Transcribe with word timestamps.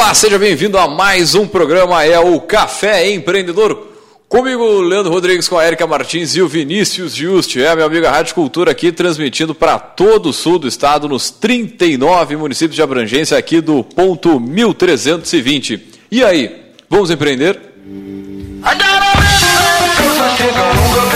Olá, 0.00 0.14
seja 0.14 0.38
bem-vindo 0.38 0.78
a 0.78 0.86
mais 0.86 1.34
um 1.34 1.44
programa, 1.44 2.04
é 2.04 2.20
o 2.20 2.40
Café 2.40 3.10
Empreendedor. 3.10 3.88
Comigo, 4.28 4.80
Leandro 4.80 5.10
Rodrigues, 5.10 5.48
com 5.48 5.58
a 5.58 5.66
Erika 5.66 5.88
Martins 5.88 6.36
e 6.36 6.40
o 6.40 6.46
Vinícius 6.46 7.12
Juste. 7.12 7.60
É, 7.60 7.74
meu 7.74 7.84
amigo, 7.84 8.06
a 8.06 8.10
Rádio 8.12 8.32
Cultura 8.32 8.70
aqui 8.70 8.92
transmitindo 8.92 9.56
para 9.56 9.76
todo 9.76 10.28
o 10.28 10.32
sul 10.32 10.56
do 10.56 10.68
estado, 10.68 11.08
nos 11.08 11.32
39 11.32 12.36
municípios 12.36 12.76
de 12.76 12.82
abrangência 12.82 13.36
aqui 13.36 13.60
do 13.60 13.82
ponto 13.82 14.38
1320. 14.38 15.82
E 16.12 16.22
aí, 16.22 16.70
vamos 16.88 17.10
empreender? 17.10 17.60
É, 20.44 21.07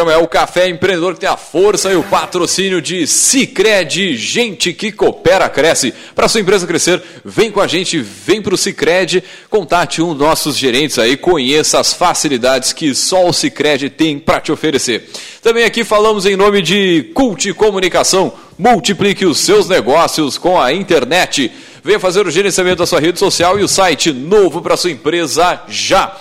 programa 0.00 0.12
é 0.12 0.24
o 0.24 0.26
Café 0.26 0.66
Empreendedor 0.66 1.12
que 1.12 1.20
tem 1.20 1.28
a 1.28 1.36
força 1.36 1.92
e 1.92 1.96
o 1.96 2.02
patrocínio 2.02 2.80
de 2.80 3.06
Cicred, 3.06 4.16
gente 4.16 4.72
que 4.72 4.90
coopera, 4.90 5.46
cresce. 5.46 5.92
Para 6.14 6.26
sua 6.26 6.40
empresa 6.40 6.66
crescer, 6.66 7.02
vem 7.22 7.50
com 7.50 7.60
a 7.60 7.66
gente, 7.66 7.98
vem 7.98 8.40
para 8.40 8.54
o 8.54 8.56
Cicred, 8.56 9.22
contate 9.50 10.00
um 10.00 10.14
dos 10.14 10.26
nossos 10.26 10.56
gerentes 10.56 10.98
aí, 10.98 11.18
conheça 11.18 11.78
as 11.78 11.92
facilidades 11.92 12.72
que 12.72 12.94
só 12.94 13.26
o 13.26 13.32
Cicred 13.32 13.90
tem 13.90 14.18
para 14.18 14.40
te 14.40 14.50
oferecer. 14.50 15.10
Também 15.42 15.64
aqui 15.64 15.84
falamos 15.84 16.24
em 16.24 16.34
nome 16.34 16.62
de 16.62 17.10
Cult 17.12 17.52
Comunicação, 17.52 18.32
multiplique 18.58 19.26
os 19.26 19.40
seus 19.40 19.68
negócios 19.68 20.38
com 20.38 20.58
a 20.58 20.72
internet. 20.72 21.52
Venha 21.84 22.00
fazer 22.00 22.26
o 22.26 22.30
gerenciamento 22.30 22.78
da 22.78 22.86
sua 22.86 23.00
rede 23.00 23.18
social 23.18 23.60
e 23.60 23.62
o 23.62 23.68
site 23.68 24.14
novo 24.14 24.62
para 24.62 24.78
sua 24.78 24.90
empresa 24.90 25.62
já. 25.68 26.16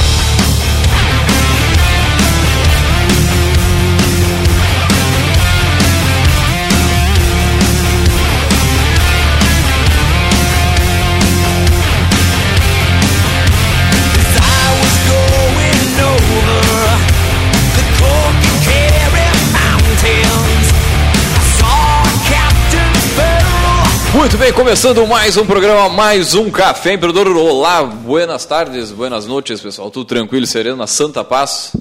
Muito 24.34 24.42
bem, 24.42 24.52
começando 24.52 25.06
mais 25.06 25.36
um 25.36 25.46
programa, 25.46 25.88
mais 25.88 26.34
um 26.34 26.50
Café 26.50 26.94
Empreendedor. 26.94 27.36
Olá, 27.36 27.84
buenas 27.84 28.44
tardes, 28.44 28.90
buenas 28.90 29.26
noites, 29.26 29.60
pessoal. 29.60 29.92
Tudo 29.92 30.06
tranquilo, 30.06 30.44
sereno, 30.44 30.76
na 30.76 30.88
Santa 30.88 31.22
Paz? 31.22 31.76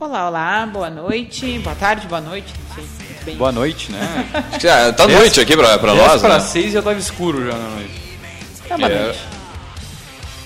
Olá, 0.00 0.26
olá, 0.26 0.66
boa 0.66 0.88
noite, 0.88 1.58
boa 1.58 1.76
tarde, 1.76 2.06
boa 2.06 2.22
noite. 2.22 2.50
Bem... 3.26 3.36
Boa 3.36 3.52
noite, 3.52 3.92
né? 3.92 4.26
é, 4.64 4.90
tá 4.90 5.06
noite 5.06 5.38
aqui 5.38 5.54
pra, 5.54 5.76
pra 5.76 5.94
nós, 5.94 6.22
para 6.22 6.38
né? 6.38 6.40
seis 6.40 6.72
já 6.72 6.80
tava 6.80 6.98
escuro 6.98 7.44
já 7.44 7.52
na 7.52 7.68
noite. 7.68 8.02
Tá 8.66 8.78
boa 8.78 8.88
noite. 8.88 9.18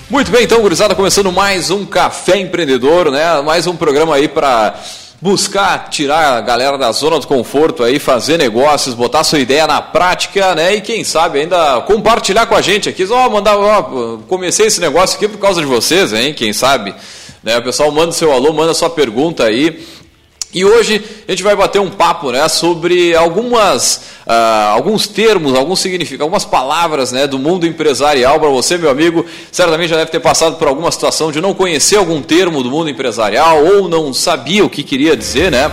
Muito 0.09 0.31
bem, 0.31 0.43
então, 0.43 0.59
gurizada, 0.59 0.93
começando 0.95 1.31
mais 1.31 1.71
um 1.71 1.85
Café 1.85 2.39
Empreendedor, 2.39 3.09
né? 3.09 3.39
Mais 3.39 3.67
um 3.67 3.77
programa 3.77 4.15
aí 4.15 4.27
para 4.27 4.77
buscar 5.21 5.89
tirar 5.89 6.37
a 6.37 6.41
galera 6.41 6.79
da 6.79 6.91
zona 6.91 7.19
do 7.19 7.27
conforto 7.27 7.83
aí, 7.83 7.99
fazer 7.99 8.37
negócios, 8.37 8.95
botar 8.95 9.23
sua 9.23 9.39
ideia 9.39 9.67
na 9.67 9.79
prática, 9.79 10.55
né? 10.55 10.75
E 10.75 10.81
quem 10.81 11.03
sabe 11.03 11.39
ainda 11.39 11.81
compartilhar 11.81 12.47
com 12.47 12.55
a 12.55 12.61
gente 12.61 12.89
aqui. 12.89 13.05
Ó, 13.05 13.29
mandar, 13.29 13.55
ó, 13.55 14.17
comecei 14.27 14.65
esse 14.65 14.81
negócio 14.81 15.17
aqui 15.17 15.27
por 15.27 15.37
causa 15.37 15.61
de 15.61 15.67
vocês, 15.67 16.11
hein? 16.11 16.33
Quem 16.33 16.51
sabe? 16.51 16.95
Né? 17.43 17.57
O 17.59 17.63
pessoal 17.63 17.91
manda 17.91 18.11
seu 18.11 18.31
alô, 18.31 18.51
manda 18.51 18.73
sua 18.73 18.89
pergunta 18.89 19.43
aí. 19.43 19.85
E 20.53 20.65
hoje 20.65 21.01
a 21.27 21.31
gente 21.31 21.43
vai 21.43 21.55
bater 21.55 21.79
um 21.79 21.89
papo 21.89 22.31
né, 22.31 22.45
sobre 22.49 23.15
algumas, 23.15 24.01
uh, 24.27 24.71
alguns 24.73 25.07
termos, 25.07 25.55
alguns 25.55 25.79
significados, 25.79 26.23
algumas 26.23 26.43
palavras 26.43 27.11
né, 27.13 27.25
do 27.25 27.39
mundo 27.39 27.65
empresarial 27.65 28.37
para 28.37 28.49
você, 28.49 28.77
meu 28.77 28.89
amigo. 28.89 29.25
Certamente 29.49 29.89
já 29.89 29.95
deve 29.95 30.11
ter 30.11 30.19
passado 30.19 30.57
por 30.57 30.67
alguma 30.67 30.91
situação 30.91 31.31
de 31.31 31.39
não 31.39 31.53
conhecer 31.53 31.95
algum 31.95 32.21
termo 32.21 32.61
do 32.61 32.69
mundo 32.69 32.89
empresarial 32.89 33.63
ou 33.63 33.87
não 33.87 34.13
sabia 34.13 34.65
o 34.65 34.69
que 34.69 34.83
queria 34.83 35.15
dizer, 35.15 35.49
né? 35.49 35.71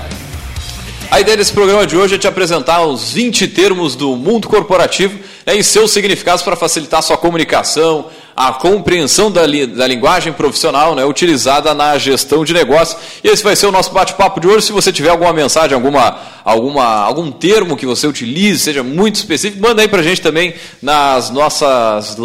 A 1.10 1.20
ideia 1.20 1.36
desse 1.36 1.52
programa 1.52 1.84
de 1.84 1.96
hoje 1.96 2.14
é 2.14 2.18
te 2.18 2.28
apresentar 2.28 2.82
os 2.82 3.12
20 3.12 3.48
termos 3.48 3.96
do 3.96 4.14
mundo 4.14 4.46
corporativo 4.46 5.18
né, 5.48 5.56
e 5.56 5.64
seus 5.64 5.92
significados 5.92 6.42
para 6.42 6.54
facilitar 6.54 7.02
sua 7.02 7.16
comunicação, 7.16 8.10
a 8.36 8.52
compreensão 8.52 9.32
da, 9.32 9.46
li, 9.46 9.66
da 9.66 9.86
linguagem 9.86 10.30
profissional 10.30 10.94
né, 10.94 11.06
utilizada 11.06 11.72
na 11.72 11.96
gestão 11.96 12.44
de 12.44 12.52
negócios. 12.52 13.00
E 13.24 13.28
esse 13.28 13.42
vai 13.42 13.56
ser 13.56 13.66
o 13.66 13.72
nosso 13.72 13.90
bate-papo 13.90 14.40
de 14.40 14.46
hoje. 14.46 14.66
Se 14.66 14.72
você 14.72 14.92
tiver 14.92 15.08
alguma 15.08 15.32
mensagem, 15.32 15.74
alguma, 15.74 16.18
alguma, 16.44 16.84
algum 16.84 17.30
termo 17.32 17.78
que 17.78 17.86
você 17.86 18.06
utilize, 18.06 18.62
seja 18.62 18.82
muito 18.82 19.14
específico, 19.14 19.62
manda 19.62 19.80
aí 19.80 19.88
para 19.88 20.00
a 20.00 20.04
gente 20.04 20.20
também 20.20 20.52
nas 20.82 21.30
nossas 21.30 22.18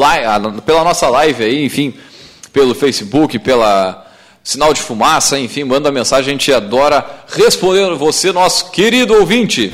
pela 0.66 0.84
nossa 0.84 1.07
live 1.07 1.45
aí, 1.45 1.63
enfim, 1.63 1.94
pelo 2.51 2.75
Facebook, 2.75 3.40
pela 3.40 4.05
sinal 4.44 4.73
de 4.73 4.81
fumaça, 4.81 5.40
enfim, 5.40 5.63
manda 5.63 5.90
mensagem, 5.94 6.31
a 6.31 6.34
gente 6.34 6.51
adora 6.51 7.05
responder 7.29 7.95
você, 7.95 8.34
nosso 8.34 8.69
querido 8.69 9.13
ouvinte. 9.13 9.72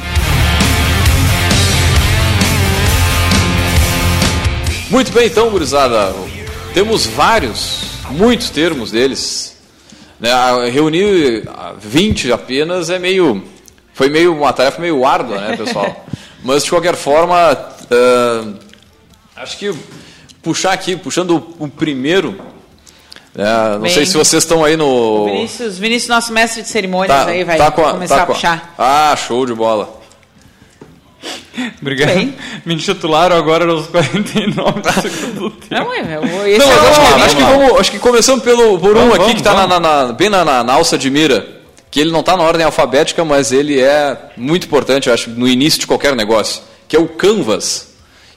Muito 4.90 5.12
bem, 5.12 5.28
então, 5.28 5.50
gurizada, 5.50 6.14
temos 6.74 7.06
vários, 7.06 7.82
muitos 8.10 8.50
termos 8.50 8.92
deles. 8.92 9.56
Né? 10.20 10.32
Reunir 10.72 11.48
20 11.80 12.32
apenas 12.32 12.90
é 12.90 12.98
meio, 12.98 13.44
foi 13.94 14.10
meio 14.10 14.36
uma 14.36 14.52
tarefa 14.52 14.82
meio 14.82 15.06
árdua, 15.06 15.40
né, 15.40 15.58
pessoal? 15.58 16.06
Mas 16.44 16.64
de 16.64 16.70
qualquer 16.70 16.96
forma, 16.96 17.52
uh, 17.54 18.56
acho 19.36 19.58
que 19.58 19.74
puxar 20.42 20.72
aqui, 20.74 20.96
puxando 20.96 21.36
o, 21.60 21.68
primeiro, 21.68 22.40
é, 23.36 23.74
não 23.74 23.82
Bem, 23.82 23.94
sei 23.94 24.06
se 24.06 24.18
vocês 24.18 24.42
estão 24.44 24.64
aí 24.64 24.76
no. 24.76 25.26
Vinícius, 25.26 25.78
Vinícius, 25.78 26.10
nosso 26.10 26.34
mestre 26.34 26.62
de 26.64 26.70
cerimônias, 26.70 27.26
Tá- 27.26 27.30
aí 27.30 27.44
vai 27.44 27.58
tá 27.58 27.70
com 27.72 27.86
a- 27.86 27.92
começar 27.92 28.16
tá 28.16 28.24
a 28.24 28.26
com 28.26 28.34
puxar. 28.34 28.74
Ah, 28.78 29.16
show 29.16 29.46
de 29.46 29.54
bola. 29.54 29.99
Obrigado. 31.82 32.14
Bem. 32.16 32.36
Me 32.66 32.74
intitularam 32.76 33.36
agora 33.36 33.70
aos 33.70 33.88
49 33.88 34.82
segundos 35.02 35.34
do 35.36 35.50
tempo. 35.52 35.68
Não, 35.84 35.94
é, 35.94 36.50
esse 36.50 36.60
Não, 36.60 36.72
é 36.72 36.76
mas 36.82 36.98
o- 36.98 37.24
acho, 37.26 37.36
que, 37.36 37.42
vamos 37.44 37.80
acho, 37.80 37.92
que 37.92 38.00
começando 38.00 38.42
pelo, 38.42 38.80
por 38.80 38.92
um 38.96 39.00
Vamos, 39.00 39.10
aqui 39.16 39.18
vamos, 39.24 39.34
que 39.34 39.40
está 39.48 39.68
na, 39.68 39.80
na- 39.80 40.14
bem 40.14 40.30
na, 40.30 40.46
na, 40.46 40.64
na 40.64 40.74
alça 40.74 40.98
de 40.98 41.10
mira, 41.10 41.46
que 41.92 42.00
ele 42.00 42.12
não 42.12 42.20
está 42.22 42.38
na 42.38 42.44
ordem 42.44 42.66
alfabética, 42.66 43.26
mas 43.26 43.52
ele 43.52 43.80
é 43.80 44.18
muito 44.38 44.66
importante, 44.68 45.08
eu 45.10 45.14
acho, 45.14 45.30
no 45.32 45.48
início 45.48 45.80
de 45.80 45.88
qualquer 45.88 46.16
negócio, 46.16 46.62
que 46.88 46.96
é 46.96 47.00
o 47.00 47.08
Canvas, 47.08 47.90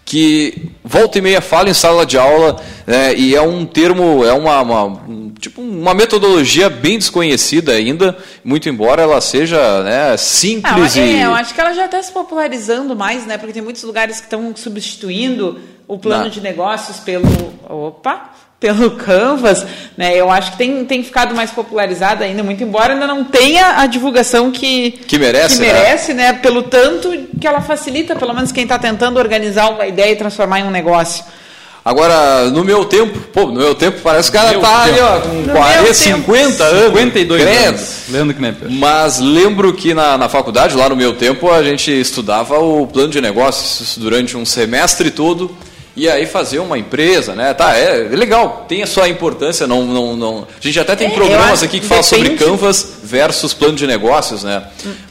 que 0.04 0.70
volta 0.84 1.18
e 1.18 1.20
meia 1.22 1.40
fala 1.40 1.70
em 1.70 1.74
sala 1.74 2.04
de 2.04 2.18
aula 2.18 2.56
né, 2.86 3.14
e 3.14 3.34
é 3.36 3.42
um 3.42 3.64
termo, 3.64 4.24
é 4.24 4.32
uma, 4.32 4.60
uma- 4.62 4.84
um- 4.84 5.31
tipo 5.42 5.60
uma 5.60 5.92
metodologia 5.92 6.70
bem 6.70 6.96
desconhecida 6.98 7.72
ainda, 7.72 8.16
muito 8.44 8.68
embora 8.68 9.02
ela 9.02 9.20
seja 9.20 9.82
né, 9.82 10.12
Ah, 10.12 10.16
simples 10.16 10.96
é, 10.96 11.04
e 11.04 11.20
eu 11.20 11.34
acho 11.34 11.52
que 11.52 11.60
ela 11.60 11.74
já 11.74 11.86
está 11.86 12.00
se 12.00 12.12
popularizando 12.12 12.94
mais, 12.94 13.26
né? 13.26 13.36
Porque 13.36 13.52
tem 13.52 13.60
muitos 13.62 13.82
lugares 13.82 14.18
que 14.18 14.26
estão 14.26 14.54
substituindo 14.54 15.60
o 15.88 15.98
plano 15.98 16.24
Não. 16.24 16.30
de 16.30 16.40
negócios 16.40 16.98
pelo. 17.00 17.26
Opa! 17.68 18.30
Pelo 18.60 18.92
Canvas, 18.92 19.66
né? 19.96 20.14
Eu 20.14 20.30
acho 20.30 20.52
que 20.52 20.58
tem, 20.58 20.84
tem 20.84 21.02
ficado 21.02 21.34
mais 21.34 21.50
popularizada 21.50 22.24
ainda, 22.24 22.44
muito 22.44 22.62
embora 22.62 22.92
ainda 22.92 23.08
não 23.08 23.24
tenha 23.24 23.80
a 23.80 23.86
divulgação 23.86 24.52
que, 24.52 24.92
Que 24.92 25.18
merece, 25.18 25.56
que 25.56 25.66
né? 25.66 25.72
merece 25.72 26.14
né? 26.14 26.32
Pelo 26.34 26.62
tanto 26.62 27.10
que 27.40 27.44
ela 27.44 27.60
facilita, 27.60 28.14
pelo 28.14 28.32
menos 28.32 28.52
quem 28.52 28.62
está 28.62 28.78
tentando 28.78 29.18
organizar 29.18 29.68
uma 29.70 29.84
ideia 29.84 30.12
e 30.12 30.16
transformar 30.16 30.60
em 30.60 30.62
um 30.62 30.70
negócio. 30.70 31.24
Agora, 31.84 32.48
no 32.50 32.62
meu 32.62 32.84
tempo, 32.84 33.18
pô, 33.32 33.46
no 33.46 33.54
meu 33.60 33.74
tempo 33.74 33.98
parece 34.04 34.30
que 34.30 34.36
o 34.36 34.40
cara 34.40 34.52
Meu 34.52 34.60
tá 34.60 34.82
ali, 34.82 34.92
tempo. 34.94 35.04
ó, 35.04 35.20
com 35.20 35.28
No 35.34 35.52
40, 35.52 35.82
meu 35.82 35.94
50 35.94 36.64
anos. 36.64 36.84
52 36.86 37.42
credo. 37.42 37.68
anos. 37.68 37.94
Leandro 38.08 38.34
Knepper. 38.36 38.70
Mas 38.70 39.18
lembro 39.18 39.72
que 39.72 39.92
na, 39.92 40.16
na 40.16 40.28
faculdade, 40.28 40.76
lá 40.76 40.88
no 40.88 40.94
meu 40.94 41.14
tempo, 41.14 41.50
a 41.50 41.60
gente 41.62 41.90
estudava 41.90 42.56
o 42.60 42.86
plano 42.86 43.08
de 43.08 43.20
negócios 43.20 43.98
durante 43.98 44.36
um 44.36 44.44
semestre 44.46 45.10
todo 45.10 45.50
e 45.96 46.08
aí 46.08 46.24
fazer 46.24 46.60
uma 46.60 46.78
empresa, 46.78 47.34
né? 47.34 47.52
Tá, 47.52 47.76
é, 47.76 48.04
é 48.12 48.16
legal, 48.16 48.64
tem 48.68 48.82
a 48.84 48.86
sua 48.86 49.08
importância, 49.08 49.66
não, 49.66 49.84
não, 49.84 50.16
não. 50.16 50.38
A 50.56 50.64
gente 50.64 50.78
até 50.78 50.94
tem 50.94 51.08
É, 51.08 51.10
programas 51.10 51.64
aqui 51.64 51.80
que 51.80 51.86
falam 51.86 52.02
sobre 52.04 52.30
Canvas 52.36 52.92
versus 53.02 53.52
plano 53.52 53.74
de 53.74 53.88
negócios, 53.88 54.44
né? 54.44 54.62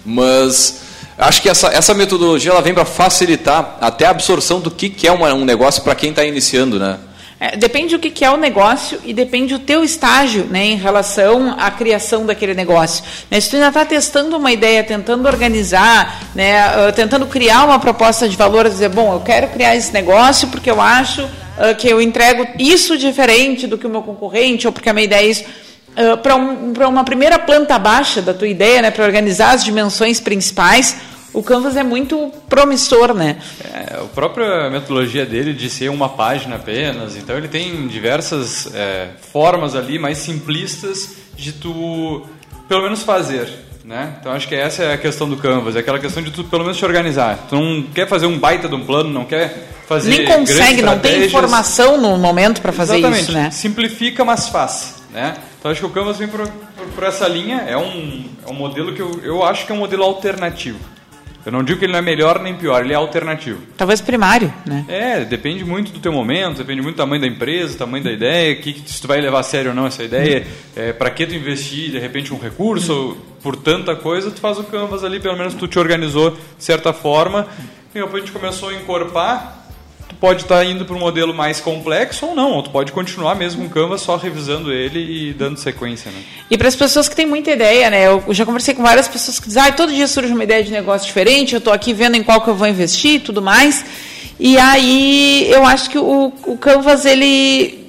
Mas 0.06 0.80
Acho 1.22 1.40
que 1.40 1.50
essa, 1.50 1.68
essa 1.68 1.94
metodologia 1.94 2.50
ela 2.50 2.64
vem 2.64 2.74
para 2.74 2.84
facilitar 2.84 3.78
até 3.80 4.08
a 4.08 4.10
absorção 4.10 4.60
do 4.60 4.72
que, 4.72 4.90
que 4.90 5.08
é 5.08 5.12
uma, 5.12 5.32
um 5.36 5.46
negócio 5.46 5.84
para 5.84 5.94
quem 5.94 6.10
está 6.10 6.26
iniciando, 6.26 6.80
né? 6.80 6.98
É, 7.40 7.56
depende 7.56 7.96
do 7.96 8.00
que, 8.00 8.10
que 8.10 8.26
é 8.26 8.32
o 8.32 8.38
negócio 8.38 9.00
e 9.06 9.14
depende 9.14 9.54
do 9.54 9.60
teu 9.60 9.84
estágio 9.84 10.46
né, 10.46 10.66
em 10.66 10.76
relação 10.76 11.56
à 11.60 11.70
criação 11.70 12.26
daquele 12.26 12.56
negócio. 12.56 13.04
Né, 13.30 13.40
se 13.40 13.52
tu 13.52 13.56
ainda 13.56 13.68
está 13.68 13.86
testando 13.86 14.36
uma 14.36 14.52
ideia, 14.52 14.84
tentando 14.84 15.28
organizar, 15.28 16.24
né, 16.34 16.88
uh, 16.88 16.92
tentando 16.92 17.28
criar 17.28 17.66
uma 17.66 17.78
proposta 17.78 18.28
de 18.28 18.36
valor, 18.36 18.68
dizer, 18.68 18.90
bom, 18.90 19.14
eu 19.14 19.20
quero 19.20 19.48
criar 19.50 19.76
esse 19.76 19.94
negócio 19.94 20.48
porque 20.48 20.72
eu 20.72 20.82
acho 20.82 21.24
uh, 21.24 21.76
que 21.78 21.88
eu 21.88 22.02
entrego 22.02 22.48
isso 22.58 22.98
diferente 22.98 23.68
do 23.68 23.78
que 23.78 23.86
o 23.86 23.90
meu 23.90 24.02
concorrente, 24.02 24.66
ou 24.66 24.74
porque 24.74 24.90
a 24.90 24.94
minha 24.94 25.06
ideia 25.06 25.28
é 25.28 25.30
isso. 25.30 25.44
Uh, 25.44 26.18
para 26.18 26.36
um, 26.36 26.74
uma 26.88 27.04
primeira 27.04 27.38
planta 27.38 27.78
baixa 27.78 28.24
da 28.24 28.34
tua 28.34 28.48
ideia, 28.48 28.82
né, 28.82 28.90
para 28.90 29.04
organizar 29.04 29.52
as 29.52 29.64
dimensões 29.64 30.20
principais, 30.20 30.96
o 31.34 31.42
Canvas 31.42 31.78
é 31.78 31.84
muito 31.84 32.32
promissor, 32.50 33.14
né? 33.14 33.38
É, 33.64 33.96
a 34.02 34.06
própria 34.14 34.70
metodologia 34.70 35.26
dele 35.26 35.54
de 35.54 35.70
ser 35.70 35.90
uma 35.90 36.10
página 36.10 36.58
apenas, 36.58 37.16
então 37.16 37.38
ele 37.38 37.48
tem 37.48 37.88
diversas 37.88 38.74
é, 38.74 39.10
formas 39.32 39.76
ali 39.76 39.98
mais 39.98 40.18
simplistas 40.18 41.16
de 41.36 41.54
tu 41.54 42.26
pelo 42.68 42.84
menos 42.84 43.04
fazer, 43.04 43.50
né? 43.84 44.16
Então 44.20 44.32
acho 44.32 44.48
que 44.48 44.56
essa 44.56 44.84
é 44.84 44.94
a 44.94 44.98
questão 44.98 45.30
do 45.30 45.38
Canvas, 45.38 45.76
é 45.76 45.80
aquela 45.80 46.00
questão 46.00 46.22
de 46.22 46.32
tu 46.32 46.44
pelo 46.44 46.64
menos 46.64 46.78
te 46.78 46.86
organizar. 46.86 47.48
Tu 47.50 47.56
não 47.56 47.84
quer 47.84 48.08
fazer 48.08 48.26
um 48.26 48.38
baita 48.38 48.68
de 48.68 48.76
um 48.76 48.86
plano, 48.86 49.10
não 49.10 49.26
quer 49.26 49.70
fazer 49.88 50.10
nem 50.10 50.26
consegue, 50.26 50.82
não 50.82 51.00
tem 51.00 51.26
informação 51.26 51.98
no 51.98 52.18
momento 52.18 52.62
para 52.62 52.72
fazer 52.72 52.98
Exatamente. 52.98 53.24
isso, 53.24 53.32
né? 53.32 53.52
Simplifica, 53.52 54.26
mas 54.26 54.50
faz, 54.50 55.02
né? 55.12 55.36
Então 55.60 55.72
acho 55.72 55.80
que 55.80 55.86
o 55.86 55.90
Canvas 55.90 56.18
vem 56.18 56.28
por, 56.28 56.46
por, 56.46 56.88
por 56.88 57.04
essa 57.06 57.28
linha, 57.28 57.64
é 57.68 57.78
um, 57.78 58.26
é 58.46 58.52
um 58.52 58.54
modelo 58.54 58.94
que 58.94 59.02
eu, 59.02 59.22
eu 59.24 59.44
acho 59.44 59.66
que 59.66 59.72
é 59.72 59.76
um 59.76 59.80
modelo 59.80 60.04
alternativo. 60.04 60.80
Eu 61.46 61.52
não 61.52 61.64
digo 61.64 61.80
que 61.80 61.86
ele 61.86 61.92
não 61.92 62.00
é 62.00 62.02
melhor 62.02 62.40
nem 62.40 62.56
pior, 62.56 62.84
ele 62.84 62.94
é 62.94 62.96
alternativo. 62.96 63.62
Talvez 63.76 64.00
primário, 64.02 64.54
né? 64.66 64.86
É, 64.88 65.26
depende 65.26 65.66
muito 65.66 65.92
do 65.92 66.00
teu 66.00 66.12
momento, 66.12 66.58
depende 66.58 66.82
muito 66.82 66.96
do 66.96 66.98
tamanho 67.00 67.22
da 67.22 67.28
empresa, 67.28 67.74
do 67.74 67.80
tamanho 67.80 68.04
da 68.04 68.12
ideia, 68.12 68.56
que, 68.56 68.74
que 68.74 68.92
se 68.92 69.02
tu 69.02 69.08
vai 69.08 69.20
levar 69.20 69.40
a 69.40 69.44
sério 69.44 69.70
ou 69.72 69.76
não 69.76 69.88
essa 69.88 70.04
ideia, 70.04 70.46
é, 70.76 70.94
para 70.94 71.10
que 71.10 71.26
tu 71.26 71.34
investir 71.34 71.92
de 71.92 72.00
repente 72.00 72.34
um 72.34 72.40
recurso, 72.40 73.18
por 73.42 73.56
tanta 73.56 73.96
coisa, 73.96 74.30
tu 74.30 74.40
faz 74.40 74.60
o 74.60 74.64
canvas 74.64 75.04
ali, 75.04 75.20
pelo 75.20 75.38
menos 75.38 75.54
tu 75.54 75.68
te 75.68 75.80
organizou 75.80 76.32
de 76.32 76.64
certa 76.64 76.94
forma, 76.94 77.48
e 77.94 78.00
depois 78.00 78.24
a 78.24 78.26
gente 78.26 78.32
começou 78.32 78.70
a 78.70 78.74
encorpar 78.74 79.61
pode 80.22 80.44
estar 80.44 80.58
tá 80.58 80.64
indo 80.64 80.86
para 80.86 80.96
um 80.96 81.00
modelo 81.00 81.34
mais 81.34 81.60
complexo 81.60 82.28
ou 82.28 82.36
não, 82.36 82.52
ou 82.52 82.62
tu 82.62 82.70
pode 82.70 82.92
continuar 82.92 83.34
mesmo 83.34 83.64
com 83.64 83.68
o 83.68 83.70
Canvas 83.72 84.02
só 84.02 84.16
revisando 84.18 84.72
ele 84.72 85.00
e 85.00 85.34
dando 85.34 85.58
sequência. 85.58 86.12
Né? 86.12 86.22
E 86.52 86.56
para 86.60 86.68
as 86.68 86.76
pessoas 86.76 87.10
que 87.10 87.16
têm 87.16 87.26
muita 87.26 87.50
ideia, 87.50 87.90
né? 87.90 88.06
Eu 88.06 88.24
já 88.30 88.46
conversei 88.46 88.76
com 88.76 88.84
várias 88.84 89.08
pessoas 89.08 89.40
que 89.40 89.48
dizem, 89.48 89.64
ah, 89.64 89.72
todo 89.72 89.92
dia 89.92 90.08
surge 90.08 90.32
uma 90.32 90.44
ideia 90.44 90.64
de 90.64 90.72
negócio 90.72 91.08
diferente, 91.08 91.54
eu 91.54 91.58
estou 91.58 91.74
aqui 91.74 91.92
vendo 91.92 92.16
em 92.16 92.24
qual 92.24 92.40
que 92.40 92.50
eu 92.52 92.56
vou 92.56 92.68
investir 92.68 93.16
e 93.16 93.20
tudo 93.20 93.42
mais. 93.42 93.84
E 94.40 94.60
aí 94.60 95.50
eu 95.52 95.66
acho 95.66 95.90
que 95.90 95.98
o, 95.98 96.32
o 96.46 96.56
Canvas 96.56 97.04
ele 97.04 97.81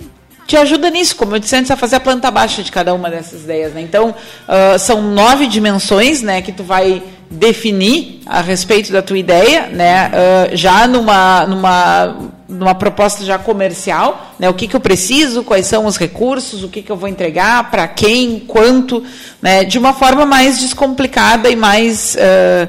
te 0.47 0.57
ajuda 0.57 0.91
nisso, 0.91 1.17
como 1.17 1.35
eu 1.35 1.39
disse 1.39 1.57
antes, 1.57 1.71
a 1.71 1.77
fazer 1.77 1.97
a 1.97 2.01
planta 2.01 2.31
baixa 2.31 2.63
de 2.63 2.71
cada 2.71 2.95
uma 2.95 3.11
dessas 3.11 3.43
ideias. 3.43 3.73
Né? 3.73 3.83
Então, 3.83 4.11
uh, 4.11 4.79
são 4.79 5.03
nove 5.03 5.47
dimensões 5.47 6.23
né, 6.23 6.43
que 6.43 6.53
tu 6.53 6.63
vai 6.63 7.03
definir 7.31 8.21
a 8.27 8.41
respeito 8.41 8.93
da 8.93 9.01
tua 9.01 9.19
ideia, 9.19 9.67
né, 9.69 10.11
uh, 10.11 10.57
já 10.57 10.87
numa, 10.87 11.47
numa, 11.47 12.17
numa 12.47 12.75
proposta 12.75 13.25
já 13.25 13.39
comercial, 13.39 14.33
né, 14.39 14.49
o 14.51 14.55
que, 14.55 14.69
que 14.69 14.77
eu 14.77 14.81
preciso, 14.81 15.43
quais 15.43 15.67
são 15.67 15.87
os 15.87 15.97
recursos, 15.97 16.63
o 16.63 16.69
que, 16.69 16.83
que 16.83 16.93
eu 16.93 16.97
vou 16.97 17.09
entregar, 17.09 17.71
para 17.71 17.89
quem, 17.89 18.41
quanto, 18.41 19.03
né, 19.41 19.65
de 19.65 19.79
uma 19.79 19.95
forma 19.95 20.27
mais 20.27 20.61
descomplicada 20.61 21.49
e 21.49 21.57
mais 21.57 22.17
uh, 22.17 22.69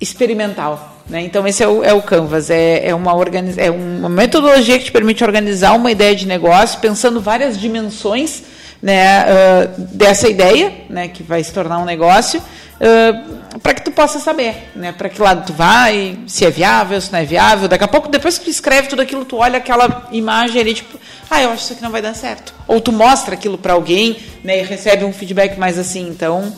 experimental. 0.00 0.89
Né? 1.10 1.22
Então, 1.22 1.44
esse 1.46 1.60
é 1.60 1.66
o, 1.66 1.82
é 1.82 1.92
o 1.92 2.00
Canvas, 2.00 2.50
é, 2.50 2.86
é, 2.86 2.94
uma 2.94 3.12
organiz... 3.16 3.58
é 3.58 3.68
uma 3.68 4.08
metodologia 4.08 4.78
que 4.78 4.84
te 4.84 4.92
permite 4.92 5.24
organizar 5.24 5.72
uma 5.72 5.90
ideia 5.90 6.14
de 6.14 6.24
negócio, 6.24 6.78
pensando 6.78 7.20
várias 7.20 7.58
dimensões 7.58 8.44
né, 8.80 9.24
uh, 9.24 9.80
dessa 9.92 10.28
ideia, 10.28 10.72
né, 10.88 11.08
que 11.08 11.24
vai 11.24 11.42
se 11.42 11.52
tornar 11.52 11.78
um 11.78 11.84
negócio, 11.84 12.40
uh, 12.40 13.58
para 13.58 13.74
que 13.74 13.82
tu 13.82 13.90
possa 13.90 14.20
saber 14.20 14.70
né, 14.76 14.92
para 14.92 15.08
que 15.08 15.20
lado 15.20 15.46
tu 15.46 15.52
vai, 15.52 16.16
se 16.28 16.46
é 16.46 16.50
viável, 16.50 17.00
se 17.00 17.12
não 17.12 17.18
é 17.18 17.24
viável. 17.24 17.66
Daqui 17.66 17.82
a 17.82 17.88
pouco, 17.88 18.08
depois 18.08 18.38
que 18.38 18.44
tu 18.44 18.50
escreve 18.50 18.86
tudo 18.86 19.02
aquilo, 19.02 19.24
tu 19.24 19.38
olha 19.38 19.58
aquela 19.58 20.08
imagem 20.12 20.60
ali, 20.60 20.74
tipo, 20.74 20.96
ah, 21.28 21.42
eu 21.42 21.50
acho 21.50 21.58
que 21.58 21.64
isso 21.64 21.72
aqui 21.72 21.82
não 21.82 21.90
vai 21.90 22.00
dar 22.00 22.14
certo. 22.14 22.54
Ou 22.68 22.80
tu 22.80 22.92
mostra 22.92 23.34
aquilo 23.34 23.58
para 23.58 23.72
alguém 23.72 24.16
né, 24.44 24.60
e 24.60 24.62
recebe 24.62 25.04
um 25.04 25.12
feedback 25.12 25.58
mais 25.58 25.76
assim. 25.76 26.08
Então, 26.08 26.56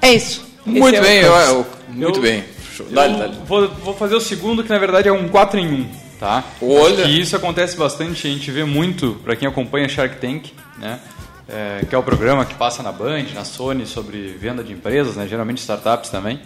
é 0.00 0.12
isso. 0.12 0.48
Muito 0.64 0.94
Esse 0.94 1.02
bem, 1.02 1.18
é 1.20 1.24
o... 1.24 1.26
eu, 1.26 1.36
eu, 1.36 1.66
muito 1.90 2.18
Eu- 2.20 2.22
bem. 2.22 2.57
Dale, 2.84 3.16
dale. 3.16 3.36
Vou, 3.46 3.68
vou 3.68 3.94
fazer 3.94 4.14
o 4.14 4.20
segundo, 4.20 4.62
que 4.62 4.70
na 4.70 4.78
verdade 4.78 5.08
é 5.08 5.12
um 5.12 5.28
4 5.28 5.58
em 5.58 5.66
1, 5.66 5.90
tá? 6.18 6.44
Olha. 6.60 7.04
Que 7.04 7.20
isso 7.20 7.36
acontece 7.36 7.76
bastante, 7.76 8.26
a 8.26 8.30
gente 8.30 8.50
vê 8.50 8.64
muito, 8.64 9.20
para 9.24 9.36
quem 9.36 9.48
acompanha 9.48 9.88
Shark 9.88 10.16
Tank, 10.16 10.52
né? 10.78 11.00
É, 11.48 11.84
que 11.88 11.94
é 11.94 11.98
o 11.98 12.02
programa 12.02 12.44
que 12.44 12.54
passa 12.54 12.82
na 12.82 12.92
Band, 12.92 13.24
na 13.34 13.42
Sony, 13.42 13.86
sobre 13.86 14.36
venda 14.38 14.62
de 14.62 14.72
empresas, 14.72 15.16
né? 15.16 15.26
geralmente 15.26 15.58
startups 15.58 16.10
também, 16.10 16.40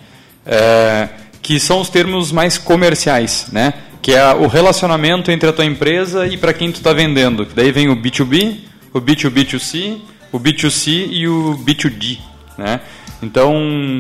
é, 0.47 1.09
que 1.43 1.59
são 1.59 1.81
os 1.81 1.89
termos 1.89 2.31
mais 2.31 2.57
comerciais, 2.57 3.49
né? 3.51 3.75
que 4.01 4.13
é 4.13 4.33
o 4.33 4.47
relacionamento 4.47 5.31
entre 5.33 5.49
a 5.49 5.53
tua 5.53 5.65
empresa 5.65 6.27
e 6.27 6.37
para 6.37 6.53
quem 6.53 6.71
tu 6.71 6.77
está 6.77 6.93
vendendo. 6.93 7.45
Daí 7.45 7.73
vem 7.73 7.89
o 7.89 7.97
B2B, 7.97 8.59
o 8.93 9.01
B2B2C, 9.01 10.01
o 10.31 10.39
B2C 10.39 11.09
e 11.11 11.27
o 11.27 11.59
B2D. 11.65 12.19
Né? 12.57 12.81
Então, 13.23 13.55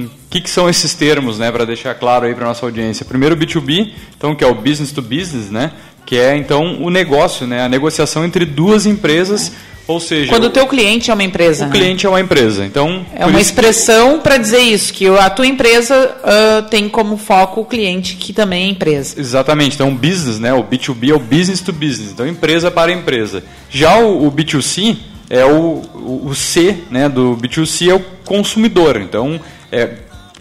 o 0.04 0.08
que, 0.30 0.40
que 0.40 0.50
são 0.50 0.68
esses 0.68 0.94
termos, 0.94 1.38
né, 1.38 1.50
para 1.52 1.64
deixar 1.64 1.94
claro 1.94 2.26
aí 2.26 2.34
para 2.34 2.46
nossa 2.46 2.66
audiência? 2.66 3.04
Primeiro, 3.04 3.34
o 3.34 3.38
B2B, 3.38 3.90
então 4.16 4.34
que 4.34 4.42
é 4.42 4.46
o 4.46 4.54
business 4.54 4.90
to 4.92 5.00
business, 5.02 5.50
né, 5.50 5.70
que 6.04 6.16
é 6.18 6.36
então 6.36 6.82
o 6.82 6.90
negócio, 6.90 7.46
né, 7.46 7.62
a 7.62 7.68
negociação 7.68 8.24
entre 8.24 8.44
duas 8.44 8.84
empresas, 8.86 9.52
ou 9.86 9.98
seja, 9.98 10.28
Quando 10.28 10.44
o 10.44 10.50
teu 10.50 10.66
cliente 10.66 11.10
é 11.10 11.14
uma 11.14 11.24
empresa. 11.24 11.64
o 11.64 11.68
né? 11.68 11.74
cliente 11.74 12.06
é 12.06 12.08
uma 12.08 12.20
empresa. 12.20 12.64
Então, 12.64 13.04
É 13.14 13.26
uma 13.26 13.40
isso- 13.40 13.50
expressão 13.50 14.20
para 14.20 14.36
dizer 14.36 14.60
isso, 14.60 14.92
que 14.92 15.06
a 15.08 15.28
tua 15.28 15.46
empresa 15.46 16.16
ah, 16.22 16.62
tem 16.70 16.88
como 16.88 17.16
foco 17.16 17.60
o 17.62 17.64
cliente 17.64 18.14
que 18.16 18.32
também 18.32 18.64
é 18.64 18.68
empresa. 18.68 19.18
Exatamente, 19.20 19.74
então 19.74 19.88
o 19.88 19.94
business, 19.94 20.38
né, 20.38 20.52
o 20.54 20.62
B2B 20.64 21.10
é 21.10 21.14
o 21.14 21.18
business 21.18 21.60
to 21.60 21.72
business, 21.72 22.10
então 22.12 22.26
empresa 22.26 22.70
para 22.70 22.92
empresa. 22.92 23.42
Já 23.70 23.98
o, 23.98 24.26
o 24.26 24.30
B2C 24.32 24.96
é 25.32 25.46
o, 25.46 25.80
o, 25.94 26.26
o 26.26 26.34
C, 26.34 26.76
né, 26.90 27.08
do 27.08 27.34
B2C 27.34 27.90
é 27.90 27.94
o 27.94 28.00
consumidor, 28.22 29.00
então 29.00 29.40
é 29.72 29.88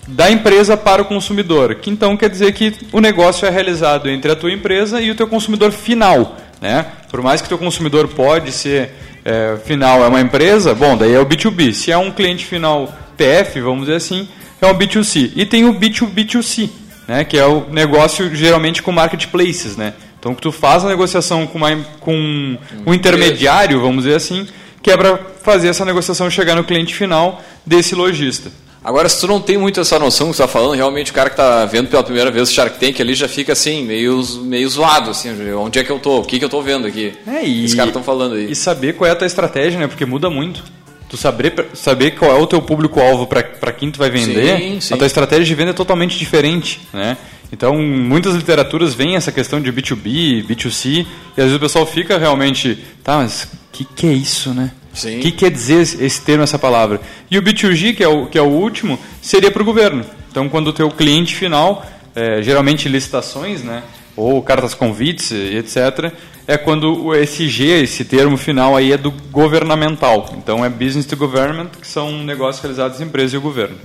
da 0.05 0.29
empresa 0.29 0.75
para 0.75 1.01
o 1.01 1.05
consumidor, 1.05 1.75
que 1.75 1.89
então 1.89 2.17
quer 2.17 2.29
dizer 2.29 2.51
que 2.51 2.75
o 2.91 2.99
negócio 2.99 3.47
é 3.47 3.49
realizado 3.49 4.09
entre 4.09 4.29
a 4.29 4.35
tua 4.35 4.51
empresa 4.51 4.99
e 4.99 5.09
o 5.09 5.15
teu 5.15 5.27
consumidor 5.27 5.71
final, 5.71 6.35
né? 6.59 6.85
Por 7.09 7.21
mais 7.21 7.39
que 7.39 7.45
o 7.45 7.49
teu 7.49 7.57
consumidor 7.57 8.09
pode 8.09 8.51
ser 8.51 8.91
é, 9.23 9.55
final 9.63 10.03
é 10.03 10.07
uma 10.09 10.19
empresa, 10.19 10.75
bom, 10.75 10.97
daí 10.97 11.13
é 11.13 11.19
o 11.19 11.25
B2B. 11.25 11.71
Se 11.71 11.89
é 11.91 11.97
um 11.97 12.11
cliente 12.11 12.43
final 12.45 12.93
PF, 13.15 13.61
vamos 13.61 13.81
dizer 13.85 13.95
assim, 13.95 14.27
é 14.61 14.67
um 14.67 14.77
B2C. 14.77 15.31
E 15.35 15.45
tem 15.45 15.63
o 15.63 15.73
B2B2C, 15.73 16.69
né, 17.07 17.23
que 17.23 17.37
é 17.37 17.45
o 17.45 17.67
negócio 17.71 18.35
geralmente 18.35 18.81
com 18.81 18.91
marketplaces, 18.91 19.77
né? 19.77 19.93
Então 20.19 20.35
que 20.35 20.41
tu 20.41 20.51
faz 20.51 20.83
a 20.83 20.89
negociação 20.89 21.47
com, 21.47 21.59
uma, 21.59 21.77
com 22.01 22.57
um 22.85 22.93
intermediário, 22.93 23.79
vamos 23.79 24.03
dizer 24.03 24.17
assim, 24.17 24.45
que 24.81 24.91
é 24.91 24.97
para 24.97 25.17
fazer 25.43 25.67
essa 25.67 25.85
negociação 25.85 26.29
chegar 26.29 26.55
no 26.55 26.63
cliente 26.63 26.95
final 26.95 27.41
desse 27.65 27.95
lojista. 27.95 28.51
Agora, 28.83 29.07
se 29.07 29.19
tu 29.19 29.27
não 29.27 29.39
tem 29.39 29.59
muito 29.59 29.79
essa 29.79 29.99
noção 29.99 30.27
que 30.27 30.33
tu 30.33 30.37
tá 30.37 30.47
falando, 30.47 30.75
realmente 30.75 31.11
o 31.11 31.13
cara 31.13 31.29
que 31.29 31.35
tá 31.35 31.65
vendo 31.65 31.87
pela 31.87 32.03
primeira 32.03 32.31
vez 32.31 32.49
o 32.49 32.51
Shark 32.51 32.79
Tank 32.79 32.99
ali 32.99 33.13
já 33.13 33.27
fica 33.27 33.53
assim, 33.53 33.85
meio, 33.85 34.23
meio 34.41 34.67
zoado, 34.67 35.11
assim, 35.11 35.29
onde 35.53 35.77
é 35.77 35.83
que 35.83 35.91
eu 35.91 35.99
tô? 35.99 36.19
O 36.19 36.25
que 36.25 36.39
que 36.39 36.45
eu 36.45 36.49
tô 36.49 36.63
vendo 36.63 36.87
aqui? 36.87 37.13
É, 37.27 37.45
e, 37.45 37.63
Os 37.63 37.75
caras 37.75 37.89
estão 37.89 38.03
falando 38.03 38.33
aí. 38.33 38.51
E 38.51 38.55
saber 38.55 38.93
qual 38.93 39.07
é 39.07 39.11
a 39.11 39.15
tua 39.15 39.27
estratégia, 39.27 39.79
né? 39.79 39.87
Porque 39.87 40.03
muda 40.03 40.31
muito. 40.31 40.63
Tu 41.07 41.15
saber, 41.15 41.67
saber 41.75 42.11
qual 42.11 42.31
é 42.31 42.39
o 42.39 42.47
teu 42.47 42.59
público-alvo 42.59 43.27
para 43.27 43.71
quem 43.71 43.91
tu 43.91 43.99
vai 43.99 44.09
vender, 44.09 44.57
Sim, 44.57 44.81
sim. 44.81 44.93
a 44.95 44.97
tua 44.97 45.05
estratégia 45.05 45.45
de 45.45 45.53
venda 45.53 45.71
é 45.71 45.73
totalmente 45.73 46.17
diferente, 46.17 46.81
né? 46.91 47.17
Então, 47.51 47.77
muitas 47.77 48.33
literaturas 48.33 48.93
vêm 48.95 49.15
essa 49.15 49.31
questão 49.31 49.61
de 49.61 49.71
B2B, 49.71 50.47
B2C, 50.47 51.05
e 51.37 51.41
às 51.41 51.43
vezes 51.43 51.55
o 51.55 51.59
pessoal 51.59 51.85
fica 51.85 52.17
realmente, 52.17 52.79
tá, 53.03 53.17
mas 53.17 53.45
que, 53.85 53.93
que 53.95 54.07
é 54.07 54.13
isso, 54.13 54.53
né? 54.53 54.71
Sim. 54.93 55.19
O 55.19 55.21
que 55.21 55.31
quer 55.31 55.49
dizer 55.51 55.81
esse 55.81 56.21
termo, 56.21 56.43
essa 56.43 56.59
palavra? 56.59 56.99
E 57.29 57.37
o 57.37 57.41
B2G, 57.41 57.95
que 57.95 58.03
é 58.03 58.07
o, 58.07 58.25
que 58.27 58.37
é 58.37 58.41
o 58.41 58.45
último, 58.49 58.99
seria 59.21 59.49
para 59.51 59.61
o 59.61 59.65
governo. 59.65 60.05
Então, 60.29 60.49
quando 60.49 60.67
o 60.67 60.73
teu 60.73 60.89
cliente 60.89 61.35
final, 61.35 61.85
é, 62.15 62.41
geralmente 62.41 62.89
licitações, 62.89 63.63
né, 63.63 63.83
ou 64.17 64.41
cartas 64.41 64.73
convites, 64.73 65.31
etc., 65.31 66.11
é 66.47 66.57
quando 66.57 67.05
o- 67.05 67.15
esse 67.15 67.47
G, 67.47 67.83
esse 67.83 68.03
termo 68.03 68.35
final 68.35 68.75
aí 68.75 68.91
é 68.91 68.97
do 68.97 69.11
governamental. 69.31 70.33
Então, 70.37 70.65
é 70.65 70.69
business 70.69 71.05
to 71.05 71.15
government, 71.15 71.67
que 71.81 71.87
são 71.87 72.11
negócios 72.23 72.61
realizados 72.61 72.99
em 72.99 73.05
empresa 73.05 73.35
e 73.35 73.37
o 73.37 73.41
governo. 73.41 73.77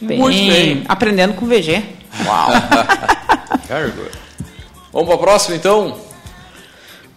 Bem, 0.00 0.18
Muito 0.18 0.36
bem. 0.36 0.82
Aprendendo 0.88 1.32
com 1.34 1.46
VG. 1.46 1.82
Uau! 2.26 2.48
Very 3.68 3.92
good. 3.92 4.10
Vamos 4.92 5.06
para 5.06 5.14
a 5.14 5.18
próxima, 5.18 5.56
então? 5.56 5.96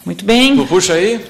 Muito 0.06 0.24
bem. 0.24 0.56
Tu 0.56 0.66
puxa 0.68 0.94
aí. 0.94 1.26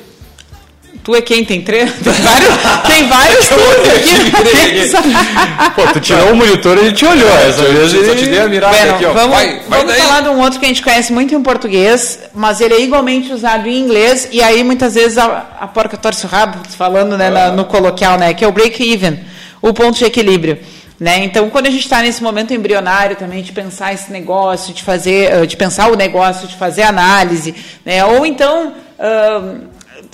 Tu 1.05 1.15
é 1.15 1.21
quem? 1.21 1.45
Tem 1.45 1.61
três? 1.61 1.91
Tem 2.03 2.13
vários, 2.13 2.87
tem 2.87 3.07
vários 3.07 3.47
turnos 3.49 4.95
aqui. 4.95 5.71
Pô, 5.75 5.81
tu 5.93 5.99
tirou 5.99 6.31
o 6.31 6.35
monitor 6.35 6.75
e 6.77 6.79
ele 6.81 6.91
te 6.93 7.05
olhou. 7.05 7.29
Essa 7.47 7.61
vez 7.63 7.93
Eu 7.93 8.05
só 8.05 8.11
ele... 8.11 8.19
te 8.23 8.25
dei 8.29 8.39
a 8.39 8.47
mirada 8.47 8.75
Bueno, 8.75 8.95
aqui, 8.95 9.05
ó. 9.05 9.13
vamos 9.13 9.35
vai, 9.35 9.59
vai 9.67 9.79
vamos 9.85 9.95
falar 9.95 10.21
de 10.21 10.29
um 10.29 10.39
outro 10.41 10.59
que 10.59 10.65
a 10.65 10.67
gente 10.67 10.81
conhece 10.81 11.13
muito 11.13 11.35
em 11.35 11.43
português, 11.43 12.19
mas 12.33 12.59
ele 12.59 12.73
é 12.73 12.81
igualmente 12.81 13.31
usado 13.31 13.67
em 13.67 13.77
inglês, 13.79 14.27
e 14.31 14.41
aí 14.41 14.63
muitas 14.63 14.95
vezes 14.95 15.17
a, 15.19 15.45
a 15.59 15.67
porca 15.67 15.95
torce 15.95 16.25
o 16.25 16.29
rabo, 16.29 16.57
falando 16.75 17.15
né, 17.17 17.29
na- 17.29 17.51
no 17.51 17.65
coloquial, 17.65 18.17
né, 18.17 18.33
que 18.33 18.43
é 18.43 18.47
o 18.47 18.51
break-even, 18.51 19.19
o 19.61 19.71
ponto 19.73 19.97
de 19.99 20.05
equilíbrio. 20.05 20.57
Né? 20.99 21.19
Então, 21.25 21.49
quando 21.51 21.67
a 21.67 21.69
gente 21.69 21.83
está 21.83 22.01
nesse 22.01 22.23
momento 22.23 22.51
embrionário 22.53 23.15
também 23.15 23.43
de 23.43 23.51
pensar 23.51 23.93
esse 23.93 24.11
negócio, 24.11 24.73
de 24.73 24.81
fazer, 24.81 25.31
eh, 25.31 25.45
de 25.45 25.55
pensar 25.57 25.91
o 25.91 25.95
negócio, 25.95 26.47
de 26.47 26.55
fazer 26.55 26.83
análise, 26.83 27.53
né? 27.85 28.03
ou 28.05 28.25
então 28.25 28.73
ah, 28.97 29.55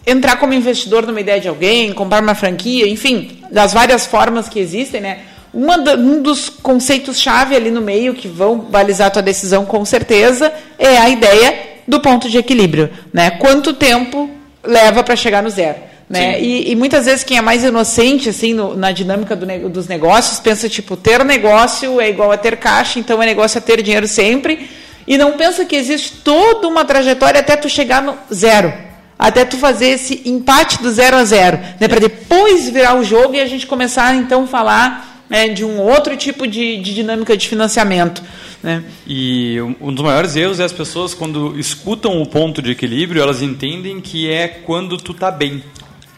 entrar 0.05 0.37
como 0.37 0.53
investidor 0.53 1.05
numa 1.05 1.19
ideia 1.21 1.39
de 1.39 1.47
alguém, 1.47 1.91
comprar 1.93 2.21
uma 2.23 2.35
franquia, 2.35 2.87
enfim, 2.87 3.39
das 3.51 3.73
várias 3.73 4.05
formas 4.05 4.47
que 4.49 4.59
existem, 4.59 5.01
né? 5.01 5.19
Uma 5.53 5.77
um 5.95 6.21
dos 6.21 6.49
conceitos-chave 6.49 7.55
ali 7.55 7.71
no 7.71 7.81
meio 7.81 8.13
que 8.13 8.27
vão 8.27 8.57
balizar 8.57 9.07
a 9.07 9.11
tua 9.11 9.21
decisão 9.21 9.65
com 9.65 9.83
certeza 9.85 10.51
é 10.79 10.97
a 10.97 11.09
ideia 11.09 11.71
do 11.87 11.99
ponto 11.99 12.29
de 12.29 12.37
equilíbrio, 12.37 12.89
né? 13.13 13.31
Quanto 13.31 13.73
tempo 13.73 14.29
leva 14.63 15.03
para 15.03 15.15
chegar 15.15 15.43
no 15.43 15.49
zero? 15.49 15.77
Né? 16.09 16.41
E, 16.41 16.71
e 16.71 16.75
muitas 16.75 17.05
vezes 17.05 17.23
quem 17.23 17.37
é 17.37 17.41
mais 17.41 17.63
inocente 17.63 18.27
assim 18.29 18.53
no- 18.53 18.75
na 18.75 18.91
dinâmica 18.91 19.33
do 19.35 19.69
dos 19.69 19.87
negócios 19.87 20.39
pensa 20.41 20.67
tipo 20.67 20.97
ter 20.97 21.23
negócio 21.23 22.01
é 22.01 22.09
igual 22.09 22.31
a 22.33 22.37
ter 22.37 22.57
caixa, 22.57 22.99
então 22.99 23.21
é 23.23 23.25
negócio 23.25 23.57
a 23.57 23.61
ter 23.61 23.81
dinheiro 23.81 24.07
sempre 24.07 24.69
e 25.07 25.17
não 25.17 25.33
pensa 25.37 25.63
que 25.63 25.73
existe 25.75 26.17
toda 26.17 26.67
uma 26.67 26.83
trajetória 26.83 27.39
até 27.39 27.55
tu 27.55 27.69
chegar 27.69 28.01
no 28.01 28.17
zero, 28.33 28.73
até 29.21 29.45
tu 29.45 29.57
fazer 29.57 29.89
esse 29.89 30.21
empate 30.25 30.81
do 30.81 30.89
zero 30.91 31.15
a 31.17 31.23
zero, 31.23 31.57
né? 31.79 31.87
Para 31.87 31.99
depois 31.99 32.67
virar 32.69 32.95
o 32.97 33.03
jogo 33.03 33.35
e 33.35 33.39
a 33.39 33.45
gente 33.45 33.67
começar 33.67 34.15
então 34.15 34.43
a 34.43 34.47
falar 34.47 35.25
né, 35.29 35.47
de 35.47 35.63
um 35.63 35.79
outro 35.79 36.17
tipo 36.17 36.45
de, 36.47 36.77
de 36.77 36.93
dinâmica 36.93 37.37
de 37.37 37.47
financiamento, 37.47 38.21
né? 38.61 38.83
E 39.07 39.61
um- 39.61 39.89
um 39.89 39.93
dos 39.93 40.03
maiores 40.03 40.35
erros 40.35 40.59
é 40.59 40.63
as 40.65 40.73
pessoas, 40.73 41.13
quando 41.13 41.57
escutam 41.57 42.21
o 42.21 42.25
ponto 42.25 42.61
de 42.61 42.71
equilíbrio, 42.71 43.21
elas 43.21 43.41
entendem 43.41 44.01
que 44.01 44.29
é 44.29 44.47
quando 44.47 44.97
tu 44.97 45.13
tá 45.13 45.29
bem. 45.31 45.63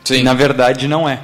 Sim. 0.05 0.15
E 0.19 0.23
na 0.23 0.33
verdade 0.33 0.87
não 0.87 1.07
é. 1.07 1.19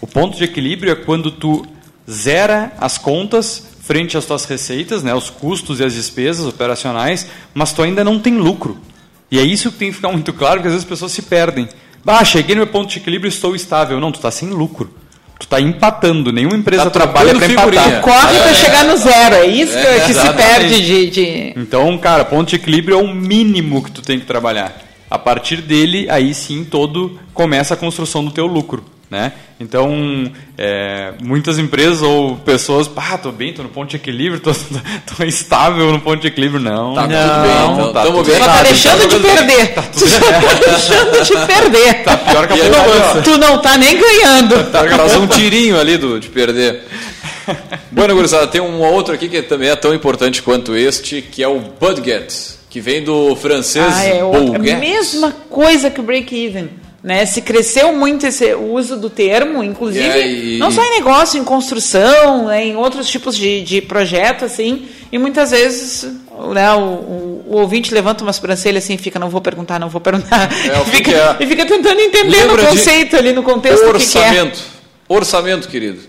O 0.00 0.06
ponto 0.06 0.36
de 0.36 0.44
equilíbrio 0.44 0.92
é 0.92 0.96
quando 0.96 1.30
tu 1.30 1.64
zera 2.10 2.72
as 2.80 2.96
contas 2.98 3.66
frente 3.82 4.16
às 4.18 4.24
tuas 4.26 4.44
receitas, 4.44 5.02
né, 5.02 5.14
os 5.14 5.30
custos 5.30 5.80
e 5.80 5.84
as 5.84 5.94
despesas 5.94 6.46
operacionais, 6.46 7.26
mas 7.54 7.72
tu 7.72 7.82
ainda 7.82 8.02
não 8.02 8.18
tem 8.18 8.34
lucro. 8.36 8.78
E 9.30 9.38
é 9.38 9.42
isso 9.42 9.70
que 9.72 9.78
tem 9.78 9.88
que 9.90 9.96
ficar 9.96 10.10
muito 10.10 10.32
claro, 10.32 10.56
porque 10.56 10.68
às 10.68 10.72
vezes 10.74 10.84
as 10.84 10.88
pessoas 10.88 11.12
se 11.12 11.22
perdem. 11.22 11.68
Bah, 12.04 12.24
cheguei 12.24 12.54
no 12.54 12.60
meu 12.62 12.66
ponto 12.66 12.88
de 12.90 12.98
equilíbrio, 12.98 13.28
estou 13.28 13.54
estável. 13.54 14.00
Não, 14.00 14.10
tu 14.10 14.16
está 14.16 14.30
sem 14.30 14.48
lucro. 14.48 14.90
Tu 15.38 15.44
está 15.44 15.60
empatando. 15.60 16.32
Nenhuma 16.32 16.56
empresa 16.56 16.84
Tá 16.84 16.90
trabalha 16.90 17.30
trocando 17.30 17.54
para 17.54 17.64
empatar. 17.64 17.84
figurinha. 17.84 18.00
Corre 18.02 18.36
É, 18.36 18.40
para 18.40 18.50
é. 18.50 18.54
chegar 18.54 18.84
no 18.84 18.96
zero, 18.96 19.34
é 19.36 19.46
isso 19.46 19.72
que- 19.72 19.78
É, 19.86 20.00
que 20.00 20.14
se 20.14 20.32
perde 20.32 20.82
de, 20.84 21.10
de... 21.10 21.52
Então, 21.56 21.96
cara, 21.98 22.24
ponto 22.24 22.48
de 22.48 22.56
equilíbrio 22.56 22.98
é 22.98 23.02
o 23.02 23.14
mínimo 23.14 23.82
que 23.84 23.90
tu 23.90 24.02
tem 24.02 24.18
que 24.18 24.26
trabalhar. 24.26 24.76
A 25.10 25.18
partir 25.18 25.58
dele, 25.62 26.06
aí 26.10 26.34
sim, 26.34 26.64
todo 26.64 27.18
começa 27.32 27.74
a 27.74 27.76
construção 27.76 28.24
do 28.24 28.30
teu 28.30 28.46
lucro, 28.46 28.84
né? 29.10 29.32
Então, 29.60 30.30
é, 30.56 31.12
muitas 31.22 31.58
empresas 31.58 32.02
ou 32.02 32.36
pessoas, 32.36 32.86
pá, 32.86 33.16
tô 33.18 33.32
bem, 33.32 33.52
tô 33.54 33.62
no 33.62 33.68
ponto 33.70 33.88
de 33.90 33.96
equilíbrio, 33.96 34.38
tô, 34.40 34.52
tô 35.16 35.24
estável 35.24 35.90
no 35.92 36.00
ponto 36.00 36.20
de 36.20 36.28
equilíbrio. 36.28 36.60
Não, 36.60 36.94
Tá 36.94 37.02
tudo 37.02 37.12
não, 37.14 37.42
bem, 37.42 37.72
então, 37.72 37.92
tá 37.92 38.02
tudo 38.04 38.22
bem. 38.24 38.34
Só 38.36 38.44
tá 38.44 38.44
errado, 38.52 38.64
deixando 38.66 39.08
de 39.08 39.18
perder. 39.18 39.74
Tu 39.92 39.98
só 40.08 40.20
tá 40.20 40.54
deixando 40.70 41.24
de 41.24 41.46
perder. 41.46 42.02
Tá 42.04 42.16
pior 42.18 42.46
que 42.46 42.60
a 42.60 42.64
poupança. 42.70 43.22
Tu 43.22 43.38
não 43.38 43.58
tá 43.62 43.76
nem 43.78 43.98
ganhando. 43.98 44.70
Tá, 44.70 44.86
fazer 44.88 45.18
um 45.18 45.26
tirinho 45.26 45.80
ali 45.80 45.96
do, 45.96 46.20
de 46.20 46.28
perder. 46.28 46.82
Bueno, 47.90 48.14
gurizada, 48.14 48.46
tem 48.46 48.60
um 48.60 48.80
outro 48.82 49.14
aqui 49.14 49.26
que 49.28 49.40
também 49.40 49.70
é 49.70 49.76
tão 49.76 49.94
importante 49.94 50.42
quanto 50.42 50.76
este, 50.76 51.22
que 51.22 51.42
é 51.42 51.48
o 51.48 51.58
Budget, 51.58 52.30
que 52.68 52.78
vem 52.78 53.02
do 53.02 53.34
francês 53.36 53.86
Ah, 53.96 54.04
é 54.04 54.22
o- 54.22 54.34
a 54.54 54.58
Budget. 54.58 54.76
mesma 54.78 55.32
coisa 55.48 55.88
que 55.90 55.98
o 55.98 56.02
break-even. 56.02 56.68
Né? 57.02 57.24
Se 57.26 57.40
cresceu 57.42 57.92
muito 57.92 58.26
esse 58.26 58.54
o 58.54 58.72
uso 58.72 58.96
do 58.96 59.08
termo, 59.08 59.62
inclusive, 59.62 60.18
e- 60.18 60.58
não 60.58 60.70
só 60.70 60.82
em 60.82 60.90
negócio, 60.90 61.38
em 61.40 61.44
construção, 61.44 62.46
né, 62.46 62.66
em 62.66 62.76
outros 62.76 63.08
tipos 63.08 63.36
de, 63.36 63.62
de 63.62 63.80
projeto, 63.80 64.44
assim, 64.44 64.88
e 65.12 65.16
muitas 65.16 65.52
vezes 65.52 66.08
né, 66.52 66.72
o, 66.74 66.80
o, 66.80 67.44
o 67.50 67.56
ouvinte 67.56 67.94
levanta 67.94 68.24
uma 68.24 68.32
sobrancelha 68.32 68.78
assim 68.78 68.94
e 68.94 68.98
fica, 68.98 69.16
não 69.18 69.30
vou 69.30 69.40
perguntar, 69.40 69.78
não 69.78 69.88
vou 69.88 70.00
perguntar. 70.00 70.50
É, 70.66 70.80
o 70.80 70.84
que 70.86 70.90
fica, 70.90 71.10
que 71.12 71.16
é? 71.16 71.36
E 71.38 71.46
fica 71.46 71.64
tentando 71.66 72.00
entender 72.00 72.36
Lembra 72.36 72.62
de 72.64 72.68
conceito 72.68 73.16
ali, 73.16 73.32
no 73.32 73.44
contexto 73.44 73.76
que 73.76 73.84
que 73.84 74.18
é. 74.18 74.20
Orçamento. 74.22 74.60
Orçamento, 75.08 75.68
querido. 75.68 76.00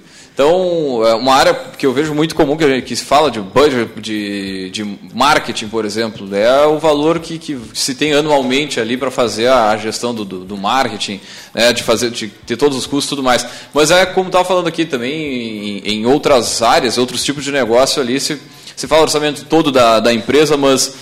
Então, 0.41 1.05
é 1.05 1.15
uma 1.15 1.35
área 1.35 1.53
que 1.53 1.85
eu 1.85 1.91
vejo 1.91 2.15
muito 2.15 2.33
comum 2.33 2.55
que, 2.55 2.65
gente, 2.65 2.85
que 2.85 2.95
se 2.95 3.03
fala 3.03 3.29
de 3.29 3.41
budget, 3.41 3.91
de, 3.99 4.69
de 4.69 4.97
marketing, 5.13 5.67
por 5.67 5.83
exemplo, 5.83 6.33
é 6.33 6.65
o 6.65 6.79
valor 6.79 7.19
que, 7.19 7.37
que 7.37 7.59
se 7.73 7.93
tem 7.93 8.13
anualmente 8.13 8.79
ali 8.79 8.95
para 8.95 9.11
fazer 9.11 9.47
a, 9.47 9.71
a 9.71 9.75
gestão 9.75 10.15
do, 10.15 10.23
do, 10.23 10.45
do 10.45 10.55
marketing, 10.55 11.19
né, 11.53 11.73
de 11.73 11.83
fazer, 11.83 12.09
de 12.09 12.29
ter 12.29 12.55
todos 12.55 12.77
os 12.77 12.85
custos 12.87 13.07
e 13.07 13.09
tudo 13.09 13.21
mais. 13.21 13.45
Mas 13.73 13.91
é 13.91 14.05
como 14.05 14.27
estava 14.29 14.45
falando 14.45 14.67
aqui 14.67 14.85
também, 14.85 15.81
em, 15.83 15.95
em 15.95 16.05
outras 16.05 16.61
áreas, 16.61 16.97
outros 16.97 17.21
tipos 17.21 17.43
de 17.43 17.51
negócio 17.51 18.01
ali, 18.01 18.17
se, 18.17 18.39
se 18.77 18.87
fala 18.87 19.01
orçamento 19.01 19.43
todo 19.43 19.73
da, 19.73 19.99
da 19.99 20.13
empresa, 20.13 20.55
mas 20.55 20.95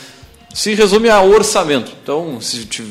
se 0.51 0.73
resume 0.73 1.09
a 1.09 1.21
orçamento. 1.21 1.91
Então, 2.01 2.41
se 2.41 2.65
te- 2.65 2.83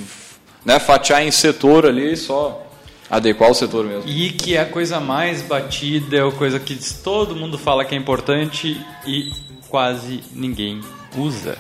né, 0.65 0.79
fatiar 0.79 1.26
em 1.26 1.31
setor 1.33 1.87
ali, 1.87 2.17
só 2.17 2.62
adequar 3.10 3.50
o 3.50 3.54
setor 3.54 3.84
mesmo. 3.84 4.08
E 4.08 4.30
que 4.30 4.56
é 4.56 4.60
a 4.60 4.66
coisa 4.66 5.00
mais 5.00 5.42
batida, 5.42 6.16
é 6.16 6.26
a 6.26 6.30
coisa 6.30 6.58
que 6.58 6.76
todo 7.02 7.36
mundo 7.36 7.58
fala 7.58 7.84
que 7.84 7.94
é 7.94 7.98
importante 7.98 8.80
e 9.06 9.32
quase 9.68 10.20
ninguém 10.32 10.80
usa, 11.16 11.56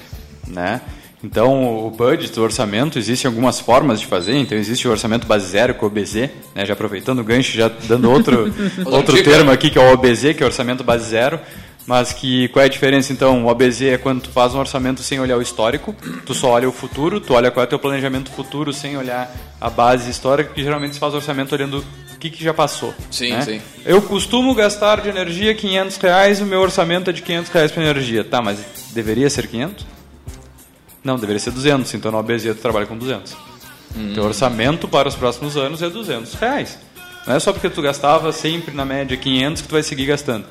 né? 0.46 0.80
Então, 1.24 1.86
o 1.86 1.90
budget, 1.90 2.38
o 2.38 2.42
orçamento, 2.42 2.98
existem 2.98 3.28
algumas 3.28 3.58
formas 3.58 3.98
de 3.98 4.06
fazer. 4.06 4.36
Então, 4.36 4.56
existe 4.56 4.86
o 4.86 4.90
orçamento 4.90 5.26
base 5.26 5.46
zero, 5.46 5.74
que 5.74 5.80
é 5.80 5.82
o 5.82 5.86
OBZ, 5.86 6.14
né? 6.54 6.66
já 6.66 6.74
aproveitando 6.74 7.20
o 7.20 7.24
gancho, 7.24 7.56
já 7.56 7.68
dando 7.68 8.10
outro, 8.10 8.52
outro 8.84 9.22
termo 9.24 9.50
aqui, 9.50 9.70
que 9.70 9.78
é 9.78 9.82
o 9.82 9.92
OBZ, 9.92 10.34
que 10.36 10.42
é 10.42 10.46
o 10.46 10.46
orçamento 10.46 10.84
base 10.84 11.08
zero. 11.08 11.40
Mas 11.86 12.12
que 12.12 12.48
qual 12.48 12.62
é 12.62 12.66
a 12.66 12.68
diferença 12.68 13.12
então? 13.12 13.44
O 13.44 13.48
OBZ 13.48 13.82
é 13.82 13.98
quando 13.98 14.22
tu 14.22 14.30
faz 14.30 14.54
um 14.54 14.58
orçamento 14.58 15.02
sem 15.02 15.20
olhar 15.20 15.36
o 15.36 15.42
histórico, 15.42 15.94
tu 16.24 16.34
só 16.34 16.50
olha 16.50 16.68
o 16.68 16.72
futuro, 16.72 17.20
tu 17.20 17.34
olha 17.34 17.50
qual 17.50 17.62
é 17.62 17.66
o 17.66 17.68
teu 17.68 17.78
planejamento 17.78 18.30
futuro 18.30 18.72
sem 18.72 18.96
olhar 18.96 19.32
a 19.60 19.70
base 19.70 20.10
histórica, 20.10 20.52
que 20.52 20.62
geralmente 20.62 20.94
se 20.94 21.00
faz 21.00 21.14
orçamento 21.14 21.54
olhando 21.54 21.84
o 22.12 22.18
que, 22.18 22.28
que 22.28 22.42
já 22.42 22.52
passou. 22.52 22.92
Sim, 23.10 23.30
né? 23.30 23.42
sim. 23.42 23.62
Eu 23.84 24.02
costumo 24.02 24.52
gastar 24.54 25.00
de 25.00 25.08
energia 25.08 25.54
500 25.54 25.96
reais, 25.98 26.40
o 26.40 26.46
meu 26.46 26.60
orçamento 26.60 27.10
é 27.10 27.12
de 27.12 27.22
500 27.22 27.52
reais 27.52 27.70
para 27.70 27.82
energia. 27.84 28.24
Tá, 28.24 28.42
mas 28.42 28.58
deveria 28.92 29.30
ser 29.30 29.46
500? 29.46 29.86
Não, 31.04 31.16
deveria 31.16 31.38
ser 31.38 31.52
200, 31.52 31.94
então 31.94 32.10
no 32.10 32.18
OBZ 32.18 32.46
tu 32.46 32.54
trabalha 32.56 32.86
com 32.86 32.98
200. 32.98 33.36
Hum. 33.96 34.12
Teu 34.12 34.24
orçamento 34.24 34.88
para 34.88 35.06
os 35.06 35.14
próximos 35.14 35.56
anos 35.56 35.82
é 35.82 35.88
200 35.88 36.34
reais. 36.34 36.78
Não 37.26 37.36
é 37.36 37.38
só 37.38 37.52
porque 37.52 37.70
tu 37.70 37.80
gastava 37.80 38.32
sempre 38.32 38.74
na 38.74 38.84
média 38.84 39.16
500 39.16 39.62
que 39.62 39.68
tu 39.68 39.72
vai 39.72 39.82
seguir 39.84 40.06
gastando. 40.06 40.46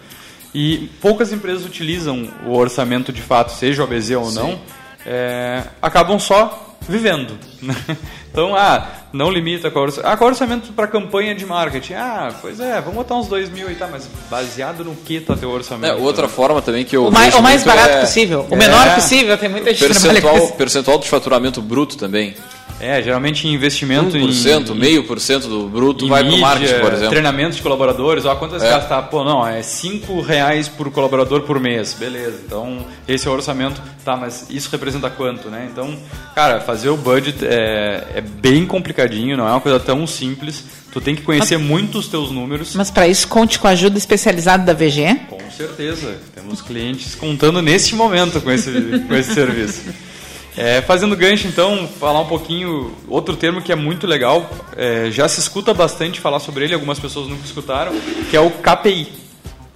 E 0.58 0.90
poucas 1.02 1.34
empresas 1.34 1.66
utilizam 1.66 2.30
o 2.46 2.54
orçamento 2.56 3.12
de 3.12 3.22
fato, 3.22 3.52
seja 3.52 3.82
o 3.82 3.86
OBZ 3.86 4.12
ou 4.12 4.32
não, 4.32 4.58
é, 5.06 5.64
acabam 5.82 6.18
só 6.18 6.78
vivendo. 6.88 7.38
né? 7.62 7.76
Então, 8.36 8.54
ah, 8.54 8.86
não 9.14 9.32
limita 9.32 9.72
com 9.72 9.80
o 9.80 9.84
orçamento. 9.84 10.12
Ah, 10.12 10.18
qual 10.18 10.28
é 10.28 10.32
o 10.32 10.34
orçamento 10.34 10.74
para 10.74 10.88
campanha 10.88 11.34
de 11.34 11.46
marketing? 11.46 11.94
Ah, 11.94 12.34
pois 12.42 12.60
é, 12.60 12.82
vamos 12.82 12.96
botar 12.96 13.16
uns 13.16 13.28
2 13.28 13.50
mil 13.50 13.72
e 13.72 13.76
tá, 13.76 13.88
mas 13.90 14.10
baseado 14.30 14.84
no 14.84 14.94
que 14.94 15.22
tá 15.22 15.38
teu 15.38 15.50
orçamento? 15.50 15.94
É, 15.94 15.96
outra 15.96 16.28
forma 16.28 16.62
também 16.62 16.84
que 16.84 16.98
eu 16.98 17.08
O 17.08 17.12
mais, 17.14 17.28
vejo 17.28 17.38
o 17.38 17.42
mais 17.42 17.64
barato 17.64 17.94
é 17.94 18.02
possível, 18.02 18.46
o 18.50 18.54
É. 18.54 18.58
menor 18.58 18.94
possível, 18.96 19.38
tem 19.38 19.48
muita 19.48 19.74
gente 19.74 19.88
Percentual, 19.88 20.48
percentual 20.50 21.00
de 21.00 21.08
faturamento 21.08 21.62
bruto 21.62 21.96
também. 21.98 22.36
É, 22.80 23.02
geralmente 23.02 23.48
em 23.48 23.54
investimento 23.54 24.18
1%, 24.18 24.72
em... 24.72 24.76
meio 24.76 25.06
por 25.06 25.20
cento 25.20 25.48
do 25.48 25.70
bruto 25.70 26.08
vai 26.08 26.24
para 26.26 26.34
o 26.34 26.38
marketing, 26.38 26.80
por 26.82 26.92
exemplo. 26.92 27.10
treinamento 27.10 27.56
de 27.56 27.62
colaboradores, 27.62 28.26
ó, 28.26 28.36
quanto 28.36 28.56
É. 28.56 28.60
gastar? 28.60 29.04
Pô, 29.04 29.24
não, 29.24 29.48
é 29.48 29.62
5 29.62 30.20
reais 30.20 30.68
por 30.68 30.92
colaborador 30.92 31.42
por 31.44 31.58
mês, 31.60 31.94
beleza. 31.94 32.42
Então, 32.46 32.86
esse 33.08 33.28
é 33.28 33.32
o 33.32 33.34
orçamento, 33.34 33.82
tá, 34.04 34.18
mas 34.18 34.48
isso 34.50 34.70
representa 34.72 35.10
quanto, 35.10 35.50
né? 35.50 35.70
Então, 35.72 35.98
cara, 36.36 36.60
fazer 36.60 36.90
o 36.90 36.98
budget 36.98 37.46
é, 37.46 38.04
é 38.16 38.22
bem 38.22 38.66
complicadinho, 38.66 39.38
não 39.38 39.48
é 39.48 39.52
uma 39.52 39.62
coisa 39.62 39.80
tão 39.80 40.06
simples. 40.06 40.64
Tu 40.92 41.02
tem 41.02 41.16
que 41.16 41.24
conhecer 41.24 41.58
muito 41.58 41.98
os 41.98 42.08
teus 42.08 42.32
números. 42.32 42.74
Mas 42.76 42.90
para 42.90 43.06
isso, 43.08 43.28
conte 43.28 43.60
com 43.60 43.68
a 43.68 43.72
ajuda 43.72 43.98
especializada 43.98 44.64
da 44.64 44.74
VG. 44.74 45.20
Com 45.30 45.52
certeza. 45.52 46.16
Temos 46.34 46.62
clientes 46.62 47.16
contando 47.16 47.62
neste 47.62 47.96
momento 47.96 48.40
com 48.40 48.50
esse, 48.52 48.72
com 49.06 49.14
esse 49.14 49.34
serviço. 49.34 49.82
É, 50.58 50.82
fazendo 50.82 51.16
gancho, 51.18 51.48
então, 51.48 51.88
falar 52.00 52.22
um 52.22 52.28
pouquinho. 52.28 52.94
Outro 53.08 53.36
termo 53.36 53.62
que 53.62 53.72
é 53.72 53.76
muito 53.76 54.08
legal, 54.08 54.50
é, 54.76 55.10
já 55.12 55.28
se 55.28 55.40
escuta 55.40 55.74
bastante 55.74 56.20
falar 56.22 56.40
sobre 56.40 56.64
ele, 56.64 56.74
algumas 56.74 57.00
pessoas 57.00 57.28
nunca 57.28 57.46
escutaram, 57.46 57.92
que 58.30 58.38
é 58.38 58.40
o 58.40 58.50
KPI. 58.50 59.12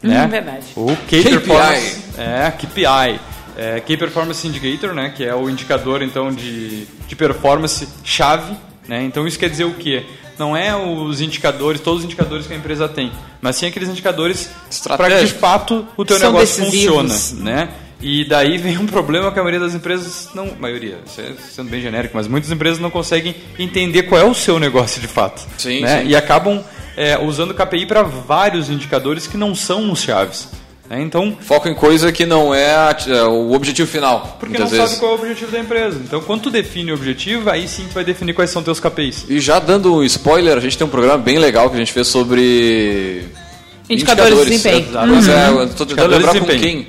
Né? 0.02 0.24
Hum, 0.26 0.30
verdade. 0.30 0.66
O 0.76 0.96
Key 1.08 1.24
KPI. 1.24 1.30
Performance. 1.32 2.02
É, 2.18 2.52
KPI. 2.52 3.20
É, 3.58 3.80
Key 3.82 3.98
Performance 3.98 4.48
Indicator, 4.48 4.94
né, 4.94 5.14
que 5.16 5.24
é 5.26 5.36
o 5.36 5.50
indicador 5.50 6.02
então 6.02 6.32
de, 6.32 6.86
de 6.86 7.16
performance 7.18 7.86
chave 8.06 8.56
Né? 8.88 9.04
Então 9.04 9.28
isso 9.28 9.38
quer 9.38 9.50
dizer 9.50 9.66
o 9.66 9.74
quê? 9.74 10.06
Não 10.38 10.56
é 10.56 10.74
os 10.74 11.20
indicadores, 11.20 11.82
todos 11.82 12.00
os 12.00 12.06
indicadores 12.06 12.48
que 12.48 12.54
a 12.54 12.56
empresa 12.56 12.88
tem, 12.88 13.12
mas 13.42 13.58
sim 13.58 13.66
aqueles 13.68 13.90
indicadores 13.90 14.50
para 14.96 15.10
que 15.20 15.26
de 15.26 15.34
fato 15.34 15.86
o 15.98 16.06
teu 16.06 16.18
São 16.18 16.32
negócio 16.32 16.64
decisivos. 16.64 17.12
funciona, 17.12 17.44
né? 17.44 17.70
E 18.02 18.24
daí 18.24 18.58
vem 18.58 18.78
um 18.78 18.86
problema 18.86 19.32
que 19.32 19.40
a 19.40 19.44
maioria 19.44 19.60
das 19.60 19.76
empresas 19.76 20.30
não, 20.34 20.54
maioria, 20.60 21.00
é 21.18 21.32
sendo 21.52 21.70
bem 21.70 21.82
genérico, 21.82 22.16
mas 22.16 22.28
muitas 22.28 22.50
empresas 22.50 22.80
não 22.80 22.90
conseguem 22.90 23.36
entender 23.58 24.04
qual 24.04 24.22
é 24.22 24.24
o 24.24 24.34
seu 24.34 24.58
negócio 24.58 25.02
de 25.02 25.08
fato, 25.08 25.46
Sim, 25.58 25.82
né? 25.82 26.02
sim. 26.04 26.08
E 26.08 26.16
acabam 26.16 26.64
é, 26.96 27.18
usando 27.22 27.52
o 27.52 27.54
KPI 27.54 27.86
para 27.86 28.02
vários 28.04 28.70
indicadores 28.70 29.28
que 29.28 29.36
não 29.36 29.54
são 29.54 29.92
os 29.92 30.02
chaves. 30.02 30.48
né? 30.90 31.02
Então 31.02 31.38
Foco 31.42 31.68
em 31.68 31.76
coisa 31.76 32.10
que 32.12 32.26
não 32.26 32.56
é, 32.56 32.74
a- 32.74 32.96
é 33.08 33.24
o 33.24 33.52
objetivo 33.52 33.90
final. 33.92 34.38
porque 34.40 34.58
não 34.58 34.66
vezes. 34.68 34.90
sabe 34.92 35.00
qual 35.02 35.12
é 35.12 35.16
o 35.16 35.20
objetivo 35.20 35.52
da 35.52 35.60
empresa. 35.60 36.00
Então, 36.02 36.22
quando 36.22 36.44
tu 36.44 36.50
define 36.50 36.92
o 36.92 36.96
objetivo, 36.96 37.50
aí 37.50 37.68
sim 37.68 37.84
tu 37.88 37.94
vai 37.94 38.06
definir 38.06 38.34
quais 38.34 38.50
são 38.50 38.64
teus 38.64 38.80
KPIs. 38.80 39.26
E 39.28 39.42
já 39.42 39.60
dando 39.60 39.94
um 39.96 40.04
spoiler, 40.06 40.58
a 40.58 40.62
gente 40.62 40.78
tem 40.78 40.88
um 40.88 40.90
programa 40.90 41.18
bem 41.18 41.38
legal 41.38 41.70
que 41.70 41.76
a 41.76 41.80
gente 41.80 41.92
fez 41.92 42.08
sobre. 42.08 43.26
Indicadores 43.90 44.38
de 44.40 44.46
desempenho. 44.46 44.88
Exato. 44.90 45.08
Pois 45.10 45.28
é, 45.28 45.48
tô 45.48 45.54
tentando 45.58 45.84
Indicadores 45.84 46.16
lembrar 46.18 46.34
de 46.34 46.40
com 46.40 46.46
quem. 46.48 46.88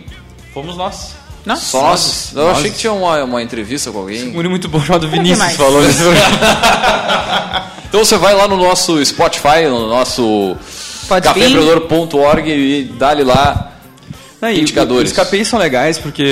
Fomos 0.52 0.76
nós. 0.76 1.14
Nós. 1.44 2.32
Eu 2.34 2.44
Nós. 2.44 2.58
achei 2.58 2.70
que 2.70 2.78
tinha 2.78 2.92
uma, 2.92 3.24
uma 3.24 3.42
entrevista 3.42 3.90
com 3.90 3.98
alguém. 3.98 4.26
muito 4.26 4.68
bom 4.68 4.80
chamado 4.80 5.08
Vinícius 5.08 5.56
falou 5.56 5.82
nesse 5.82 5.98
programa. 6.02 7.70
Então 7.88 8.04
você 8.04 8.16
vai 8.18 8.34
lá 8.34 8.46
no 8.46 8.56
nosso 8.56 9.04
Spotify, 9.04 9.64
no 9.68 9.88
nosso 9.88 10.56
caféempreendedor.org 11.08 12.48
e 12.50 12.84
dá-lhe 12.84 13.24
lá 13.24 13.72
Não, 14.40 14.50
e 14.50 14.60
indicadores. 14.60 15.10
Os 15.12 15.18
KPIs 15.18 15.48
são 15.48 15.58
legais 15.58 15.98
porque 15.98 16.22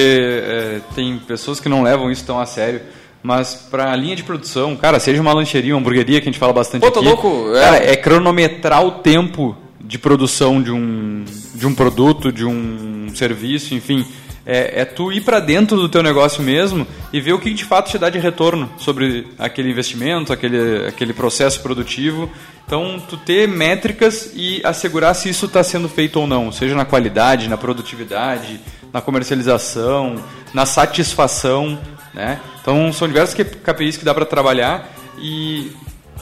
é, 0.44 0.80
tem 0.94 1.18
pessoas 1.18 1.58
que 1.58 1.68
não 1.68 1.82
levam 1.82 2.10
isso 2.10 2.24
tão 2.24 2.38
a 2.38 2.46
sério. 2.46 2.80
Mas 3.22 3.54
para 3.68 3.90
a 3.90 3.96
linha 3.96 4.14
de 4.14 4.22
produção, 4.22 4.76
cara, 4.76 5.00
seja 5.00 5.20
uma 5.20 5.32
lancheria, 5.32 5.74
uma 5.74 5.80
hamburgueria 5.80 6.20
que 6.20 6.28
a 6.28 6.30
gente 6.30 6.38
fala 6.38 6.52
bastante 6.52 6.82
Pô, 6.82 6.90
tá 6.90 7.00
aqui. 7.00 7.08
louco, 7.08 7.52
é. 7.56 7.60
Cara, 7.60 7.76
é 7.78 7.96
cronometrar 7.96 8.84
o 8.86 8.92
tempo 8.92 9.56
de 9.88 9.98
produção 9.98 10.62
de 10.62 10.70
um, 10.70 11.24
de 11.54 11.66
um 11.66 11.74
produto, 11.74 12.30
de 12.30 12.44
um 12.44 13.08
serviço, 13.14 13.74
enfim. 13.74 14.04
É, 14.44 14.82
é 14.82 14.84
tu 14.84 15.10
ir 15.10 15.22
para 15.22 15.40
dentro 15.40 15.78
do 15.78 15.88
teu 15.88 16.02
negócio 16.02 16.42
mesmo 16.42 16.86
e 17.10 17.20
ver 17.20 17.32
o 17.32 17.38
que 17.38 17.52
de 17.52 17.64
fato 17.64 17.90
te 17.90 17.98
dá 17.98 18.10
de 18.10 18.18
retorno 18.18 18.70
sobre 18.76 19.26
aquele 19.38 19.70
investimento, 19.70 20.30
aquele, 20.30 20.86
aquele 20.86 21.14
processo 21.14 21.62
produtivo. 21.62 22.30
Então, 22.66 23.02
tu 23.08 23.16
ter 23.16 23.48
métricas 23.48 24.30
e 24.34 24.60
assegurar 24.62 25.14
se 25.14 25.30
isso 25.30 25.46
está 25.46 25.64
sendo 25.64 25.88
feito 25.88 26.20
ou 26.20 26.26
não, 26.26 26.52
seja 26.52 26.74
na 26.74 26.84
qualidade, 26.84 27.48
na 27.48 27.56
produtividade, 27.56 28.60
na 28.92 29.00
comercialização, 29.00 30.22
na 30.52 30.66
satisfação, 30.66 31.78
né? 32.12 32.38
Então, 32.60 32.92
são 32.92 33.08
diversos 33.08 33.34
KPIs 33.34 33.96
que 33.96 34.04
dá 34.04 34.12
para 34.12 34.26
trabalhar 34.26 34.92
e 35.18 35.72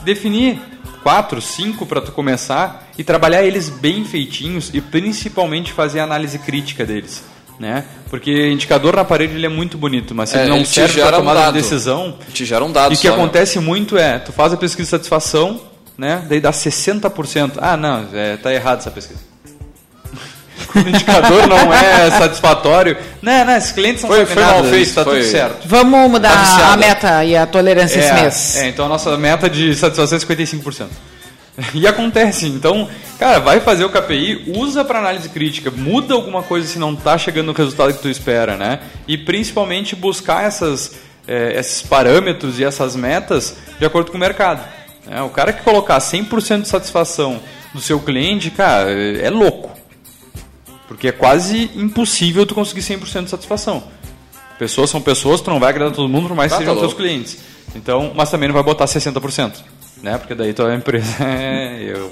definir 0.05 0.57
quatro, 1.07 1.41
cinco 1.41 1.85
para 1.85 2.01
tu 2.01 2.11
começar 2.11 2.89
e 2.97 3.03
trabalhar 3.03 3.41
eles 3.41 3.69
bem 3.69 4.03
feitinhos 4.03 4.69
e 4.73 4.81
principalmente 4.81 5.71
fazer 5.71 6.01
a 6.01 6.03
análise 6.03 6.37
crítica 6.37 6.85
deles, 6.85 7.23
né? 7.57 7.85
Porque 8.09 8.49
indicador 8.51 8.93
na 8.93 9.05
parede 9.05 9.33
ele 9.35 9.45
é 9.45 9.49
muito 9.49 9.77
bonito, 9.77 10.13
mas 10.13 10.31
se 10.31 10.37
É, 10.37 10.41
ele 10.41 10.49
não 10.49 10.57
ele 10.57 10.65
serve 10.65 10.95
para 10.95 11.03
gera 11.05 11.15
um 11.15 11.19
tomada 11.21 11.39
dado. 11.39 11.53
de 11.53 11.61
decisão, 11.61 12.17
Te 12.33 12.43
gera 12.43 12.65
um 12.65 12.71
dado 12.73 12.93
e 12.93 12.97
o 12.97 12.99
que 12.99 13.07
né? 13.07 13.13
acontece 13.13 13.57
muito 13.57 13.97
é, 13.97 14.19
tu 14.19 14.33
faz 14.33 14.51
a 14.51 14.57
pesquisa 14.57 14.83
de 14.83 14.89
satisfação, 14.89 15.61
né? 15.97 16.25
Daí 16.27 16.41
dá 16.41 16.51
60%. 16.51 17.53
Ah, 17.61 17.77
não, 17.77 18.05
é, 18.13 18.35
tá 18.35 18.53
errado 18.53 18.79
essa 18.79 18.91
pesquisa. 18.91 19.21
O 20.75 20.79
indicador 20.79 21.47
não 21.47 21.73
é 21.73 22.11
satisfatório, 22.11 22.97
não, 23.21 23.45
não, 23.45 23.55
esses 23.57 23.71
clientes 23.71 24.03
não 24.03 24.09
Foi- 24.09 24.25
foi 24.25 24.43
mal 24.43 24.63
feito, 24.65 24.87
está 24.89 25.03
tudo 25.03 25.23
certo. 25.23 25.67
Vamos 25.67 26.11
mudar 26.11 26.29
Tá 26.31 26.73
a 26.73 26.77
meta 26.77 27.23
e 27.25 27.35
a 27.35 27.45
tolerância 27.45 27.99
esse 27.99 28.13
mês. 28.13 28.55
É, 28.57 28.67
então 28.67 28.85
a 28.85 28.89
nossa 28.89 29.15
meta 29.17 29.49
de 29.49 29.75
satisfação 29.75 30.17
é 30.17 30.21
55%. 30.21 30.87
E 31.73 31.87
acontece, 31.87 32.45
então, 32.45 32.87
cara, 33.17 33.39
vai 33.39 33.59
fazer 33.59 33.83
o 33.83 33.89
KPI, 33.89 34.53
usa 34.55 34.85
para 34.85 34.99
análise 34.99 35.27
crítica, 35.29 35.71
muda 35.71 36.13
alguma 36.13 36.43
coisa 36.43 36.67
se 36.67 36.77
não 36.77 36.93
está 36.93 37.17
chegando 37.17 37.47
no 37.47 37.53
resultado 37.53 37.93
que 37.93 37.99
tu 37.99 38.07
espera, 38.09 38.55
né? 38.55 38.79
E 39.07 39.17
principalmente 39.17 39.95
buscar 39.95 40.43
essas, 40.45 40.91
eh, 41.27 41.53
esses 41.57 41.81
parâmetros 41.81 42.59
e 42.59 42.63
essas 42.63 42.95
metas 42.95 43.55
de 43.79 43.85
acordo 43.85 44.11
com 44.11 44.17
o 44.17 44.19
mercado. 44.19 44.61
né? 45.07 45.21
O 45.23 45.29
cara 45.29 45.51
que 45.51 45.63
colocar 45.63 45.99
100% 45.99 46.61
de 46.61 46.67
satisfação 46.67 47.39
do 47.73 47.81
seu 47.81 47.99
cliente, 47.99 48.51
cara, 48.51 48.91
é 48.91 49.29
louco. 49.31 49.71
Porque 50.87 51.09
é 51.09 51.11
quase 51.11 51.69
impossível 51.75 52.45
tu 52.45 52.55
conseguir 52.55 52.81
100% 52.81 53.25
de 53.25 53.29
satisfação. 53.29 53.83
Pessoas 54.57 54.89
são 54.89 55.01
pessoas, 55.01 55.41
tu 55.41 55.49
não 55.49 55.59
vai 55.59 55.69
agradar 55.69 55.93
todo 55.93 56.07
mundo, 56.09 56.27
por 56.29 56.35
mais 56.35 56.51
que 56.51 56.55
Ah, 56.55 56.59
sejam 56.59 56.75
tá 56.75 56.81
teus 56.81 56.93
clientes. 56.93 57.37
Então, 57.75 58.11
mas 58.15 58.31
também 58.31 58.47
não 58.47 58.53
vai 58.53 58.63
botar 58.63 58.85
60%, 58.85 59.51
né? 60.01 60.17
Porque 60.17 60.33
daí 60.33 60.53
tua 60.53 60.73
empresa 60.73 61.13
é, 61.23 61.77
eu, 61.93 62.11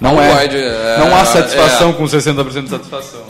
não, 0.00 0.14
Não 0.14 0.20
é, 0.22 0.46
é, 0.46 0.96
não 0.98 1.14
há 1.14 1.24
satisfação 1.24 1.90
é. 1.90 1.92
com 1.92 2.04
60% 2.04 2.62
de 2.64 2.70
satisfação. 2.70 3.20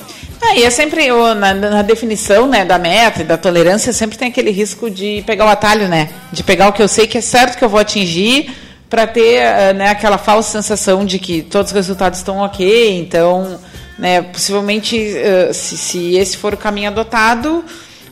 Ah, 0.41 0.55
e 0.57 0.63
é 0.63 0.71
sempre 0.71 1.11
o- 1.13 1.35
na, 1.35 1.53
na 1.55 1.83
definição 1.83 2.47
né, 2.47 2.65
da 2.65 2.79
meta 2.79 3.23
e 3.23 3.25
da 3.25 3.37
tolerância, 3.37 3.93
sempre 3.93 4.17
tem 4.17 4.29
aquele 4.29 4.51
risco 4.51 4.91
de 4.91 5.23
pegar 5.27 5.45
o 5.47 5.49
atalho, 5.49 5.89
né? 5.89 6.11
De 6.33 6.43
pegar 6.43 6.69
o 6.69 6.73
que 6.73 6.83
eu 6.83 6.89
sei 6.89 7.07
que 7.07 7.19
é 7.19 7.21
certo 7.21 7.59
que 7.59 7.65
eu 7.65 7.69
vou 7.69 7.81
atingir 7.81 8.55
para 8.89 9.07
ter 9.07 9.43
ah, 9.45 9.73
né, 9.75 9.89
aquela 9.91 10.17
falsa 10.19 10.53
sensação 10.63 11.05
de 11.05 11.19
que 11.19 11.43
todos 11.43 11.71
os 11.73 11.75
resultados 11.75 12.19
estão 12.21 12.39
ok. 12.39 12.99
Então, 12.99 13.59
né, 13.99 14.23
possivelmente, 14.23 15.15
ah, 15.19 15.53
se, 15.53 15.77
se 15.77 16.17
esse 16.17 16.37
for 16.37 16.55
o 16.55 16.57
caminho 16.57 16.89
adotado, 16.89 17.65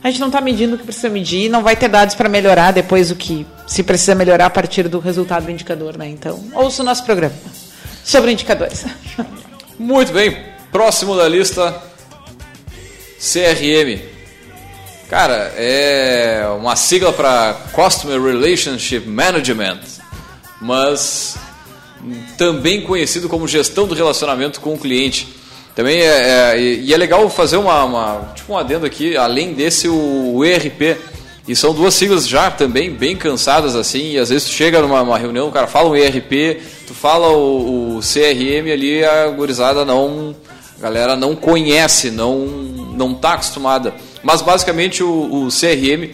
a 0.03 0.09
gente 0.09 0.19
não 0.19 0.27
está 0.27 0.41
medindo 0.41 0.75
o 0.75 0.77
que 0.77 0.83
precisa 0.83 1.09
medir, 1.09 1.49
não 1.49 1.63
vai 1.63 1.75
ter 1.75 1.87
dados 1.87 2.13
para 2.13 2.27
melhorar 2.27 2.71
depois 2.71 3.09
o 3.09 3.15
que 3.15 3.45
se 3.65 3.83
precisa 3.83 4.13
melhorar 4.13 4.47
a 4.47 4.49
partir 4.49 4.87
do 4.89 4.99
resultado 4.99 5.45
do 5.45 5.51
indicador, 5.51 5.97
né? 5.97 6.09
Então, 6.09 6.43
ouça 6.53 6.81
o 6.81 6.85
nosso 6.85 7.05
programa 7.05 7.35
sobre 8.03 8.31
indicadores. 8.31 8.85
Muito 9.79 10.11
bem, 10.11 10.37
próximo 10.71 11.15
da 11.15 11.27
lista, 11.27 11.81
CRM. 13.17 14.01
Cara, 15.09 15.53
é 15.55 16.45
uma 16.57 16.75
sigla 16.75 17.13
para 17.13 17.53
Customer 17.71 18.21
Relationship 18.21 19.07
Management, 19.07 19.79
mas 20.59 21.37
também 22.37 22.81
conhecido 22.81 23.29
como 23.29 23.47
gestão 23.47 23.87
do 23.87 23.95
relacionamento 23.95 24.59
com 24.59 24.73
o 24.73 24.77
cliente. 24.77 25.42
Também 25.75 26.01
é, 26.01 26.53
é- 26.55 26.59
e 26.61 26.93
é 26.93 26.97
legal 26.97 27.27
fazer 27.29 27.57
uma, 27.57 27.83
uma- 27.83 28.31
tipo 28.35 28.53
um 28.53 28.57
adendo 28.57 28.85
aqui, 28.85 29.17
além 29.17 29.53
desse 29.53 29.87
o, 29.87 30.33
o 30.35 30.45
ERP. 30.45 30.97
E 31.47 31.55
são 31.55 31.73
duas 31.73 31.93
siglas 31.93 32.25
já 32.27 32.49
também 32.49 32.89
bem 32.89 33.17
cansadas 33.17 33.75
assim, 33.75 34.13
e 34.13 34.17
às 34.17 34.29
vezes 34.29 34.47
tu 34.47 34.53
chega 34.53 34.81
numa 34.81 35.01
uma 35.01 35.17
reunião, 35.17 35.49
o 35.49 35.51
cara 35.51 35.67
fala 35.67 35.89
o 35.89 35.95
ERP, 35.95 36.61
tu 36.87 36.93
fala 36.93 37.27
o, 37.31 37.97
o 37.97 37.99
CRM 37.99 38.71
ali, 38.71 39.03
a 39.03 39.27
gurizada 39.27 39.83
não, 39.83 40.33
a 40.79 40.81
galera 40.81 41.15
não 41.17 41.35
conhece, 41.35 42.09
não 42.11 42.37
não 42.95 43.13
tá 43.13 43.33
acostumada. 43.33 43.93
Mas 44.21 44.41
basicamente 44.41 45.03
o, 45.03 45.09
o 45.09 45.47
CRM 45.49 46.11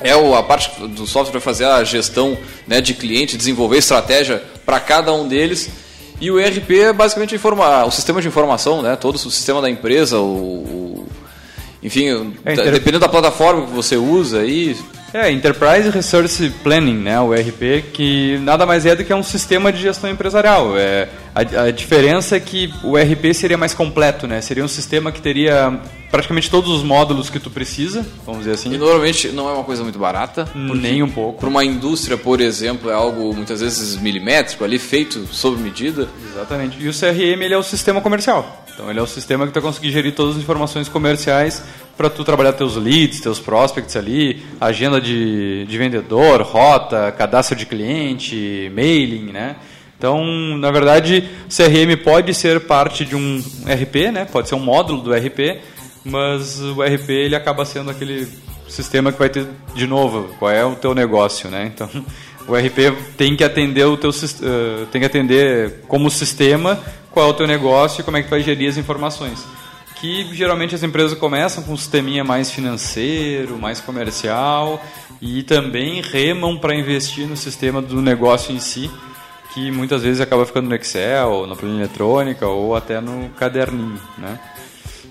é 0.00 0.16
o- 0.16 0.34
a 0.34 0.42
parte 0.42 0.70
do 0.88 1.06
software 1.06 1.40
fazer 1.40 1.66
a 1.66 1.84
gestão 1.84 2.38
né, 2.66 2.80
de 2.80 2.94
cliente, 2.94 3.36
desenvolver 3.36 3.78
estratégia 3.78 4.42
para 4.64 4.80
cada 4.80 5.12
um 5.12 5.28
deles. 5.28 5.68
E 6.20 6.30
o 6.30 6.38
ERP 6.40 6.70
é 6.70 6.92
basicamente 6.92 7.34
informa, 7.34 7.84
o 7.84 7.90
sistema 7.90 8.20
de 8.22 8.28
informação, 8.28 8.80
né, 8.82 8.96
todo 8.96 9.16
o 9.16 9.18
sistema 9.18 9.60
da 9.60 9.68
empresa, 9.68 10.18
o, 10.18 10.22
o- 10.24 11.06
enfim, 11.82 12.34
É, 12.44 12.52
inter- 12.54 12.72
dependendo 12.72 13.00
da 13.00 13.08
plataforma 13.08 13.66
que 13.66 13.72
você 13.72 13.96
usa 13.96 14.40
aí. 14.40 14.76
É, 15.12 15.30
Enterprise 15.30 15.90
Resource 15.90 16.50
Planning, 16.62 16.96
né, 16.98 17.20
o 17.20 17.34
ERP, 17.34 17.84
que 17.92 18.38
nada 18.42 18.64
mais 18.66 18.84
é 18.86 18.96
do 18.96 19.04
que 19.04 19.12
um 19.14 19.22
sistema 19.22 19.72
de 19.72 19.80
gestão 19.80 20.10
empresarial. 20.10 20.76
É, 20.76 21.08
a, 21.34 21.40
a 21.64 21.70
diferença 21.70 22.36
é 22.36 22.40
que 22.40 22.72
o 22.82 22.96
ERP 22.96 23.34
seria 23.34 23.58
mais 23.58 23.74
completo, 23.74 24.26
né? 24.26 24.40
Seria 24.40 24.64
um 24.64 24.68
sistema 24.68 25.10
que 25.10 25.20
teria 25.20 25.80
praticamente 26.10 26.48
todos 26.48 26.70
os 26.70 26.84
módulos 26.84 27.28
que 27.28 27.40
tu 27.40 27.50
precisa, 27.50 28.06
vamos 28.24 28.44
dizer 28.44 28.52
E 28.52 28.54
assim, 28.54 28.76
normalmente 28.78 29.28
não 29.30 29.48
é 29.48 29.52
uma 29.52 29.64
coisa 29.64 29.82
muito 29.82 29.98
barata. 29.98 30.48
nem 30.54 31.02
um 31.02 31.10
pouco. 31.10 31.40
Para 31.40 31.48
uma 31.48 31.64
indústria, 31.64 32.16
por 32.16 32.40
exemplo, 32.40 32.88
é 32.88 32.94
algo 32.94 33.34
muitas 33.34 33.60
vezes 33.60 33.96
milimétrico, 33.96 34.62
ali 34.62 34.78
feito 34.78 35.26
sob 35.32 35.60
medida. 35.60 36.08
Exatamente. 36.32 36.76
E 36.80 36.88
o 36.88 36.92
CRM 36.92 37.42
ele 37.42 37.54
é 37.54 37.58
o 37.58 37.64
sistema 37.64 38.00
comercial. 38.00 38.64
Então 38.72 38.88
ele 38.90 38.98
é 39.00 39.02
o 39.02 39.06
sistema 39.06 39.46
que 39.46 39.52
tu 39.52 39.60
conseguir 39.60 39.90
gerir 39.90 40.14
todas 40.14 40.36
as 40.36 40.42
informações 40.42 40.88
comerciais 40.88 41.62
para 41.96 42.10
tu 42.10 42.24
trabalhar 42.24 42.52
teus 42.52 42.76
leads, 42.76 43.20
teus 43.20 43.38
prospects 43.40 43.96
ali, 43.96 44.42
agenda 44.60 45.00
de, 45.00 45.64
de 45.64 45.78
vendedor, 45.78 46.42
rota, 46.42 47.12
cadastro 47.12 47.56
de 47.56 47.66
cliente, 47.66 48.70
mailing, 48.74 49.32
né? 49.32 49.56
Então, 50.04 50.22
na 50.58 50.70
verdade, 50.70 51.30
CRM 51.48 51.96
pode 52.04 52.34
ser 52.34 52.60
parte 52.60 53.06
de 53.06 53.16
um 53.16 53.42
RP, 53.64 54.12
né? 54.12 54.26
Pode 54.26 54.50
ser 54.50 54.54
um 54.54 54.60
módulo 54.60 55.00
do 55.00 55.14
RP, 55.14 55.62
mas 56.04 56.60
o 56.60 56.82
RP 56.82 57.08
ele 57.08 57.34
acaba 57.34 57.64
sendo 57.64 57.90
aquele 57.90 58.28
sistema 58.68 59.10
que 59.10 59.18
vai 59.18 59.30
ter 59.30 59.46
de 59.74 59.86
novo 59.86 60.28
qual 60.38 60.50
é 60.50 60.62
o 60.62 60.74
teu 60.74 60.94
negócio, 60.94 61.48
né? 61.48 61.72
Então, 61.74 61.88
o 62.46 62.54
RP 62.54 62.94
tem 63.16 63.34
que 63.34 63.42
atender 63.42 63.86
o 63.86 63.96
teu 63.96 64.10
eh, 64.10 64.84
tem 64.92 65.00
que 65.00 65.06
atender 65.06 65.80
como 65.88 66.10
sistema 66.10 66.78
qual 67.10 67.28
é 67.28 67.30
o 67.30 67.34
teu 67.34 67.46
negócio 67.46 68.02
e 68.02 68.04
como 68.04 68.18
é 68.18 68.20
que 68.20 68.28
tu 68.28 68.32
vai 68.32 68.42
gerir 68.42 68.68
as 68.68 68.76
informações. 68.76 69.42
que 69.98 70.34
geralmente 70.34 70.74
as 70.74 70.82
empresas 70.82 71.16
começam 71.16 71.62
com 71.62 71.72
um 71.72 71.78
sisteminha 71.78 72.22
mais 72.22 72.50
financeiro, 72.50 73.56
mais 73.56 73.80
comercial 73.80 74.84
e 75.18 75.42
também 75.42 76.02
remam 76.02 76.58
para 76.58 76.74
investir 76.74 77.26
no 77.26 77.38
sistema 77.38 77.80
do 77.80 78.02
negócio 78.02 78.54
em 78.54 78.60
si, 78.60 78.90
que 79.54 79.70
muitas 79.70 80.02
vezes 80.02 80.20
acaba 80.20 80.44
ficando 80.44 80.68
no 80.68 80.74
Excel, 80.74 81.46
na 81.46 81.54
planilha 81.54 81.84
eletrônica 81.84 82.46
ou 82.46 82.74
até 82.74 83.00
no 83.00 83.30
caderninho, 83.30 84.00
né? 84.18 84.38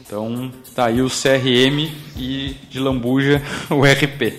Então, 0.06 0.52
tá 0.76 0.88
aí 0.88 1.02
o 1.02 1.10
CRM 1.10 1.90
e 2.18 2.58
de 2.70 2.78
lambuja 2.78 3.42
o 3.72 3.84
RP. 3.84 4.34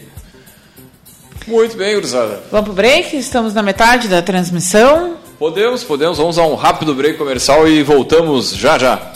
Muito 1.47 1.77
bem, 1.77 1.95
gurizada. 1.95 2.43
Vamos 2.51 2.67
pro 2.67 2.75
break? 2.75 3.17
Estamos 3.17 3.55
na 3.55 3.63
metade 3.63 4.07
da 4.07 4.23
transmissão. 4.23 5.17
Podemos, 5.39 5.83
podemos. 5.83 6.19
Vamos 6.19 6.39
a 6.39 6.47
um 6.47 6.55
rápido 6.55 6.95
break 6.95 7.19
comercial 7.19 7.67
e 7.67 7.83
voltamos 7.83 8.55
já 8.55 8.79
já. 8.79 9.13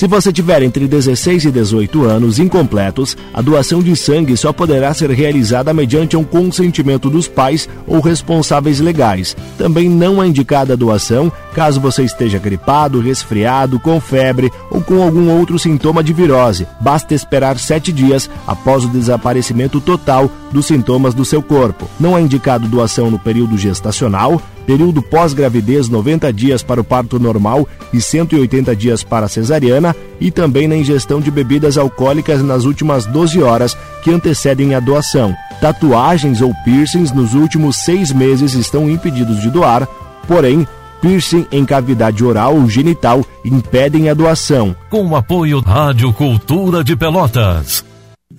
Se 0.00 0.06
você 0.06 0.32
tiver 0.32 0.62
entre 0.62 0.88
16 0.88 1.44
e 1.44 1.50
18 1.50 2.04
anos 2.04 2.38
incompletos, 2.38 3.14
a 3.34 3.42
doação 3.42 3.82
de 3.82 3.94
sangue 3.94 4.34
só 4.34 4.50
poderá 4.50 4.94
ser 4.94 5.10
realizada 5.10 5.74
mediante 5.74 6.16
um 6.16 6.24
consentimento 6.24 7.10
dos 7.10 7.28
pais 7.28 7.68
ou 7.86 8.00
responsáveis 8.00 8.80
legais. 8.80 9.36
Também 9.58 9.90
não 9.90 10.22
é 10.22 10.26
indicada 10.26 10.72
a 10.72 10.76
doação 10.76 11.30
caso 11.52 11.82
você 11.82 12.02
esteja 12.02 12.38
gripado, 12.38 12.98
resfriado, 12.98 13.78
com 13.78 14.00
febre 14.00 14.50
ou 14.70 14.80
com 14.80 15.02
algum 15.02 15.28
outro 15.38 15.58
sintoma 15.58 16.02
de 16.02 16.14
virose. 16.14 16.66
Basta 16.80 17.14
esperar 17.14 17.58
sete 17.58 17.92
dias 17.92 18.30
após 18.46 18.86
o 18.86 18.88
desaparecimento 18.88 19.82
total 19.82 20.30
dos 20.50 20.64
sintomas 20.64 21.12
do 21.12 21.26
seu 21.26 21.42
corpo. 21.42 21.90
Não 22.00 22.16
é 22.16 22.22
indicado 22.22 22.66
doação 22.68 23.10
no 23.10 23.18
período 23.18 23.58
gestacional, 23.58 24.40
período 24.66 25.02
pós-gravidez 25.02 25.88
90 25.88 26.32
dias 26.32 26.62
para 26.62 26.80
o 26.80 26.84
parto 26.84 27.18
normal 27.18 27.66
e 27.92 28.00
180 28.00 28.74
dias 28.76 29.02
para 29.02 29.26
a 29.26 29.28
cesariana 29.28 29.94
e 30.20 30.30
também 30.30 30.68
na 30.68 30.76
ingestão 30.76 31.20
de 31.20 31.30
bebidas 31.30 31.76
alcoólicas 31.76 32.42
nas 32.42 32.64
últimas 32.64 33.06
12 33.06 33.42
horas 33.42 33.76
que 34.02 34.10
antecedem 34.10 34.74
a 34.74 34.80
doação. 34.80 35.34
Tatuagens 35.60 36.40
ou 36.40 36.54
piercings 36.64 37.12
nos 37.12 37.34
últimos 37.34 37.76
seis 37.84 38.12
meses 38.12 38.54
estão 38.54 38.88
impedidos 38.88 39.40
de 39.40 39.50
doar, 39.50 39.86
porém, 40.26 40.66
piercing 41.02 41.46
em 41.50 41.64
cavidade 41.64 42.24
oral 42.24 42.54
ou 42.56 42.68
genital 42.68 43.24
impedem 43.44 44.08
a 44.08 44.14
doação. 44.14 44.74
Com 44.88 45.06
o 45.06 45.16
apoio 45.16 45.60
Rádio 45.60 46.12
Cultura 46.12 46.84
de 46.84 46.96
Pelotas. 46.96 47.89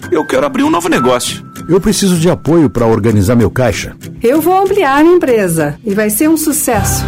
Eu 0.10 0.26
quero 0.26 0.46
abrir 0.46 0.64
um 0.64 0.70
novo 0.70 0.90
negócio. 0.90 1.46
Eu 1.68 1.80
preciso 1.80 2.18
de 2.18 2.30
apoio 2.30 2.70
para 2.70 2.86
organizar 2.86 3.36
meu 3.36 3.52
caixa. 3.52 3.96
Eu 4.22 4.42
vou 4.42 4.58
ampliar 4.58 5.04
minha 5.04 5.16
empresa 5.16 5.78
e 5.86 5.94
vai 5.94 6.10
ser 6.10 6.30
um 6.30 6.38
sucesso. 6.38 7.04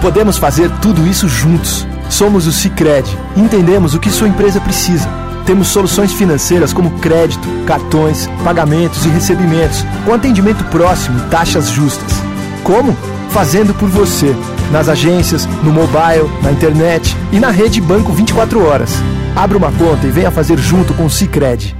Podemos 0.00 0.38
fazer 0.38 0.70
tudo 0.80 1.06
isso 1.06 1.28
juntos. 1.28 1.86
Somos 2.08 2.46
o 2.46 2.52
Cicred. 2.52 3.08
Entendemos 3.36 3.94
o 3.94 4.00
que 4.00 4.10
sua 4.10 4.28
empresa 4.28 4.60
precisa. 4.60 5.08
Temos 5.44 5.68
soluções 5.68 6.12
financeiras 6.12 6.72
como 6.72 6.98
crédito, 6.98 7.48
cartões, 7.66 8.28
pagamentos 8.44 9.04
e 9.04 9.08
recebimentos, 9.08 9.84
com 10.04 10.14
atendimento 10.14 10.64
próximo 10.64 11.18
e 11.18 11.30
taxas 11.30 11.68
justas. 11.68 12.12
Como? 12.62 12.96
Fazendo 13.30 13.74
por 13.74 13.88
você. 13.88 14.34
Nas 14.70 14.88
agências, 14.88 15.46
no 15.62 15.72
mobile, 15.72 16.30
na 16.42 16.52
internet 16.52 17.16
e 17.32 17.38
na 17.38 17.50
rede 17.50 17.80
Banco 17.80 18.12
24 18.12 18.64
horas. 18.64 18.92
Abra 19.34 19.58
uma 19.58 19.72
conta 19.72 20.06
e 20.06 20.10
venha 20.10 20.30
fazer 20.30 20.58
junto 20.58 20.94
com 20.94 21.06
o 21.06 21.10
Cicred. 21.10 21.74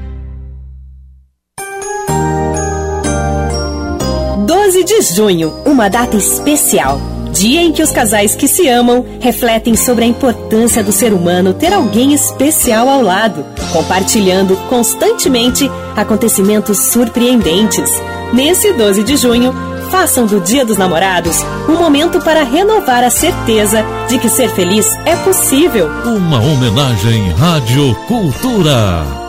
12 4.83 4.85
de 4.85 5.14
junho, 5.14 5.53
uma 5.64 5.88
data 5.88 6.16
especial. 6.16 7.01
Dia 7.31 7.62
em 7.62 7.73
que 7.73 7.83
os 7.83 7.90
casais 7.90 8.35
que 8.35 8.49
se 8.49 8.68
amam 8.68 9.05
refletem 9.21 9.75
sobre 9.77 10.05
a 10.05 10.07
importância 10.07 10.83
do 10.83 10.92
ser 10.92 11.12
humano 11.12 11.55
ter 11.55 11.73
alguém 11.73 12.12
especial 12.12 12.88
ao 12.88 13.01
lado, 13.01 13.45
compartilhando 13.73 14.57
constantemente 14.68 15.71
acontecimentos 15.97 16.79
surpreendentes. 16.79 17.90
Nesse 18.33 18.73
12 18.73 19.03
de 19.05 19.16
junho, 19.16 19.55
façam 19.90 20.27
do 20.27 20.40
Dia 20.40 20.64
dos 20.64 20.77
Namorados 20.77 21.38
um 21.68 21.77
momento 21.77 22.21
para 22.21 22.42
renovar 22.42 23.05
a 23.05 23.11
certeza 23.11 23.85
de 24.09 24.18
que 24.18 24.29
ser 24.29 24.51
feliz 24.51 24.87
é 25.07 25.16
possível. 25.16 25.88
Uma 26.05 26.38
homenagem 26.38 27.31
Rádio 27.33 27.95
Cultura. 28.07 29.21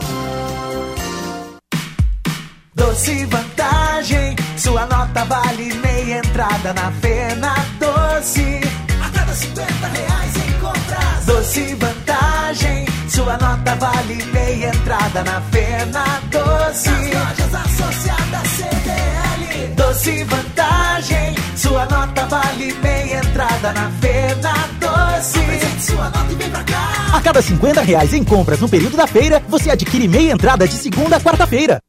Na 6.74 6.92
Fena 6.92 7.56
Doce. 7.80 8.62
A 9.02 9.10
cada 9.10 9.34
50 9.34 9.88
reais 9.88 10.36
em 10.36 10.60
compras. 10.60 11.26
Doce 11.26 11.76
vantagem, 11.76 12.86
sua 13.10 13.38
nota 13.38 13.76
vale 13.76 14.24
meia 14.34 14.68
entrada 14.68 15.24
na 15.24 15.42
Fena 15.42 16.22
Doce. 16.32 16.90
Nas 16.90 17.14
lojas 17.14 17.56
associadas 17.56 18.48
CDL. 18.50 19.76
Doce 19.76 20.24
vantagem, 20.24 21.36
sua 21.56 21.86
nota 21.86 22.26
vale 22.26 22.74
meia 22.82 23.18
entrada 23.18 23.74
na 23.74 23.92
Fena 24.02 24.54
Doce. 24.80 25.40
Apresente 25.40 25.84
sua 25.84 26.06
nota 26.06 26.32
e 26.32 26.36
vem 26.36 26.50
pra 26.50 26.64
cá. 26.64 27.08
A 27.14 27.22
cada 27.22 27.42
50 27.42 27.82
reais 27.82 28.14
em 28.14 28.24
compras 28.24 28.60
no 28.60 28.70
período 28.70 28.98
da 28.98 29.08
feira, 29.08 29.42
você 29.48 29.70
adquire 29.70 30.08
meia 30.08 30.32
entrada 30.34 30.68
de 30.68 30.76
segunda 30.76 31.18
a 31.18 31.20
quarta-feira. 31.20 31.80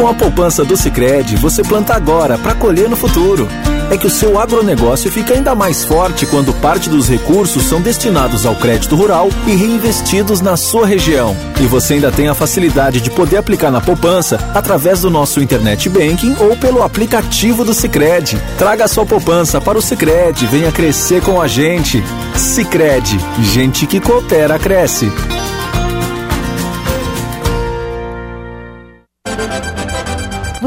Com 0.00 0.08
a 0.08 0.14
poupança 0.14 0.64
do 0.64 0.78
Sicredi, 0.78 1.36
você 1.36 1.62
planta 1.62 1.94
agora 1.94 2.38
para 2.38 2.54
colher 2.54 2.88
no 2.88 2.96
futuro. 2.96 3.46
É 3.90 3.98
que 3.98 4.06
o 4.06 4.10
seu 4.10 4.38
agronegócio 4.38 5.10
fica 5.10 5.34
ainda 5.34 5.52
mais 5.54 5.84
forte 5.84 6.24
quando 6.24 6.54
parte 6.54 6.88
dos 6.88 7.08
recursos 7.08 7.64
são 7.64 7.80
destinados 7.80 8.46
ao 8.46 8.54
crédito 8.54 8.94
rural 8.94 9.28
e 9.48 9.54
reinvestidos 9.56 10.40
na 10.40 10.56
sua 10.56 10.86
região. 10.86 11.36
E 11.60 11.66
você 11.66 11.94
ainda 11.94 12.12
tem 12.12 12.28
a 12.28 12.34
facilidade 12.34 13.00
de 13.00 13.10
poder 13.10 13.38
aplicar 13.38 13.70
na 13.72 13.80
poupança 13.80 14.38
através 14.54 15.00
do 15.00 15.10
nosso 15.10 15.40
internet 15.40 15.88
banking 15.88 16.36
ou 16.38 16.56
pelo 16.56 16.84
aplicativo 16.84 17.64
do 17.64 17.74
Sicredi. 17.74 18.40
Traga 18.56 18.86
sua 18.86 19.04
poupança 19.04 19.60
para 19.60 19.76
o 19.76 19.82
Sicredi, 19.82 20.46
venha 20.46 20.70
crescer 20.70 21.20
com 21.22 21.42
a 21.42 21.48
gente. 21.48 22.02
Sicredi, 22.36 23.18
gente 23.42 23.86
que 23.86 23.98
coopera 23.98 24.56
cresce. 24.56 25.10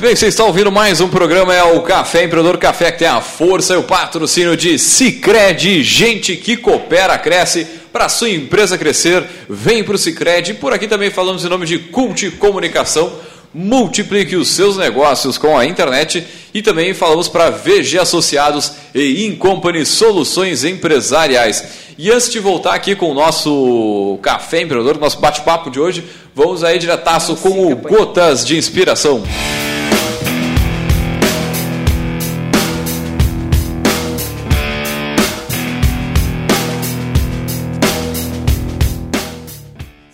Muito 0.00 0.08
bem, 0.08 0.16
vocês 0.16 0.32
estão 0.32 0.46
ouvindo 0.46 0.72
mais 0.72 0.98
um 1.02 1.10
programa, 1.10 1.54
é 1.54 1.62
o 1.62 1.82
Café 1.82 2.24
Empreendedor 2.24 2.56
Café, 2.56 2.90
que 2.90 3.00
tem 3.00 3.06
a 3.06 3.20
força 3.20 3.74
e 3.74 3.76
o 3.76 3.82
patrocínio 3.82 4.56
de 4.56 4.78
Cicred, 4.78 5.82
gente 5.82 6.36
que 6.36 6.56
coopera, 6.56 7.18
cresce, 7.18 7.66
para 7.92 8.08
sua 8.08 8.30
empresa 8.30 8.78
crescer, 8.78 9.22
vem 9.46 9.84
para 9.84 9.94
o 9.94 9.98
Cicred. 9.98 10.54
Por 10.54 10.72
aqui 10.72 10.88
também 10.88 11.10
falamos 11.10 11.44
em 11.44 11.50
nome 11.50 11.66
de 11.66 11.78
Cult 11.78 12.30
Comunicação, 12.38 13.12
multiplique 13.52 14.36
os 14.36 14.48
seus 14.48 14.78
negócios 14.78 15.36
com 15.36 15.58
a 15.58 15.66
internet 15.66 16.26
e 16.54 16.62
também 16.62 16.94
falamos 16.94 17.28
para 17.28 17.50
VG 17.50 17.98
Associados 17.98 18.72
e 18.94 19.26
Incompany 19.26 19.84
Soluções 19.84 20.64
Empresariais. 20.64 21.62
E 21.98 22.10
antes 22.10 22.30
de 22.30 22.38
voltar 22.38 22.72
aqui 22.72 22.96
com 22.96 23.10
o 23.10 23.14
nosso 23.14 24.18
Café 24.22 24.62
Empreendedor, 24.62 24.98
nosso 24.98 25.20
bate-papo 25.20 25.70
de 25.70 25.78
hoje, 25.78 26.02
vamos 26.34 26.64
aí 26.64 26.78
diretaço 26.78 27.36
com 27.36 27.70
o 27.70 27.76
Gotas 27.76 28.46
de 28.46 28.56
Inspiração. 28.56 29.22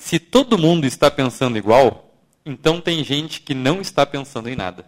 Se 0.07 0.21
todo 0.21 0.57
mundo 0.57 0.87
está 0.87 1.11
pensando 1.11 1.59
igual, 1.59 2.13
então 2.45 2.81
tem 2.81 3.03
gente 3.03 3.41
que 3.41 3.53
não 3.53 3.81
está 3.81 4.07
pensando 4.07 4.49
em 4.49 4.55
nada. 4.55 4.85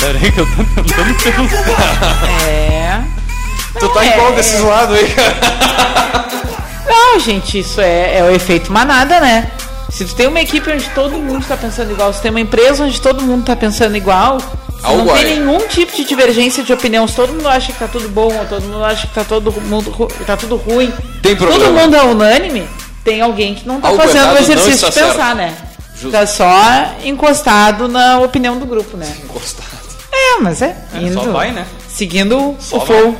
Peraí 0.00 0.32
que 0.32 0.40
eu 0.40 0.46
tô 0.46 0.64
tentando 0.64 1.14
pensar. 1.22 2.48
É. 2.48 3.00
Tu 3.78 3.88
tá 3.90 4.04
em 4.04 4.08
É. 4.08 4.12
qual 4.16 4.32
desses 4.32 4.60
lados 4.60 4.96
aí, 4.96 5.14
cara? 5.14 5.36
Não, 6.90 7.20
gente, 7.20 7.60
isso 7.60 7.80
é, 7.80 8.18
é 8.18 8.24
o 8.24 8.30
efeito 8.34 8.72
manada, 8.72 9.20
né? 9.20 9.52
Se 9.90 10.04
tu 10.04 10.16
tem 10.16 10.26
uma 10.26 10.40
equipe 10.40 10.68
onde 10.68 10.90
todo 10.90 11.12
mundo 11.12 11.42
está 11.42 11.56
pensando 11.56 11.92
igual, 11.92 12.12
se 12.12 12.20
tem 12.20 12.32
uma 12.32 12.40
empresa 12.40 12.82
onde 12.82 13.00
todo 13.00 13.22
mundo 13.22 13.42
está 13.42 13.54
pensando 13.54 13.96
igual, 13.96 14.38
não 14.82 15.06
tem 15.06 15.24
nenhum 15.24 15.58
tipo 15.68 15.94
de 15.96 16.04
divergência 16.04 16.62
de 16.62 16.72
opinião, 16.72 17.06
se 17.08 17.14
todo 17.16 17.32
mundo 17.32 17.48
acha 17.48 17.72
que 17.72 17.78
tá 17.78 17.88
tudo 17.88 18.08
bom, 18.08 18.32
ou 18.32 18.46
todo 18.46 18.62
mundo 18.62 18.84
acha 18.84 19.06
que 19.06 19.14
tá 19.14 19.24
todo 19.24 19.52
mundo 19.62 19.90
tá 20.26 20.36
tudo 20.36 20.56
ruim, 20.56 20.92
Tem 21.22 21.34
todo 21.36 21.48
problema. 21.48 21.80
mundo 21.80 21.96
é 21.96 22.02
unânime, 22.02 22.68
tem 23.04 23.20
alguém 23.20 23.54
que 23.54 23.66
não 23.66 23.80
tá 23.80 23.88
Algo 23.88 24.00
fazendo 24.02 24.32
o 24.34 24.38
exercício 24.38 24.88
de 24.88 24.94
pensar, 24.94 25.14
certo. 25.14 25.36
né? 25.36 25.56
Justo. 25.94 26.10
Tá 26.12 26.26
só 26.26 26.94
encostado 27.04 27.88
na 27.88 28.20
opinião 28.20 28.56
do 28.58 28.64
grupo, 28.66 28.96
né? 28.96 29.12
Encostado. 29.24 29.66
É, 30.12 30.40
mas 30.40 30.62
é, 30.62 30.76
É, 30.94 30.98
indo, 31.00 31.14
só 31.24 31.32
vai, 31.32 31.50
né? 31.50 31.66
seguindo 31.88 32.54
Só 32.60 32.76
o 32.76 32.80
flow. 32.86 33.16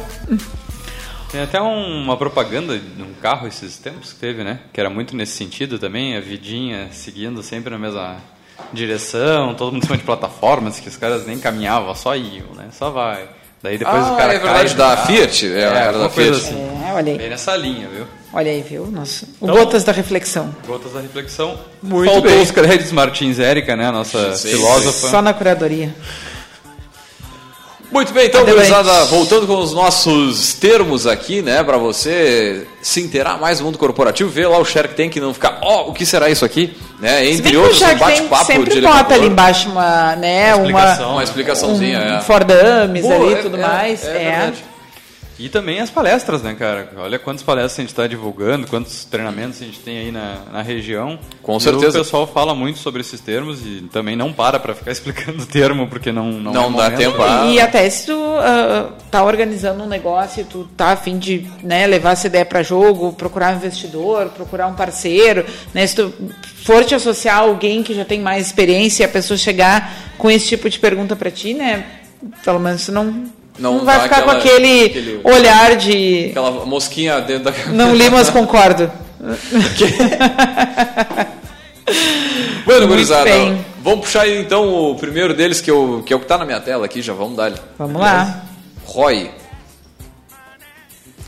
Tem 1.31 1.43
até 1.43 1.61
um- 1.61 2.03
uma 2.05 2.17
propaganda 2.17 2.81
num 2.97 3.13
carro 3.21 3.47
esses 3.47 3.77
tempos 3.77 4.13
que 4.13 4.19
teve, 4.19 4.43
né? 4.45 4.61
Que 4.73 4.81
era 4.81 4.89
muito 4.89 5.15
nesse 5.15 5.33
sentido 5.37 5.79
também, 5.79 6.17
a 6.17 6.21
vidinha 6.21 6.89
seguindo 6.93 7.43
sempre 7.43 7.71
na 7.71 7.79
mesma 7.79 8.17
direção, 8.73 9.55
todo 9.55 9.73
mundo 9.73 9.83
em 9.83 9.87
cima 9.87 9.97
de 9.99 10.05
plataformas, 10.05 10.79
que 10.81 10.89
os 10.89 10.97
caras 10.97 11.27
nem 11.27 11.39
caminhavam, 11.39 11.95
só 11.95 12.15
iam, 12.17 12.55
né? 12.57 12.67
Só 12.73 12.91
vai. 12.91 13.29
Daí 13.63 13.77
depois 13.77 13.97
Ah, 14.05 14.13
o 14.13 14.17
cara 14.17 14.35
é 14.35 14.39
verdade, 14.39 14.69
cai, 14.69 14.77
da 14.77 14.97
tá? 14.97 15.07
Fiat, 15.07 15.47
é, 15.47 15.61
era 15.61 15.87
alguma 15.89 16.05
da 16.05 16.11
Fiat. 16.11 16.31
assim. 16.31 16.69
É, 16.89 16.93
olha 16.95 17.13
aí. 17.13 17.19
Bem 17.19 17.31
nessa 17.31 17.57
linha, 17.57 17.89
viu? 17.89 18.05
Olha 18.33 18.53
aí, 18.53 18.63
viu? 18.63 18.87
Nossa. 18.87 19.25
O 19.41 19.47
Então- 19.47 19.57
Gotas 19.57 19.83
da 19.85 19.91
Reflexão. 19.93 20.55
Gotas 20.67 20.93
da 20.93 21.01
reflexão. 21.01 21.59
Muito 21.83 22.13
Faltou 22.13 22.31
bem. 22.31 22.41
os 22.43 22.51
créditos 22.51 22.93
Martins 22.93 23.39
Érica, 23.41 23.75
né? 23.75 23.91
Nossa 23.91 24.37
Sim, 24.37 24.51
filósofa. 24.51 25.09
Só 25.09 25.21
na 25.23 25.33
curadoria. 25.33 25.93
Muito 27.91 28.13
bem, 28.13 28.27
então, 28.27 28.45
gurizada, 28.45 29.07
voltando 29.07 29.47
com 29.47 29.57
os 29.59 29.73
nossos 29.73 30.53
termos 30.53 31.07
aqui, 31.07 31.41
né, 31.41 31.63
para 31.65 31.79
você 31.79 32.67
se 32.83 33.01
inteirar 33.01 33.39
mais 33.41 33.59
do 33.59 33.65
mundo 33.65 33.79
corporativo, 33.79 34.29
ver 34.29 34.47
lá 34.47 34.59
o 34.59 34.65
Shark 34.65 34.95
Tank 34.95 35.17
e 35.17 35.21
não 35.21 35.33
ficar, 35.33 35.59
ó, 35.63 35.89
o 35.89 35.93
que 35.95 36.05
será 36.05 36.29
isso 36.29 36.45
aqui, 36.45 36.77
né, 37.01 37.27
entre 37.27 37.57
outros, 37.57 37.81
um 37.81 37.97
bate-papo 37.97 38.45
sempre 38.45 38.75
de 38.75 38.81
bota 38.83 39.15
ali 39.15 39.27
embaixo 39.27 39.71
uma, 39.71 40.15
né, 40.17 40.55
Uma 40.55 40.65
explicação, 40.67 41.05
uma, 41.07 41.13
Uma 41.15 41.23
explicaçãozinha, 41.25 41.99
um 41.99 42.17
é. 42.19 42.21
For 42.21 42.45
Dummies 42.45 43.03
Boa, 43.03 43.15
ali 43.17 43.33
é- 43.35 43.39
e 43.39 43.43
tudo 43.43 43.57
é- 43.57 43.61
mais. 43.61 44.05
é 44.05 44.09
É, 44.09 44.13
verdade. 44.31 44.65
E 45.39 45.49
também 45.49 45.79
as 45.79 45.89
palestras, 45.89 46.43
né, 46.43 46.55
cara? 46.55 46.91
Olha 46.97 47.19
quantas 47.19 47.45
palestras 47.45 47.79
a 47.79 47.83
gente 47.83 47.91
está 47.91 48.07
divulgando, 48.09 48.67
quantos 48.67 49.05
treinamentos 49.05 49.63
a 49.63 49.65
gente 49.65 49.79
tem 49.79 49.99
aí 49.99 50.11
na, 50.11 50.39
na 50.53 50.63
região. 50.63 51.19
Com 51.43 51.57
E 51.57 51.61
certeza. 51.61 52.01
O 52.01 52.03
pessoal 52.03 52.27
fala 52.27 52.55
muito 52.57 52.81
sobre 52.81 53.03
esses 53.03 53.21
termos 53.21 53.61
e 53.65 53.89
também 53.93 54.17
não 54.17 54.33
para 54.33 54.59
para 54.59 54.75
ficar 54.75 54.91
explicando 54.93 55.43
o 55.43 55.47
termo, 55.47 55.87
porque 55.87 56.11
não 56.11 56.33
não, 56.33 56.53
Não 56.53 56.61
é 56.63 56.65
dá 56.65 56.71
momento. 56.71 56.97
tempo, 56.99 57.23
ah. 57.23 57.47
E 57.47 57.61
até 57.61 57.89
se 57.89 58.07
tu 58.07 58.19
ah, 58.41 58.91
tá 59.11 59.23
organizando 59.23 59.85
um 59.85 59.87
negócio 59.87 60.41
e 60.41 60.45
tu 60.45 60.69
tá 60.77 60.93
a 60.93 60.97
fim 60.97 61.19
de 61.19 61.47
né, 61.63 61.87
levar 61.87 62.13
essa 62.13 62.27
ideia 62.27 62.45
para 62.45 62.63
jogo, 62.63 63.13
procurar 63.13 63.53
um 63.55 63.57
investidor, 63.59 64.31
procurar 64.31 64.67
um 64.67 64.75
parceiro, 64.75 65.45
né, 65.73 65.87
se 65.87 65.95
tu 65.95 66.13
for 66.65 66.85
te 66.85 66.95
associar 66.97 67.37
a 67.37 67.41
alguém 67.43 67.83
que 67.85 67.95
já 67.95 68.05
tem 68.05 68.21
mais 68.21 68.47
experiência 68.47 69.05
e 69.05 69.07
a 69.07 69.09
pessoa 69.09 69.39
chegar 69.39 70.13
com 70.19 70.29
esse 70.31 70.49
tipo 70.49 70.69
de 70.69 70.79
pergunta 70.81 71.15
para 71.15 71.31
ti, 71.31 71.55
né, 71.55 71.87
pelo 72.45 72.59
menos 72.59 72.85
tu 72.87 72.93
não, 72.93 73.25
Não 73.59 73.79
não, 73.79 73.85
vai 73.85 74.01
ficar 74.01 74.19
aquela- 74.19 74.33
com 74.35 74.39
aquele, 74.39 74.85
aquele- 74.87 75.21
olhar 75.25 75.77
de 75.77 76.27
Aquela 76.31 76.51
mosquinha 76.65 77.21
dentro 77.21 77.45
da 77.45 77.53
não 77.73 77.95
li, 77.95 78.09
mas 78.11 78.31
concordo. 78.31 78.91
Bueno, 82.65 82.81
Muito 82.83 82.89
gurizada, 82.89 83.25
bem. 83.25 83.65
vamos 83.83 84.01
puxar 84.01 84.23
aí, 84.23 84.39
então 84.41 84.91
o 84.91 84.95
primeiro 84.95 85.33
deles, 85.33 85.61
que, 85.61 85.71
eu, 85.71 86.03
que 86.05 86.13
é 86.13 86.17
o 86.17 86.21
que 86.21 86.27
tá 86.27 86.37
na 86.37 86.45
minha 86.45 86.61
tela 86.61 86.85
aqui, 86.85 87.01
já 87.01 87.15
vamos 87.15 87.37
dar 87.37 87.47
ele. 87.49 87.57
Vamos 87.79 88.01
lá. 88.01 88.43
ROI. 88.85 89.31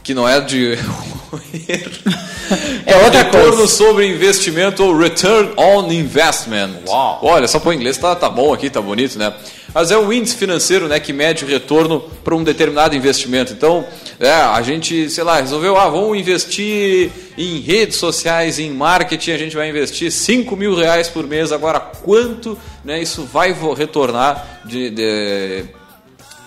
Que 0.03 0.15
não 0.15 0.29
é 0.29 0.41
de... 0.41 0.79
É 2.85 2.97
outra 3.05 3.23
Retorno 3.23 3.59
coisa. 3.59 3.69
sobre 3.69 4.07
investimento 4.07 4.85
ou 4.85 4.97
Return 4.97 5.53
on 5.57 5.91
Investment. 5.93 6.71
Uau. 6.87 7.21
Olha, 7.23 7.47
só 7.47 7.61
põe 7.61 7.77
em 7.77 7.79
inglês, 7.79 7.97
tá, 7.97 8.15
tá 8.17 8.29
bom 8.29 8.53
aqui, 8.53 8.69
tá 8.69 8.81
bonito, 8.81 9.19
né? 9.19 9.33
Mas 9.73 9.93
é 9.93 9.97
o 9.97 10.13
índice 10.13 10.35
financeiro 10.35 10.89
né, 10.89 10.99
que 10.99 11.13
mede 11.13 11.45
o 11.45 11.49
retorno 11.49 12.01
para 12.25 12.35
um 12.35 12.43
determinado 12.43 12.97
investimento. 12.97 13.53
Então, 13.53 13.87
é, 14.19 14.29
a 14.33 14.61
gente, 14.63 15.09
sei 15.09 15.23
lá, 15.23 15.41
resolveu, 15.41 15.77
ah, 15.77 15.89
vamos 15.89 16.19
investir 16.19 17.13
em 17.39 17.61
redes 17.61 17.97
sociais, 17.97 18.59
em 18.59 18.71
marketing, 18.71 19.31
a 19.31 19.39
gente 19.39 19.55
vai 19.55 19.69
investir 19.69 20.11
5 20.11 20.57
mil 20.57 20.75
reais 20.75 21.09
por 21.09 21.25
mês. 21.25 21.53
Agora, 21.53 21.79
quanto 21.79 22.59
né, 22.85 23.01
isso 23.01 23.23
vai 23.23 23.55
retornar 23.77 24.61
de, 24.65 24.91
de, 24.91 25.65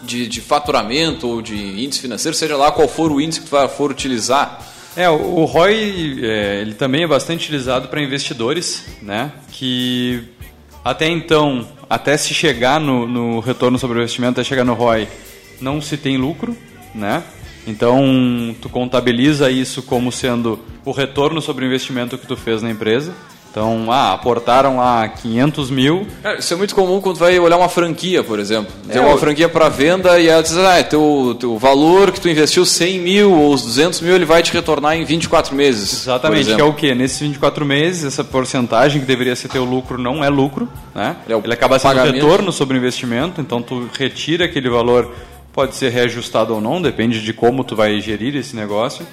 de, 0.03 0.27
de 0.27 0.41
faturamento 0.41 1.27
ou 1.27 1.41
de 1.41 1.55
índice 1.55 2.01
financeiro, 2.01 2.35
seja 2.37 2.57
lá 2.57 2.71
qual 2.71 2.87
for 2.87 3.11
o 3.11 3.19
índice 3.19 3.41
que 3.41 3.49
tu 3.49 3.67
for 3.69 3.91
utilizar? 3.91 4.61
É, 4.95 5.09
o 5.09 5.39
o 5.39 5.45
ROI 5.45 6.19
é, 6.21 6.61
ele 6.61 6.73
também 6.73 7.03
é 7.03 7.07
bastante 7.07 7.43
utilizado 7.43 7.87
para 7.87 8.01
investidores, 8.01 8.85
né? 9.01 9.31
Que 9.51 10.23
até 10.85 11.07
então, 11.07 11.67
até 11.89 12.15
se 12.17 12.33
chegar 12.33 12.79
no, 12.79 13.07
no 13.07 13.39
retorno 13.39 13.79
sobre 13.79 13.97
o 13.97 14.01
investimento, 14.01 14.39
até 14.39 14.47
chegar 14.47 14.63
no 14.63 14.73
ROI, 14.73 15.07
não 15.59 15.81
se 15.81 15.97
tem 15.97 16.17
lucro, 16.17 16.55
né? 16.93 17.23
Então, 17.65 18.53
tu 18.61 18.67
contabiliza 18.67 19.49
isso 19.49 19.81
como 19.81 20.11
sendo 20.11 20.59
o 20.83 20.91
retorno 20.91 21.41
sobre 21.41 21.63
o 21.63 21.67
investimento 21.67 22.17
que 22.17 22.27
tu 22.27 22.35
fez 22.35 22.61
na 22.61 22.69
empresa. 22.69 23.13
Então, 23.53 23.91
ah, 23.91 24.13
aportaram 24.13 24.77
lá 24.77 25.07
500 25.07 25.69
mil, 25.69 26.07
É, 26.23 26.39
isso 26.39 26.51
é 26.51 26.57
muito 26.57 26.73
comum 26.73 26.99
quando 26.99 27.17
vai 27.17 27.37
olhar 27.37 27.55
uma 27.55 27.69
franquia, 27.69 28.23
por 28.23 28.39
exemplo. 28.39 28.73
Tem 28.91 28.99
É, 28.99 29.05
uma 29.05 29.15
franquia 29.15 29.47
para 29.47 29.69
venda 29.69 30.19
e 30.19 30.27
ela 30.27 30.41
diz, 30.41 30.57
ah, 30.57 30.83
teu, 30.83 31.37
teu 31.39 31.55
valor 31.59 32.11
que 32.11 32.19
tu 32.19 32.27
investiu 32.27 32.65
100 32.65 32.99
mil 32.99 33.31
ou 33.31 33.53
os 33.53 33.61
200 33.61 34.01
mil, 34.01 34.15
ele 34.15 34.25
vai 34.25 34.41
te 34.41 34.51
retornar 34.51 34.95
em 34.97 35.05
24 35.05 35.55
meses. 35.55 36.01
Exatamente, 36.01 36.55
que 36.55 36.59
é 36.59 36.63
o 36.63 36.73
quê? 36.73 36.95
Nesses 36.95 37.19
24 37.19 37.63
meses, 37.63 38.03
essa 38.05 38.23
porcentagem 38.23 38.99
que 39.01 39.05
deveria 39.05 39.35
ser 39.35 39.49
teu 39.49 39.63
lucro 39.63 39.99
não 39.99 40.23
é 40.23 40.29
lucro, 40.29 40.67
né? 40.95 41.15
É 41.29 41.35
o 41.35 41.41
Ele 41.43 41.53
acaba 41.53 41.77
sendo 41.77 41.91
pagamento. 41.95 42.15
retorno 42.15 42.51
sobre 42.51 42.75
o 42.75 42.79
investimento, 42.79 43.39
então 43.39 43.61
tu 43.61 43.87
retira 43.95 44.45
aquele 44.45 44.67
valor, 44.67 45.11
pode 45.53 45.75
ser 45.75 45.91
reajustado 45.91 46.55
ou 46.55 46.59
não, 46.59 46.81
depende 46.81 47.21
de 47.21 47.31
como 47.31 47.63
tu 47.63 47.75
vai 47.75 48.01
gerir 48.01 48.35
esse 48.35 48.55
negócio. 48.55 49.05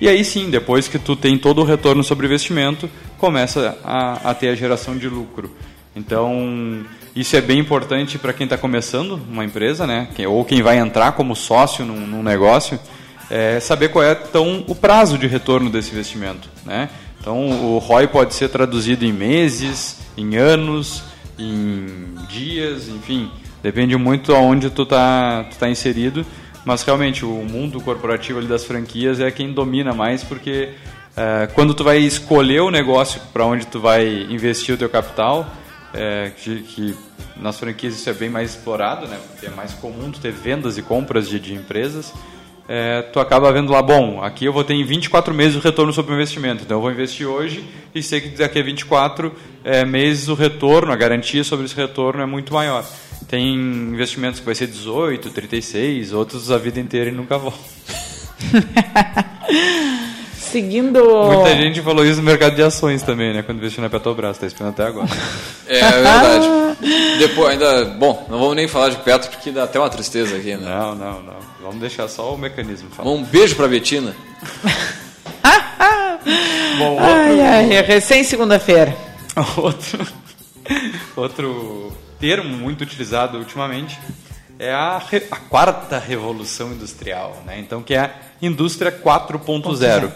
E 0.00 0.08
aí 0.08 0.24
sim, 0.24 0.50
depois 0.50 0.88
que 0.88 0.98
tu 0.98 1.14
tem 1.14 1.38
todo 1.38 1.60
o 1.60 1.64
retorno 1.64 2.02
sobre 2.02 2.26
investimento, 2.26 2.88
começa 3.18 3.78
a, 3.84 4.30
a 4.30 4.34
ter 4.34 4.48
a 4.48 4.54
geração 4.54 4.96
de 4.96 5.08
lucro. 5.08 5.50
Então, 5.96 6.84
isso 7.14 7.36
é 7.36 7.40
bem 7.40 7.60
importante 7.60 8.18
para 8.18 8.32
quem 8.32 8.44
está 8.44 8.58
começando 8.58 9.20
uma 9.30 9.44
empresa, 9.44 9.86
né? 9.86 10.08
Ou 10.28 10.44
quem 10.44 10.62
vai 10.62 10.78
entrar 10.78 11.12
como 11.12 11.36
sócio 11.36 11.84
num, 11.84 12.06
num 12.06 12.22
negócio, 12.22 12.78
é 13.30 13.60
saber 13.60 13.88
qual 13.88 14.04
é 14.04 14.12
então 14.12 14.64
o 14.66 14.74
prazo 14.74 15.16
de 15.16 15.26
retorno 15.26 15.70
desse 15.70 15.92
investimento, 15.92 16.48
né? 16.66 16.90
Então, 17.20 17.48
o 17.48 17.78
ROI 17.78 18.08
pode 18.08 18.34
ser 18.34 18.48
traduzido 18.48 19.04
em 19.04 19.12
meses, 19.12 20.00
em 20.16 20.36
anos, 20.36 21.02
em 21.38 22.16
dias, 22.28 22.88
enfim, 22.88 23.30
depende 23.62 23.96
muito 23.96 24.34
aonde 24.34 24.68
tu 24.68 24.84
tá, 24.84 25.46
tu 25.50 25.56
tá 25.56 25.70
inserido, 25.70 26.26
mas 26.64 26.82
realmente 26.82 27.24
o 27.24 27.44
mundo 27.44 27.80
corporativo 27.80 28.38
ali 28.38 28.48
das 28.48 28.64
franquias 28.64 29.20
é 29.20 29.30
quem 29.30 29.52
domina 29.52 29.92
mais 29.92 30.24
porque 30.24 30.70
é, 31.16 31.46
quando 31.54 31.74
tu 31.74 31.84
vai 31.84 31.98
escolher 31.98 32.60
o 32.60 32.70
negócio 32.70 33.20
para 33.32 33.44
onde 33.44 33.66
tu 33.66 33.78
vai 33.78 34.26
investir 34.30 34.74
o 34.74 34.78
teu 34.78 34.88
capital, 34.88 35.46
é, 35.92 36.32
que, 36.36 36.62
que 36.62 36.96
nas 37.36 37.58
franquias 37.58 37.94
isso 37.94 38.10
é 38.10 38.12
bem 38.12 38.28
mais 38.28 38.50
explorado, 38.50 39.06
né? 39.06 39.18
Porque 39.30 39.46
é 39.46 39.50
mais 39.50 39.72
comum 39.74 40.10
tu 40.10 40.18
ter 40.18 40.32
vendas 40.32 40.76
e 40.76 40.82
compras 40.82 41.28
de, 41.28 41.38
de 41.38 41.54
empresas. 41.54 42.12
É, 42.66 43.02
tu 43.02 43.20
acaba 43.20 43.52
vendo 43.52 43.70
lá, 43.70 43.82
bom, 43.82 44.22
aqui 44.22 44.46
eu 44.46 44.52
vou 44.52 44.64
ter 44.64 44.74
em 44.74 44.84
24 44.84 45.32
meses 45.34 45.56
o 45.56 45.60
retorno 45.60 45.92
sobre 45.92 46.12
o 46.12 46.14
investimento. 46.14 46.64
Então 46.64 46.78
eu 46.78 46.80
vou 46.80 46.90
investir 46.90 47.26
hoje 47.26 47.64
e 47.94 48.02
sei 48.02 48.20
que 48.20 48.28
daqui 48.30 48.58
a 48.58 48.62
24 48.62 49.32
é, 49.62 49.84
meses 49.84 50.28
o 50.28 50.34
retorno, 50.34 50.90
a 50.90 50.96
garantia 50.96 51.44
sobre 51.44 51.66
esse 51.66 51.76
retorno 51.76 52.22
é 52.22 52.26
muito 52.26 52.52
maior. 52.52 52.84
Tem 53.34 53.52
investimentos 53.52 54.38
que 54.38 54.46
vai 54.46 54.54
ser 54.54 54.68
18, 54.68 55.28
36, 55.28 56.12
outros 56.12 56.52
a 56.52 56.56
vida 56.56 56.78
inteira 56.78 57.10
e 57.10 57.12
nunca 57.12 57.36
voltam. 57.36 57.58
Seguindo. 60.38 61.02
Muita 61.02 61.56
gente 61.56 61.82
falou 61.82 62.06
isso 62.06 62.18
no 62.18 62.22
mercado 62.22 62.54
de 62.54 62.62
ações 62.62 63.02
também, 63.02 63.34
né? 63.34 63.42
Quando 63.42 63.58
investiu 63.58 63.82
na 63.82 63.90
Petrobras, 63.90 64.38
tá 64.38 64.46
esperando 64.46 64.74
até 64.74 64.84
agora. 64.84 65.08
É, 65.66 65.80
é 65.80 65.90
verdade. 65.90 66.46
Depois, 67.18 67.50
ainda. 67.50 67.86
Bom, 67.86 68.24
não 68.30 68.38
vamos 68.38 68.54
nem 68.54 68.68
falar 68.68 68.90
de 68.90 68.98
Petro 68.98 69.28
porque 69.28 69.50
dá 69.50 69.64
até 69.64 69.80
uma 69.80 69.90
tristeza 69.90 70.36
aqui, 70.36 70.56
né? 70.56 70.70
Não, 70.70 70.94
não, 70.94 71.20
não. 71.20 71.36
Vamos 71.60 71.80
deixar 71.80 72.06
só 72.06 72.32
o 72.32 72.38
mecanismo 72.38 72.88
falar. 72.90 73.10
Um 73.10 73.24
beijo 73.24 73.56
pra 73.56 73.66
Betina. 73.66 74.14
Bom, 76.78 76.98
Ai, 77.00 77.40
ai, 77.40 77.72
é 77.72 77.80
recém 77.80 78.22
segunda-feira. 78.22 78.96
outro, 79.56 80.06
outro 81.16 81.92
termo 82.18 82.56
muito 82.56 82.82
utilizado 82.82 83.38
ultimamente 83.38 83.98
é 84.58 84.72
a, 84.72 85.02
a 85.30 85.36
quarta 85.36 85.98
revolução 85.98 86.72
industrial, 86.72 87.42
né? 87.46 87.58
Então 87.58 87.82
que 87.82 87.94
é 87.94 88.00
a 88.00 88.10
indústria 88.40 88.92
4.0. 88.92 90.12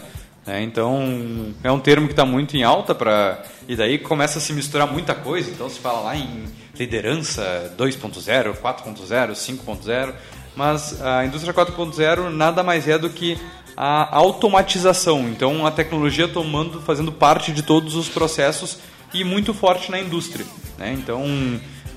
Né? 0.48 0.62
Então, 0.62 1.52
é 1.62 1.70
um 1.70 1.78
termo 1.78 2.06
que 2.06 2.14
está 2.14 2.24
muito 2.24 2.56
em 2.56 2.62
alta 2.62 2.94
para 2.94 3.42
e 3.68 3.76
daí 3.76 3.98
começa 3.98 4.38
a 4.38 4.40
se 4.40 4.54
misturar 4.54 4.90
muita 4.90 5.14
coisa. 5.14 5.50
Então, 5.50 5.68
se 5.68 5.78
fala 5.78 6.00
lá 6.00 6.16
em 6.16 6.44
liderança 6.74 7.74
2.0, 7.76 8.54
4.0, 8.56 9.32
5.0, 9.32 10.14
mas 10.56 11.02
a 11.02 11.26
indústria 11.26 11.52
4.0 11.52 12.30
nada 12.30 12.62
mais 12.62 12.88
é 12.88 12.96
do 12.96 13.10
que 13.10 13.38
a 13.76 14.16
automatização. 14.16 15.28
Então, 15.28 15.66
a 15.66 15.70
tecnologia 15.70 16.26
tomando, 16.26 16.80
fazendo 16.80 17.12
parte 17.12 17.52
de 17.52 17.62
todos 17.62 17.94
os 17.94 18.08
processos 18.08 18.78
e 19.12 19.22
muito 19.24 19.52
forte 19.52 19.90
na 19.90 20.00
indústria. 20.00 20.46
Né? 20.78 20.94
Então, 20.94 21.22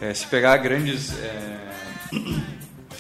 é, 0.02 0.14
se 0.14 0.26
pegar 0.26 0.58
grandes 0.58 1.14
é, 1.14 1.58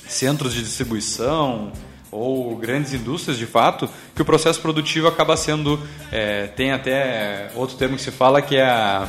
centros 0.07 0.53
de 0.53 0.63
distribuição, 0.63 1.73
ou 2.11 2.55
grandes 2.57 2.93
indústrias 2.93 3.37
de 3.37 3.45
fato, 3.45 3.89
que 4.13 4.21
o 4.21 4.25
processo 4.25 4.59
produtivo 4.61 5.07
acaba 5.07 5.37
sendo. 5.37 5.79
É, 6.11 6.47
tem 6.47 6.71
até 6.71 7.49
outro 7.55 7.77
termo 7.77 7.95
que 7.95 8.01
se 8.01 8.11
fala 8.11 8.41
que 8.41 8.57
é 8.57 8.65
a. 8.65 9.07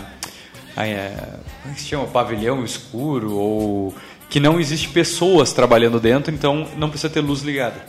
a 0.77 0.87
é, 0.87 1.15
como 1.63 1.73
é 1.73 1.75
que 1.75 1.83
se 1.83 1.89
chama? 1.89 2.07
Pavilhão 2.07 2.65
escuro, 2.65 3.35
ou 3.35 3.95
que 4.31 4.41
não 4.41 4.59
existe 4.59 4.89
pessoas 4.89 5.53
trabalhando 5.53 6.01
dentro, 6.01 6.33
então 6.33 6.67
não 6.77 6.89
precisa 6.89 7.13
ter 7.13 7.21
luz 7.21 7.43
ligada. 7.43 7.85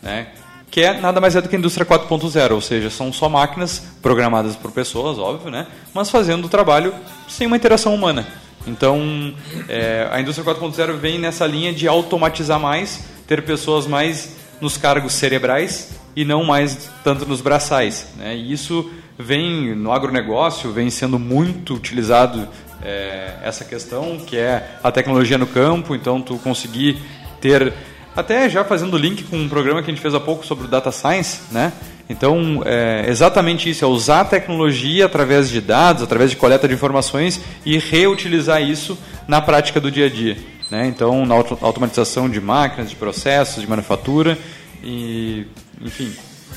Né? 0.00 0.28
Que 0.70 0.82
é 0.82 1.00
nada 1.00 1.20
mais 1.20 1.34
é 1.34 1.40
do 1.40 1.48
que 1.48 1.56
a 1.56 1.58
indústria 1.58 1.84
4.0, 1.84 2.52
ou 2.52 2.60
seja, 2.60 2.90
são 2.90 3.12
só 3.12 3.28
máquinas 3.28 3.82
programadas 4.00 4.54
por 4.54 4.70
pessoas, 4.70 5.18
óbvio, 5.18 5.50
né? 5.50 5.66
mas 5.92 6.08
fazendo 6.08 6.44
o 6.44 6.48
trabalho 6.48 6.94
sem 7.26 7.46
uma 7.46 7.56
interação 7.56 7.92
humana. 7.92 8.24
Então, 8.66 9.34
é, 9.68 10.08
a 10.10 10.20
indústria 10.20 10.44
4.0 10.54 10.96
vem 10.96 11.18
nessa 11.18 11.46
linha 11.46 11.72
de 11.72 11.88
automatizar 11.88 12.60
mais, 12.60 13.04
ter 13.26 13.42
pessoas 13.42 13.86
mais 13.86 14.36
nos 14.60 14.76
cargos 14.76 15.14
cerebrais 15.14 15.98
e 16.14 16.24
não 16.24 16.44
mais 16.44 16.90
tanto 17.02 17.26
nos 17.26 17.40
braçais. 17.40 18.08
Né? 18.16 18.36
E 18.36 18.52
isso 18.52 18.90
vem 19.18 19.74
no 19.74 19.92
agronegócio, 19.92 20.72
vem 20.72 20.90
sendo 20.90 21.18
muito 21.18 21.74
utilizado 21.74 22.48
é, 22.82 23.34
essa 23.42 23.64
questão, 23.64 24.18
que 24.18 24.36
é 24.36 24.76
a 24.82 24.90
tecnologia 24.90 25.38
no 25.38 25.46
campo, 25.46 25.94
então 25.94 26.20
tu 26.20 26.36
conseguir 26.38 26.98
ter, 27.40 27.72
até 28.16 28.48
já 28.48 28.64
fazendo 28.64 28.96
link 28.96 29.24
com 29.24 29.36
um 29.36 29.48
programa 29.48 29.82
que 29.82 29.90
a 29.90 29.94
gente 29.94 30.02
fez 30.02 30.14
há 30.14 30.20
pouco 30.20 30.44
sobre 30.44 30.64
o 30.64 30.68
Data 30.68 30.90
Science, 30.90 31.40
né? 31.50 31.72
Então, 32.10 32.60
é 32.66 33.04
exatamente 33.08 33.70
isso, 33.70 33.84
é 33.84 33.88
usar 33.88 34.22
a 34.22 34.24
tecnologia 34.24 35.06
através 35.06 35.48
de 35.48 35.60
dados, 35.60 36.02
através 36.02 36.28
de 36.28 36.36
coleta 36.36 36.66
de 36.66 36.74
informações 36.74 37.40
e 37.64 37.78
reutilizar 37.78 38.60
isso 38.60 38.98
na 39.28 39.40
prática 39.40 39.80
do 39.80 39.92
dia 39.92 40.06
a 40.06 40.08
dia. 40.08 40.36
Né? 40.68 40.88
Então, 40.88 41.24
na 41.24 41.36
automatização 41.36 42.28
de 42.28 42.40
máquinas, 42.40 42.90
de 42.90 42.96
processos, 42.96 43.62
de 43.62 43.70
manufatura 43.70 44.36
e, 44.82 45.46
enfim, 45.80 46.12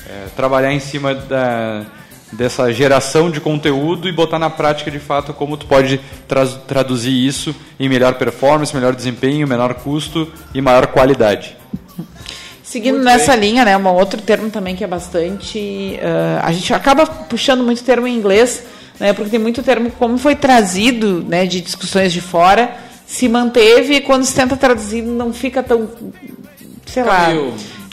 é, 0.08 0.26
trabalhar 0.34 0.72
em 0.72 0.80
cima 0.80 1.14
da, 1.14 1.86
dessa 2.32 2.72
geração 2.72 3.30
de 3.30 3.40
conteúdo 3.40 4.08
e 4.08 4.12
botar 4.12 4.40
na 4.40 4.50
prática 4.50 4.90
de 4.90 4.98
fato 4.98 5.32
como 5.32 5.56
tu 5.56 5.66
pode 5.66 6.00
tra 6.26 6.44
traduzir 6.46 7.12
isso 7.12 7.54
em 7.78 7.88
melhor 7.88 8.14
performance, 8.14 8.74
melhor 8.74 8.92
desempenho, 8.92 9.46
menor 9.46 9.74
custo 9.74 10.28
e 10.52 10.60
maior 10.60 10.88
qualidade. 10.88 11.56
Seguindo 12.74 12.94
muito 12.94 13.04
nessa 13.04 13.36
bem. 13.36 13.50
linha, 13.50 13.64
né, 13.64 13.76
um 13.76 13.86
outro 13.86 14.20
termo 14.20 14.50
também 14.50 14.74
que 14.74 14.82
é 14.82 14.86
bastante, 14.88 15.96
uh, 16.02 16.40
a 16.42 16.50
gente 16.50 16.74
acaba 16.74 17.06
puxando 17.06 17.62
muito 17.62 17.84
termo 17.84 18.04
em 18.04 18.16
inglês, 18.16 18.64
né, 18.98 19.12
porque 19.12 19.30
tem 19.30 19.38
muito 19.38 19.62
termo 19.62 19.92
como 19.92 20.18
foi 20.18 20.34
trazido, 20.34 21.24
né, 21.28 21.46
de 21.46 21.60
discussões 21.60 22.12
de 22.12 22.20
fora, 22.20 22.74
se 23.06 23.28
manteve 23.28 23.94
e 23.94 24.00
quando 24.00 24.24
se 24.24 24.34
tenta 24.34 24.56
traduzir 24.56 25.02
não 25.02 25.32
fica 25.32 25.62
tão, 25.62 25.88
sei 26.84 27.04
lá, 27.04 27.28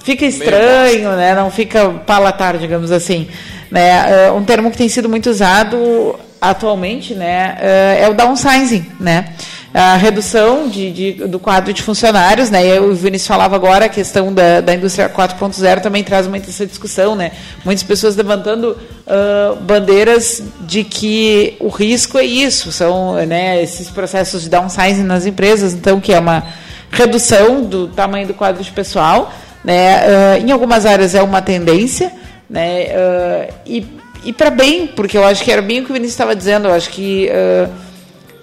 fica 0.03 0.25
estranho, 0.25 1.11
né, 1.11 1.35
não 1.35 1.51
fica 1.51 1.87
palatar, 2.07 2.57
digamos 2.57 2.91
assim. 2.91 3.27
Né? 3.69 4.31
Uh, 4.31 4.35
um 4.35 4.43
termo 4.43 4.71
que 4.71 4.77
tem 4.79 4.89
sido 4.89 5.07
muito 5.07 5.29
usado 5.29 6.19
atualmente 6.41 7.13
né, 7.13 7.55
uh, 7.59 8.03
é 8.03 8.09
o 8.09 8.15
downsizing, 8.15 8.87
né? 8.99 9.25
A 9.73 9.95
redução 9.95 10.67
de, 10.67 10.91
de, 10.91 11.11
do 11.27 11.39
quadro 11.39 11.71
de 11.71 11.81
funcionários, 11.81 12.49
né? 12.49 12.75
E 12.75 12.79
o 12.79 12.93
Vinícius 12.93 13.27
falava 13.27 13.55
agora 13.55 13.85
a 13.85 13.89
questão 13.89 14.33
da, 14.33 14.59
da 14.59 14.73
indústria 14.73 15.09
4.0 15.09 15.79
também 15.79 16.03
traz 16.03 16.27
muita 16.27 16.49
essa 16.49 16.65
discussão, 16.65 17.15
né? 17.15 17.31
Muitas 17.63 17.83
pessoas 17.83 18.15
levantando 18.17 18.77
uh, 19.07 19.55
bandeiras 19.61 20.43
de 20.61 20.83
que 20.83 21.55
o 21.59 21.69
risco 21.69 22.17
é 22.17 22.25
isso, 22.25 22.71
são 22.71 23.15
né, 23.25 23.63
esses 23.63 23.89
processos 23.89 24.43
de 24.43 24.49
downsizing 24.49 25.03
nas 25.03 25.25
empresas, 25.25 25.73
então 25.73 26.01
que 26.01 26.13
é 26.13 26.19
uma 26.19 26.43
redução 26.91 27.63
do 27.63 27.87
tamanho 27.87 28.27
do 28.27 28.33
quadro 28.33 28.61
de 28.61 28.71
pessoal, 28.71 29.33
né? 29.63 30.01
Uh, 30.01 30.45
em 30.45 30.51
algumas 30.51 30.85
áreas 30.85 31.15
é 31.15 31.21
uma 31.21 31.41
tendência, 31.41 32.11
né? 32.49 32.87
Uh, 32.87 33.53
e 33.65 34.01
e 34.23 34.31
para 34.31 34.51
bem, 34.51 34.85
porque 34.85 35.17
eu 35.17 35.25
acho 35.25 35.43
que 35.43 35.51
era 35.51 35.63
bem 35.63 35.79
o 35.79 35.83
que 35.83 35.89
o 35.89 35.93
Vinícius 35.93 36.13
estava 36.13 36.35
dizendo, 36.35 36.67
eu 36.67 36.73
acho 36.75 36.91
que 36.91 37.27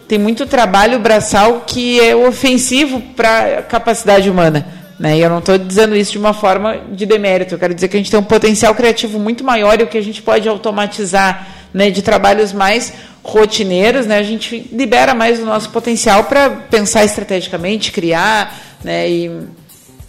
tem 0.09 0.19
muito 0.19 0.47
trabalho 0.47 0.99
braçal 0.99 1.65
que 1.67 2.01
é 2.01 2.17
ofensivo 2.17 3.01
para 3.15 3.59
a 3.59 3.63
capacidade 3.63 4.31
humana. 4.31 4.67
Né? 4.99 5.19
E 5.19 5.21
eu 5.21 5.29
não 5.29 5.39
estou 5.39 5.57
dizendo 5.59 5.95
isso 5.95 6.13
de 6.13 6.19
uma 6.19 6.33
forma 6.33 6.79
de 6.91 7.07
demérito, 7.07 7.55
eu 7.55 7.59
quero 7.59 7.75
dizer 7.75 7.89
que 7.89 7.97
a 7.97 8.01
gente 8.01 8.11
tem 8.11 8.19
um 8.19 8.25
potencial 8.25 8.75
criativo 8.75 9.19
muito 9.19 9.45
maior 9.45 9.79
e 9.79 9.85
o 9.85 9.87
que 9.87 9.99
a 9.99 10.03
gente 10.03 10.23
pode 10.23 10.49
automatizar 10.49 11.47
né, 11.73 11.91
de 11.91 12.03
trabalhos 12.03 12.53
mais 12.53 12.95
rotineiros, 13.23 14.07
né, 14.07 14.19
a 14.19 14.23
gente 14.23 14.69
libera 14.73 15.15
mais 15.15 15.39
o 15.39 15.45
nosso 15.45 15.69
potencial 15.69 16.25
para 16.25 16.49
pensar 16.51 17.05
estrategicamente, 17.05 17.93
criar. 17.93 18.59
Né, 18.83 19.09
e... 19.09 19.31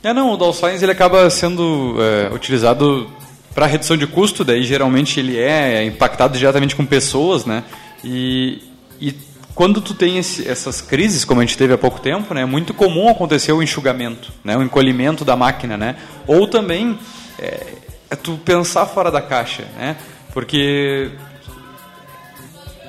É, 0.01 0.13
não, 0.13 0.33
o 0.33 0.37
Dolphins 0.37 0.81
ele 0.81 0.93
acaba 0.93 1.29
sendo 1.29 1.97
é, 1.99 2.33
utilizado 2.33 3.07
para 3.53 3.65
redução 3.65 3.97
de 3.97 4.07
custo, 4.07 4.45
daí 4.45 4.63
geralmente 4.63 5.19
ele 5.19 5.37
é 5.37 5.83
impactado 5.83 6.37
diretamente 6.37 6.75
com 6.75 6.85
pessoas, 6.85 7.45
né? 7.45 7.63
E, 8.01 8.61
e 9.01 9.13
quando 9.55 9.81
tu 9.81 9.93
tem 9.93 10.17
esse, 10.17 10.47
essas 10.47 10.81
crises, 10.81 11.25
como 11.25 11.41
a 11.41 11.45
gente 11.45 11.57
teve 11.57 11.73
há 11.73 11.77
pouco 11.77 11.99
tempo, 11.99 12.33
né, 12.33 12.41
é 12.41 12.45
muito 12.45 12.73
comum 12.73 13.09
acontecer 13.09 13.51
o 13.51 13.61
enxugamento, 13.61 14.31
né, 14.43 14.57
o 14.57 14.63
encolhimento 14.63 15.25
da 15.25 15.35
máquina, 15.35 15.77
né? 15.77 15.95
Ou 16.25 16.47
também 16.47 16.97
é, 17.37 17.73
é 18.09 18.15
tu 18.15 18.39
pensar 18.43 18.85
fora 18.85 19.11
da 19.11 19.21
caixa, 19.21 19.63
né? 19.77 19.97
Porque 20.33 21.11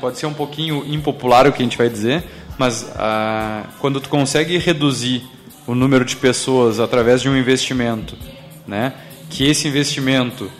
pode 0.00 0.18
ser 0.18 0.26
um 0.26 0.34
pouquinho 0.34 0.84
impopular 0.86 1.46
o 1.46 1.52
que 1.52 1.62
a 1.62 1.64
gente 1.64 1.76
vai 1.76 1.88
dizer, 1.88 2.24
mas 2.56 2.90
ah, 2.96 3.64
quando 3.80 4.00
tu 4.00 4.08
consegue 4.08 4.56
reduzir 4.58 5.24
o 5.66 5.74
número 5.74 6.04
de 6.04 6.16
pessoas 6.16 6.80
através 6.80 7.20
de 7.20 7.28
um 7.28 7.36
investimento, 7.36 8.16
né? 8.66 8.94
que 9.30 9.46
esse 9.46 9.68
investimento 9.68 10.50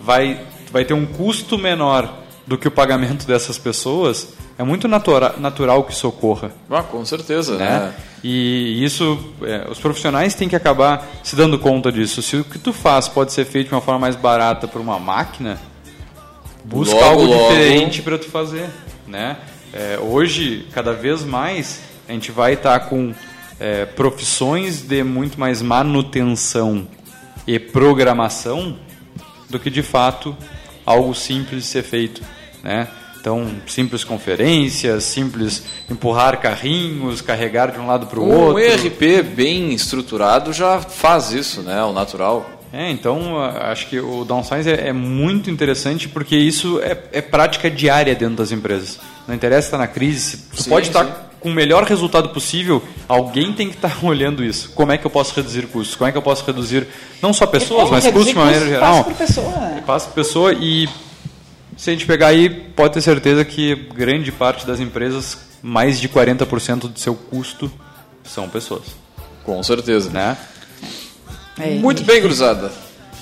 vai, 0.00 0.40
vai 0.70 0.84
ter 0.84 0.94
um 0.94 1.04
custo 1.04 1.58
menor 1.58 2.18
do 2.46 2.56
que 2.56 2.68
o 2.68 2.70
pagamento 2.70 3.26
dessas 3.26 3.58
pessoas, 3.58 4.32
é 4.60 4.62
muito 4.62 4.86
natura, 4.86 5.36
natural 5.38 5.84
que 5.84 5.94
isso 5.94 6.06
ocorra. 6.06 6.52
Ah, 6.68 6.82
com 6.82 7.02
certeza. 7.02 7.56
Né? 7.56 7.64
né? 7.64 7.94
E 8.22 8.84
isso, 8.84 9.18
é, 9.40 9.66
os 9.70 9.78
profissionais 9.78 10.34
têm 10.34 10.50
que 10.50 10.54
acabar 10.54 11.08
se 11.24 11.34
dando 11.34 11.58
conta 11.58 11.90
disso. 11.90 12.20
Se 12.20 12.36
o 12.36 12.44
que 12.44 12.58
tu 12.58 12.70
faz 12.70 13.08
pode 13.08 13.32
ser 13.32 13.46
feito 13.46 13.68
de 13.68 13.74
uma 13.74 13.80
forma 13.80 14.00
mais 14.00 14.16
barata 14.16 14.68
por 14.68 14.78
uma 14.78 14.98
máquina, 14.98 15.58
busca 16.62 16.94
logo, 16.94 17.06
algo 17.06 17.24
logo. 17.24 17.48
diferente 17.48 18.02
para 18.02 18.18
tu 18.18 18.26
fazer. 18.26 18.68
Né? 19.06 19.38
É, 19.72 19.98
hoje, 19.98 20.66
cada 20.74 20.92
vez 20.92 21.24
mais, 21.24 21.80
a 22.06 22.12
gente 22.12 22.30
vai 22.30 22.52
estar 22.52 22.80
tá 22.80 22.84
com 22.84 23.14
é, 23.58 23.86
profissões 23.86 24.82
de 24.82 25.02
muito 25.02 25.40
mais 25.40 25.62
manutenção 25.62 26.86
e 27.46 27.58
programação 27.58 28.76
do 29.48 29.58
que 29.58 29.70
de 29.70 29.82
fato 29.82 30.36
algo 30.84 31.14
simples 31.14 31.62
de 31.62 31.68
ser 31.70 31.82
feito, 31.82 32.20
né? 32.62 32.88
Então, 33.20 33.46
simples 33.66 34.02
conferências, 34.02 35.04
simples 35.04 35.62
empurrar 35.90 36.40
carrinhos, 36.40 37.20
carregar 37.20 37.70
de 37.70 37.78
um 37.78 37.86
lado 37.86 38.06
para 38.06 38.18
o 38.18 38.24
um 38.24 38.34
outro. 38.34 38.54
Um 38.54 38.58
ERP 38.58 39.22
bem 39.22 39.74
estruturado 39.74 40.52
já 40.52 40.80
faz 40.80 41.30
isso, 41.30 41.60
né? 41.60 41.82
O 41.84 41.92
natural. 41.92 42.50
É, 42.72 42.88
então 42.90 43.36
acho 43.38 43.88
que 43.88 43.98
o 43.98 44.24
downsize 44.24 44.70
é, 44.70 44.88
é 44.88 44.92
muito 44.92 45.50
interessante 45.50 46.08
porque 46.08 46.36
isso 46.36 46.80
é, 46.80 46.96
é, 47.12 47.20
prática 47.20 47.68
diária 47.68 48.14
dentro 48.14 48.36
das 48.36 48.52
empresas. 48.52 48.98
Não 49.26 49.34
interessa 49.34 49.68
estar 49.68 49.78
na 49.78 49.88
crise, 49.88 50.44
você 50.52 50.62
sim, 50.62 50.70
pode 50.70 50.86
estar 50.86 51.04
sim 51.04 51.12
com 51.40 51.48
o 51.48 51.54
melhor 51.54 51.84
resultado 51.84 52.28
possível, 52.28 52.82
alguém 53.08 53.52
tem 53.52 53.68
que 53.68 53.76
estar 53.76 53.98
olhando 54.04 54.44
isso. 54.44 54.70
Como 54.74 54.92
é 54.92 54.98
que 54.98 55.06
eu 55.06 55.10
posso 55.10 55.34
reduzir 55.34 55.66
custos? 55.66 55.96
Como 55.96 56.08
é 56.08 56.12
que 56.12 56.18
eu 56.18 56.22
posso 56.22 56.44
reduzir 56.44 56.86
não 57.20 57.32
só 57.32 57.46
pessoas, 57.46 57.88
é, 57.88 57.90
mas 57.90 58.06
custos 58.06 58.26
de 58.26 58.34
maneira 58.34 58.66
geral? 58.66 58.92
Passa 58.92 59.04
por 59.04 59.14
pessoa. 59.14 59.50
Né? 59.56 59.82
Passa 59.86 60.06
por 60.08 60.14
pessoa 60.14 60.52
e 60.52 60.88
se 61.80 61.88
a 61.88 61.92
gente 61.94 62.04
pegar 62.04 62.26
aí, 62.26 62.50
pode 62.50 62.92
ter 62.92 63.00
certeza 63.00 63.42
que 63.42 63.74
grande 63.74 64.30
parte 64.30 64.66
das 64.66 64.80
empresas, 64.80 65.38
mais 65.62 65.98
de 65.98 66.10
40% 66.10 66.80
do 66.80 67.00
seu 67.00 67.14
custo 67.14 67.72
são 68.22 68.50
pessoas. 68.50 68.82
Com 69.44 69.62
certeza. 69.62 70.10
Né? 70.10 70.36
É, 71.58 71.70
Muito 71.76 72.04
bem, 72.04 72.20
cruzada. 72.20 72.70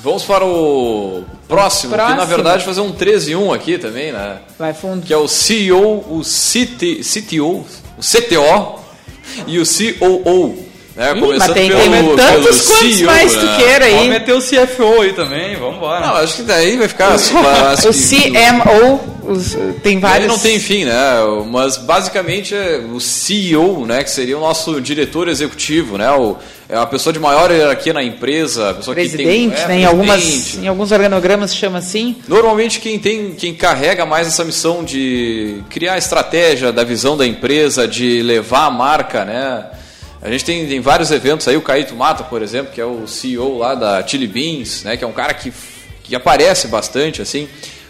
Vamos 0.02 0.24
para 0.24 0.44
o 0.44 1.24
próximo, 1.46 1.94
próximo, 1.94 2.16
que 2.16 2.20
na 2.20 2.24
verdade 2.24 2.64
fazer 2.64 2.80
um 2.80 2.90
13 2.90 3.30
e 3.30 3.36
1 3.36 3.52
aqui 3.52 3.78
também, 3.78 4.10
né? 4.10 4.40
Vai 4.58 4.74
fundo. 4.74 5.06
Que 5.06 5.12
é 5.12 5.16
o 5.16 5.28
CEO, 5.28 5.98
o 6.08 6.22
CT, 6.22 7.02
CTO, 7.04 7.64
o 7.96 8.00
CTO 8.00 8.80
e 9.46 9.60
o 9.60 9.64
COO. 9.64 10.67
Ih, 10.98 11.20
Começando 11.20 11.38
mas 11.38 11.52
tem, 11.52 11.68
pelo, 11.70 11.80
tem 11.82 12.16
tantos 12.16 12.42
pelo 12.66 12.78
quantos 12.78 12.94
CEO, 12.96 13.06
mais 13.06 13.32
tu 13.34 13.46
né? 13.46 13.56
queira 13.56 13.86
Vamos 13.86 14.02
aí. 14.02 14.08
meter 14.08 14.32
o 14.34 14.40
CFO 14.40 15.00
aí 15.02 15.12
também, 15.12 15.54
vamos 15.56 15.76
embora. 15.76 16.04
Não, 16.06 16.16
acho 16.16 16.36
que 16.36 16.42
daí 16.42 16.76
vai 16.76 16.88
ficar. 16.88 17.12
acho 17.14 17.34
O 17.88 17.92
que- 17.92 18.30
CMO, 18.32 19.00
os- 19.32 19.56
tem 19.82 20.00
vários. 20.00 20.26
não 20.26 20.38
tem 20.38 20.58
fim, 20.58 20.84
né? 20.84 20.96
Mas 21.50 21.76
basicamente 21.76 22.52
é 22.54 22.78
o 22.92 22.98
CEO, 22.98 23.86
né, 23.86 24.02
que 24.02 24.10
seria 24.10 24.36
o 24.36 24.40
nosso 24.40 24.80
diretor 24.80 25.28
executivo, 25.28 25.96
né? 25.98 26.10
O, 26.10 26.36
é 26.68 26.76
a 26.76 26.84
pessoa 26.84 27.12
de 27.12 27.18
maior 27.20 27.50
hierarquia 27.50 27.92
na 27.92 28.02
empresa, 28.02 28.70
a 28.70 28.74
pessoa 28.74 28.94
presidente, 28.94 29.22
que 29.24 29.32
tem, 29.32 29.52
é, 29.64 29.68
né? 29.68 29.78
Em, 29.80 29.84
algumas, 29.84 30.20
presidente. 30.22 30.64
em 30.64 30.68
alguns 30.68 30.90
organogramas 30.90 31.54
chama 31.54 31.78
assim. 31.78 32.16
Normalmente 32.26 32.80
quem 32.80 32.98
tem, 32.98 33.30
quem 33.34 33.54
carrega 33.54 34.04
mais 34.04 34.26
essa 34.26 34.44
missão 34.44 34.82
de 34.84 35.62
criar 35.70 35.94
a 35.94 35.98
estratégia 35.98 36.72
da 36.72 36.82
visão 36.82 37.16
da 37.16 37.24
empresa, 37.26 37.86
de 37.86 38.20
levar 38.22 38.66
a 38.66 38.70
marca, 38.70 39.24
né? 39.24 39.64
A 40.20 40.30
gente 40.30 40.44
tem, 40.44 40.66
tem 40.66 40.80
vários 40.80 41.10
eventos 41.10 41.46
aí, 41.46 41.56
o 41.56 41.62
Caíto 41.62 41.94
Mata, 41.94 42.24
por 42.24 42.42
exemplo, 42.42 42.72
que 42.72 42.80
é 42.80 42.84
o 42.84 43.06
CEO 43.06 43.58
lá 43.58 43.74
da 43.74 44.04
Chili 44.06 44.26
Beans, 44.26 44.82
né? 44.82 44.96
Que 44.96 45.04
é 45.04 45.06
um 45.06 45.12
cara 45.12 45.32
que, 45.32 45.52
que 46.02 46.14
aparece 46.16 46.66
bastante, 46.66 47.22
assim. 47.22 47.48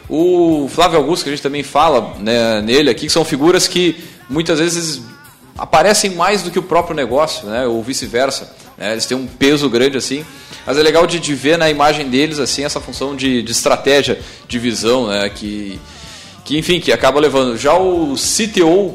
O 0.09 0.69
Flávio 0.69 0.99
Augusto, 0.99 1.23
que 1.25 1.31
a 1.31 1.33
gente 1.33 1.43
também 1.43 1.63
fala 1.63 2.15
né, 2.19 2.61
nele 2.61 2.91
aqui, 2.91 3.07
que 3.07 3.13
são 3.13 3.25
figuras 3.25 3.67
que 3.67 3.97
muitas 4.29 4.59
vezes 4.59 5.03
aparecem 5.57 6.11
mais 6.13 6.43
do 6.43 6.51
que 6.51 6.59
o 6.59 6.63
próprio 6.63 6.95
negócio, 6.95 7.49
né? 7.49 7.67
Ou 7.67 7.83
vice-versa. 7.83 8.55
né, 8.77 8.93
Eles 8.93 9.07
têm 9.07 9.17
um 9.17 9.27
peso 9.27 9.69
grande 9.71 9.97
assim. 9.97 10.25
Mas 10.67 10.77
é 10.77 10.83
legal 10.83 11.07
de, 11.07 11.19
de 11.19 11.35
ver 11.35 11.57
na 11.57 11.71
imagem 11.71 12.11
deles 12.11 12.39
assim 12.39 12.63
essa 12.63 12.81
função 12.81 13.17
de, 13.17 13.43
de 13.43 13.53
estratégia, 13.53 14.19
de 14.47 14.59
visão, 14.59 15.09
né? 15.09 15.31
Que, 15.31 15.81
que 16.45 16.59
enfim, 16.59 16.79
que 16.79 16.93
acaba 16.93 17.19
levando. 17.19 17.57
Já 17.57 17.75
o 17.75 18.15
CTO, 18.17 18.95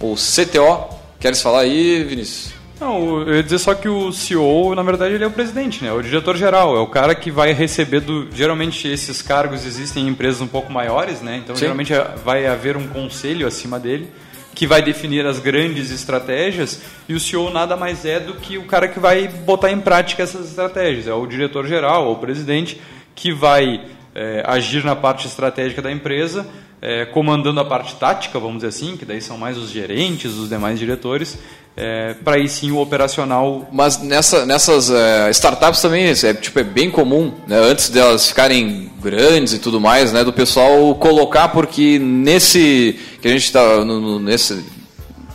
ou 0.00 0.16
CTO, 0.16 0.88
queres 1.20 1.40
falar 1.40 1.60
aí, 1.60 2.02
Vinícius? 2.02 2.63
Não, 2.84 3.22
eu 3.22 3.36
ia 3.36 3.42
dizer 3.42 3.58
só 3.58 3.74
que 3.74 3.88
o 3.88 4.12
CEO, 4.12 4.74
na 4.74 4.82
verdade, 4.82 5.14
ele 5.14 5.24
é 5.24 5.26
o 5.26 5.30
presidente, 5.30 5.82
né? 5.82 5.90
O 5.90 6.02
diretor-geral, 6.02 6.76
é 6.76 6.80
o 6.80 6.86
cara 6.86 7.14
que 7.14 7.30
vai 7.30 7.50
receber 7.54 8.00
do... 8.00 8.28
Geralmente 8.30 8.86
esses 8.86 9.22
cargos 9.22 9.64
existem 9.64 10.04
em 10.04 10.08
empresas 10.10 10.42
um 10.42 10.46
pouco 10.46 10.70
maiores, 10.70 11.22
né? 11.22 11.40
Então, 11.42 11.56
Sim. 11.56 11.62
geralmente 11.62 11.94
vai 12.22 12.46
haver 12.46 12.76
um 12.76 12.86
conselho 12.86 13.46
acima 13.46 13.80
dele 13.80 14.10
que 14.54 14.66
vai 14.66 14.82
definir 14.82 15.26
as 15.26 15.40
grandes 15.40 15.90
estratégias 15.90 16.80
e 17.08 17.14
o 17.14 17.18
CEO 17.18 17.50
nada 17.50 17.74
mais 17.74 18.04
é 18.04 18.20
do 18.20 18.34
que 18.34 18.56
o 18.56 18.64
cara 18.64 18.86
que 18.86 19.00
vai 19.00 19.26
botar 19.26 19.72
em 19.72 19.80
prática 19.80 20.22
essas 20.22 20.48
estratégias. 20.50 21.08
É 21.08 21.14
o 21.14 21.26
diretor-geral, 21.26 22.06
ou 22.06 22.12
o 22.12 22.18
presidente, 22.18 22.80
que 23.14 23.32
vai 23.32 23.80
é, 24.14 24.44
agir 24.46 24.84
na 24.84 24.94
parte 24.94 25.26
estratégica 25.26 25.80
da 25.80 25.90
empresa, 25.90 26.46
é, 26.84 27.06
comandando 27.06 27.58
a 27.58 27.64
parte 27.64 27.94
tática, 27.94 28.38
vamos 28.38 28.56
dizer 28.56 28.68
assim, 28.68 28.94
que 28.94 29.06
daí 29.06 29.18
são 29.22 29.38
mais 29.38 29.56
os 29.56 29.70
gerentes, 29.70 30.34
os 30.34 30.50
demais 30.50 30.78
diretores, 30.78 31.38
é, 31.74 32.14
para 32.22 32.36
aí 32.36 32.46
sim 32.46 32.70
o 32.70 32.78
operacional. 32.78 33.66
Mas 33.72 33.98
nessa, 34.02 34.44
nessas 34.44 34.90
eh, 34.90 35.30
startups 35.30 35.80
também 35.80 36.04
é, 36.04 36.34
tipo, 36.34 36.60
é 36.60 36.62
bem 36.62 36.90
comum, 36.90 37.32
né, 37.48 37.58
antes 37.58 37.88
delas 37.88 38.28
ficarem 38.28 38.92
grandes 39.02 39.54
e 39.54 39.58
tudo 39.58 39.80
mais, 39.80 40.12
né, 40.12 40.22
do 40.22 40.32
pessoal 40.32 40.94
colocar, 40.96 41.48
porque 41.48 41.98
nesse 41.98 43.00
que 43.20 43.28
a 43.28 43.30
gente 43.30 43.44
está 43.44 43.82
nesse, 44.20 44.62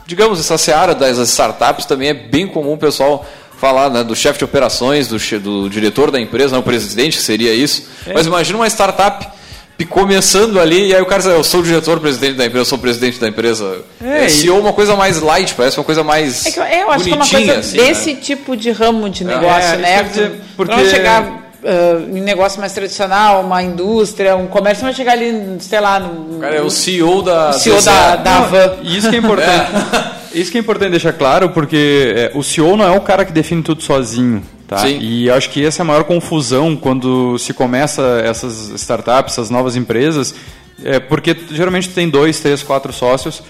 digamos, 0.05 0.39
essa 0.39 0.57
seara 0.57 0.93
das 0.93 1.17
startups 1.17 1.85
também 1.85 2.09
é 2.09 2.13
bem 2.13 2.47
comum 2.47 2.73
o 2.73 2.77
pessoal 2.77 3.25
falar 3.57 3.89
né, 3.89 4.03
do 4.03 4.15
chefe 4.15 4.37
de 4.37 4.45
operações, 4.45 5.07
do, 5.07 5.17
do 5.39 5.69
diretor 5.69 6.11
da 6.11 6.21
empresa, 6.21 6.53
né, 6.53 6.59
o 6.59 6.63
presidente, 6.63 7.17
que 7.17 7.23
seria 7.23 7.53
isso. 7.53 7.89
É. 8.05 8.13
Mas 8.13 8.27
imagina 8.27 8.59
uma 8.59 8.67
startup 8.67 9.38
começando 9.85 10.59
ali, 10.59 10.87
e 10.87 10.95
aí 10.95 11.01
o 11.01 11.05
cara 11.05 11.21
diz, 11.21 11.31
eu 11.31 11.43
sou 11.43 11.61
o 11.61 11.63
diretor, 11.63 11.99
presidente 11.99 12.33
da 12.35 12.45
empresa, 12.45 12.61
eu 12.61 12.65
sou 12.65 12.77
o 12.77 12.81
presidente 12.81 13.19
da 13.19 13.27
empresa. 13.27 13.81
É, 14.03 14.25
É, 14.25 14.29
CEO 14.29 14.57
é 14.57 14.59
uma 14.59 14.73
coisa 14.73 14.95
mais 14.95 15.19
light, 15.21 15.53
parece 15.55 15.77
uma 15.77 15.83
coisa 15.85 16.03
mais 16.03 16.45
É 16.45 16.51
que 16.51 16.59
eu, 16.59 16.63
eu 16.63 16.91
acho 16.91 17.03
que 17.05 17.09
é 17.11 17.13
uma 17.13 17.17
bonitinha, 17.25 17.45
coisa 17.53 17.59
assim, 17.59 17.77
desse 17.77 18.13
né? 18.13 18.19
tipo 18.21 18.57
de 18.57 18.71
ramo 18.71 19.09
de 19.09 19.23
É, 19.23 19.27
negócio, 19.27 19.73
é, 19.73 19.77
né? 19.77 20.03
dizer, 20.03 20.31
porque- 20.57 20.71
não 20.71 20.79
vai 20.81 20.89
chegar 20.89 21.23
ah, 21.65 22.01
em 22.09 22.21
negócio 22.21 22.59
mais 22.59 22.71
tradicional, 22.73 23.41
uma 23.41 23.61
indústria, 23.61 24.35
um 24.35 24.47
comércio, 24.47 24.83
não 24.83 24.91
vai 24.91 24.95
chegar 24.97 25.13
ali, 25.13 25.57
sei 25.59 25.79
lá, 25.79 25.99
no. 25.99 26.37
O 26.37 26.39
cara 26.39 26.55
é 26.55 26.61
o 26.61 26.69
CEO 26.69 27.21
da 27.21 27.49
o 27.49 27.53
CEO 27.53 27.81
da, 27.81 28.15
da 28.15 28.31
Não, 28.39 28.47
Van. 28.49 28.71
e 28.81 28.97
Isso 28.97 29.09
que 29.09 29.15
é 29.15 29.19
importante. 29.19 29.71
Isso 30.33 30.51
que 30.51 30.57
é 30.57 30.61
importante 30.61 30.91
deixar 30.91 31.11
claro, 31.13 31.49
porque 31.49 32.13
é, 32.15 32.31
o 32.35 32.43
CEO 32.43 32.77
não 32.77 32.85
é 32.85 32.95
o 32.95 33.01
cara 33.01 33.25
que 33.25 33.31
define 33.31 33.63
tudo 33.63 33.81
sozinho. 33.81 34.43
Tá? 34.69 34.77
Sim. 34.77 34.99
E 35.01 35.31
acho 35.31 35.49
que 35.49 35.65
essa 35.65 35.81
é 35.81 35.83
a 35.83 35.85
maior 35.85 36.03
confusão 36.03 36.75
quando 36.75 37.39
se 37.39 37.55
começa 37.55 38.21
essas 38.23 38.69
startups, 38.79 39.33
essas 39.33 39.49
novas 39.49 39.75
empresas, 39.75 40.35
é 40.83 40.99
porque 40.99 41.35
geralmente 41.49 41.89
tem 41.89 42.07
dois, 42.07 42.39
três, 42.39 42.61
quatro 42.61 42.93
sócios. 42.93 43.41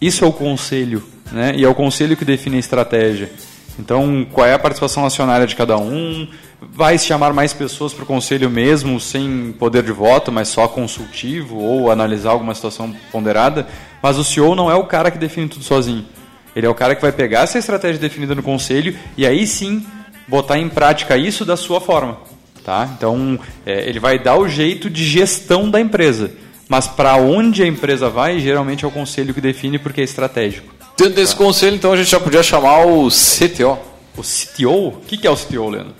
Isso 0.00 0.24
é 0.24 0.28
o 0.28 0.32
conselho, 0.32 1.02
né? 1.32 1.52
E 1.56 1.64
é 1.64 1.68
o 1.68 1.74
conselho 1.74 2.16
que 2.16 2.24
define 2.24 2.58
a 2.58 2.60
estratégia. 2.60 3.28
Então, 3.76 4.24
qual 4.30 4.46
é 4.46 4.54
a 4.54 4.58
participação 4.58 5.04
acionária 5.04 5.48
de 5.48 5.56
cada 5.56 5.76
um? 5.76 6.28
Vai 6.60 6.96
se 6.96 7.06
chamar 7.06 7.32
mais 7.32 7.52
pessoas 7.52 7.92
para 7.92 8.04
o 8.04 8.06
conselho 8.06 8.48
mesmo, 8.48 9.00
sem 9.00 9.52
poder 9.58 9.82
de 9.82 9.90
voto, 9.90 10.30
mas 10.30 10.46
só 10.46 10.68
consultivo 10.68 11.56
ou 11.56 11.90
analisar 11.90 12.30
alguma 12.30 12.54
situação 12.54 12.94
ponderada? 13.10 13.66
Mas 14.00 14.16
o 14.16 14.22
CEO 14.22 14.54
não 14.54 14.70
é 14.70 14.76
o 14.76 14.84
cara 14.84 15.10
que 15.10 15.18
define 15.18 15.48
tudo 15.48 15.64
sozinho. 15.64 16.06
Ele 16.54 16.66
é 16.66 16.70
o 16.70 16.74
cara 16.74 16.94
que 16.94 17.02
vai 17.02 17.10
pegar 17.10 17.40
essa 17.40 17.58
estratégia 17.58 18.00
definida 18.00 18.32
no 18.32 18.44
conselho 18.44 18.96
e 19.16 19.26
aí 19.26 19.44
sim 19.44 19.84
botar 20.28 20.58
em 20.58 20.68
prática 20.68 21.16
isso 21.16 21.44
da 21.44 21.56
sua 21.56 21.80
forma. 21.80 22.18
Tá? 22.64 22.88
Então, 22.96 23.38
é, 23.66 23.88
ele 23.88 23.98
vai 23.98 24.18
dar 24.18 24.36
o 24.36 24.48
jeito 24.48 24.88
de 24.88 25.04
gestão 25.04 25.68
da 25.70 25.80
empresa. 25.80 26.30
Mas 26.68 26.86
para 26.86 27.16
onde 27.16 27.62
a 27.62 27.66
empresa 27.66 28.08
vai, 28.08 28.38
geralmente 28.38 28.84
é 28.84 28.88
o 28.88 28.90
conselho 28.90 29.34
que 29.34 29.40
define 29.40 29.78
porque 29.78 30.00
é 30.00 30.04
estratégico. 30.04 30.72
Dentro 30.96 31.14
desse 31.14 31.34
conselho, 31.34 31.74
então, 31.74 31.92
a 31.92 31.96
gente 31.96 32.10
já 32.10 32.20
podia 32.20 32.42
chamar 32.42 32.86
o 32.86 33.08
CTO. 33.08 33.78
O 34.16 34.22
CTO? 34.22 34.88
O 34.88 34.92
que 35.06 35.26
é 35.26 35.30
o 35.30 35.36
CTO, 35.36 35.68
Leandro? 35.70 35.94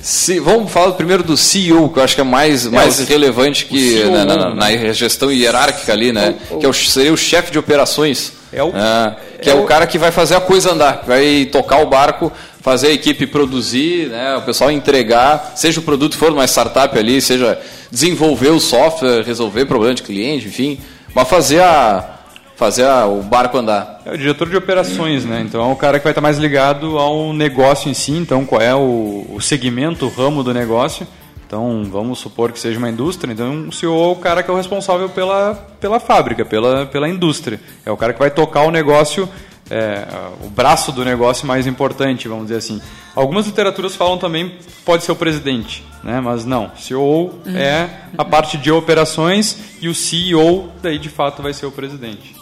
Se, 0.00 0.40
vamos 0.40 0.72
falar 0.72 0.92
primeiro 0.94 1.22
do 1.22 1.36
CEO, 1.36 1.88
que 1.88 2.00
eu 2.00 2.02
acho 2.02 2.16
que 2.16 2.20
é 2.20 2.24
mais, 2.24 2.66
mais 2.66 2.98
o- 2.98 3.04
relevante 3.04 3.66
que 3.66 3.76
o 3.76 3.78
CEO, 3.98 4.10
na, 4.10 4.24
na- 4.24 4.54
né? 4.54 4.54
na 4.86 4.92
gestão 4.92 5.30
hierárquica 5.30 5.92
ali, 5.92 6.10
né? 6.12 6.34
que 6.58 6.66
é 6.66 6.68
o, 6.68 6.72
seria 6.72 7.12
o 7.12 7.16
chefe 7.16 7.52
de 7.52 7.58
operações. 7.58 8.32
É 8.52 8.62
o- 8.64 8.72
né? 8.72 9.16
que 9.40 9.48
é, 9.48 9.52
é 9.52 9.54
o 9.56 9.62
o- 9.62 9.64
cara 9.66 9.86
que 9.86 9.98
vai 9.98 10.10
fazer 10.10 10.34
a 10.34 10.40
coisa 10.40 10.72
andar, 10.72 11.04
vai 11.06 11.44
tocar 11.52 11.78
o 11.80 11.86
barco, 11.86 12.32
fazer 12.62 12.86
a 12.86 12.92
equipe 12.92 13.26
produzir, 13.26 14.08
né? 14.08 14.36
o 14.36 14.42
pessoal 14.42 14.70
entregar, 14.70 15.52
seja 15.56 15.80
o 15.80 15.82
produto 15.82 16.16
for 16.16 16.32
uma 16.32 16.46
startup 16.46 16.96
ali, 16.98 17.20
seja 17.20 17.60
desenvolver 17.90 18.48
o 18.50 18.60
software, 18.60 19.22
resolver 19.24 19.66
problema 19.66 19.94
de 19.94 20.02
cliente, 20.02 20.46
enfim, 20.48 20.78
mas 21.14 21.28
fazer 21.28 21.60
a 21.60 22.08
fazer 22.56 22.84
a- 22.86 23.06
o 23.06 23.22
barco 23.22 23.58
andar. 23.58 24.00
É 24.06 24.12
o 24.12 24.16
diretor 24.18 24.48
de 24.48 24.56
operações, 24.56 25.24
né? 25.24 25.42
Então 25.44 25.68
é 25.68 25.72
o 25.72 25.76
cara 25.76 25.98
que 25.98 26.04
vai 26.04 26.12
estar 26.12 26.20
mais 26.20 26.38
ligado 26.38 26.96
ao 26.96 27.32
negócio 27.32 27.90
em 27.90 27.94
si. 27.94 28.12
Então 28.12 28.44
qual 28.46 28.60
é 28.60 28.72
o, 28.74 29.26
o 29.34 29.40
segmento, 29.40 30.06
o 30.06 30.08
ramo 30.08 30.44
do 30.44 30.54
negócio. 30.54 31.04
Então 31.44 31.84
vamos 31.90 32.20
supor 32.20 32.52
que 32.52 32.60
seja 32.60 32.78
uma 32.78 32.88
indústria. 32.88 33.32
Então 33.32 33.66
o 33.68 33.72
CEO 33.72 33.92
é 34.04 34.12
o 34.12 34.16
cara 34.16 34.42
que 34.44 34.50
é 34.50 34.54
o 34.54 34.56
responsável 34.56 35.08
pela, 35.08 35.54
pela 35.80 35.98
fábrica, 35.98 36.44
pela, 36.44 36.86
pela 36.86 37.08
indústria. 37.08 37.58
É 37.84 37.90
o 37.90 37.96
cara 37.96 38.12
que 38.12 38.18
vai 38.20 38.30
tocar 38.30 38.62
o 38.62 38.70
negócio, 38.70 39.28
é, 39.72 40.06
o 40.44 40.50
braço 40.50 40.92
do 40.92 41.02
negócio 41.04 41.46
mais 41.46 41.66
importante, 41.66 42.28
vamos 42.28 42.44
dizer 42.44 42.56
assim. 42.58 42.80
Algumas 43.14 43.46
literaturas 43.46 43.96
falam 43.96 44.18
também 44.18 44.58
pode 44.84 45.02
ser 45.02 45.12
o 45.12 45.16
presidente, 45.16 45.82
né? 46.04 46.20
Mas 46.20 46.44
não, 46.44 46.70
CEO 46.76 47.40
Uhum. 47.46 47.56
é 47.56 47.88
a 48.18 48.24
parte 48.24 48.56
de 48.58 48.70
operações 48.70 49.56
e 49.80 49.88
o 49.88 49.94
CEO 49.94 50.70
daí 50.82 50.98
de 50.98 51.08
fato 51.08 51.42
vai 51.42 51.52
ser 51.54 51.64
o 51.66 51.70
presidente. 51.72 52.34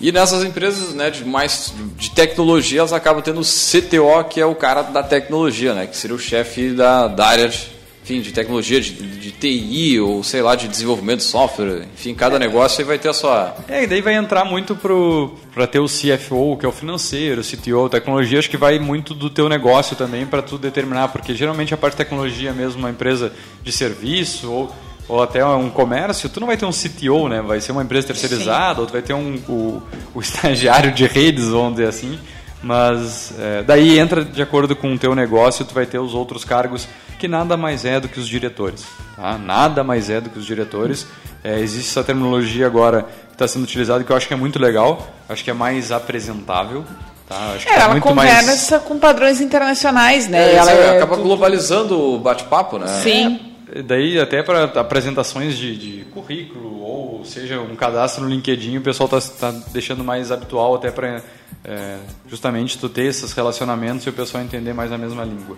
E 0.00 0.10
nessas 0.10 0.42
empresas 0.42 0.94
né, 0.94 1.10
de 1.10 1.24
mais 1.26 1.74
de 1.98 2.10
tecnologia, 2.10 2.78
elas 2.80 2.92
acabam 2.94 3.22
tendo 3.22 3.40
o 3.40 3.44
CTO, 3.44 4.24
que 4.30 4.40
é 4.40 4.46
o 4.46 4.54
cara 4.54 4.80
da 4.82 5.02
tecnologia, 5.02 5.74
né, 5.74 5.86
que 5.86 5.94
seria 5.94 6.16
o 6.16 6.18
chefe 6.18 6.70
da, 6.70 7.06
da 7.06 7.26
área 7.26 7.48
de, 7.50 7.70
enfim, 8.02 8.20
de 8.20 8.32
tecnologia, 8.32 8.80
de, 8.80 8.92
de 8.92 9.30
TI, 9.30 10.00
ou 10.00 10.24
sei 10.24 10.42
lá, 10.42 10.54
de 10.54 10.68
desenvolvimento 10.68 11.18
de 11.18 11.24
software. 11.24 11.86
Enfim, 11.94 12.14
cada 12.14 12.38
negócio 12.38 12.80
aí 12.80 12.86
vai 12.86 12.98
ter 12.98 13.08
a 13.08 13.12
sua. 13.12 13.54
É, 13.68 13.84
e 13.84 13.86
daí 13.86 14.00
vai 14.00 14.14
entrar 14.14 14.44
muito 14.44 14.74
para 14.74 15.66
ter 15.66 15.78
o 15.78 15.86
CFO, 15.86 16.56
que 16.58 16.64
é 16.64 16.68
o 16.68 16.72
financeiro, 16.72 17.40
o 17.42 17.44
CTO, 17.44 17.88
tecnologia, 17.88 18.38
acho 18.38 18.50
que 18.50 18.56
vai 18.56 18.78
muito 18.78 19.14
do 19.14 19.28
teu 19.28 19.48
negócio 19.48 19.94
também 19.96 20.26
para 20.26 20.42
tu 20.42 20.56
determinar, 20.56 21.08
porque 21.08 21.34
geralmente 21.34 21.74
a 21.74 21.76
parte 21.76 21.94
de 21.94 21.98
tecnologia 21.98 22.52
mesmo, 22.52 22.80
uma 22.80 22.90
empresa 22.90 23.32
de 23.62 23.70
serviço 23.70 24.50
ou, 24.50 24.74
ou 25.06 25.22
até 25.22 25.44
um 25.44 25.68
comércio, 25.68 26.28
tu 26.30 26.40
não 26.40 26.46
vai 26.46 26.56
ter 26.56 26.64
um 26.64 26.72
CTO, 26.72 27.28
né? 27.28 27.42
Vai 27.42 27.60
ser 27.60 27.72
uma 27.72 27.82
empresa 27.82 28.06
terceirizada, 28.06 28.80
ou 28.80 28.86
tu 28.86 28.92
vai 28.92 29.02
ter 29.02 29.12
um, 29.12 29.36
o, 29.46 29.82
o 30.14 30.20
estagiário 30.22 30.90
de 30.92 31.06
redes, 31.06 31.48
vamos 31.48 31.72
dizer 31.72 31.88
assim. 31.88 32.18
Mas 32.62 33.32
é, 33.38 33.62
daí 33.62 33.98
entra 33.98 34.24
de 34.24 34.42
acordo 34.42 34.76
com 34.76 34.92
o 34.92 34.98
teu 34.98 35.14
negócio, 35.14 35.64
tu 35.64 35.72
vai 35.74 35.86
ter 35.86 35.98
os 35.98 36.14
outros 36.14 36.44
cargos 36.44 36.86
que 37.18 37.26
nada 37.26 37.56
mais 37.56 37.84
é 37.84 37.98
do 38.00 38.08
que 38.08 38.18
os 38.20 38.28
diretores. 38.28 38.84
Tá? 39.16 39.38
Nada 39.38 39.82
mais 39.82 40.10
é 40.10 40.20
do 40.20 40.28
que 40.30 40.38
os 40.38 40.44
diretores. 40.46 41.06
É, 41.42 41.58
existe 41.58 41.90
essa 41.90 42.04
terminologia 42.04 42.66
agora 42.66 43.02
que 43.28 43.32
está 43.32 43.48
sendo 43.48 43.62
utilizada 43.64 44.04
que 44.04 44.10
eu 44.12 44.16
acho 44.16 44.28
que 44.28 44.34
é 44.34 44.36
muito 44.36 44.58
legal, 44.58 45.08
acho 45.28 45.42
que 45.42 45.50
é 45.50 45.54
mais 45.54 45.90
apresentável. 45.90 46.84
Tá? 47.26 47.52
Acho 47.54 47.66
que 47.66 47.72
É, 47.72 47.76
é 47.76 47.80
ela 47.80 47.92
muito 47.92 48.02
conversa 48.04 48.76
mais... 48.76 48.84
com 48.88 48.98
padrões 48.98 49.40
internacionais, 49.40 50.28
né? 50.28 50.50
É, 50.52 50.54
ela 50.56 50.70
é 50.72 50.96
acaba 50.96 51.16
tudo- 51.16 51.24
globalizando 51.26 51.98
o 51.98 52.18
bate-papo, 52.18 52.78
né? 52.78 52.86
Sim. 53.02 53.40
É, 53.72 53.82
Daí 53.82 54.18
até 54.20 54.42
para 54.42 54.64
apresentações 54.64 55.56
de, 55.56 55.76
de 55.76 56.04
currículo 56.12 56.80
ou 56.82 57.24
seja 57.24 57.60
um 57.60 57.76
cadastro 57.76 58.24
no 58.24 58.28
LinkedIn 58.30 58.78
o 58.78 58.80
pessoal 58.80 59.08
está 59.16 59.52
deixando 59.72 60.02
mais 60.02 60.32
habitual 60.32 60.74
até 60.74 60.90
para 60.90 61.22
é, 61.64 61.98
justamente 62.28 62.78
tu 62.78 62.88
ter 62.88 63.04
esses 63.04 63.32
relacionamentos 63.32 64.06
e 64.06 64.08
o 64.08 64.12
pessoal 64.12 64.42
entender 64.42 64.72
mais 64.72 64.92
a 64.92 64.98
mesma 64.98 65.24
língua. 65.24 65.56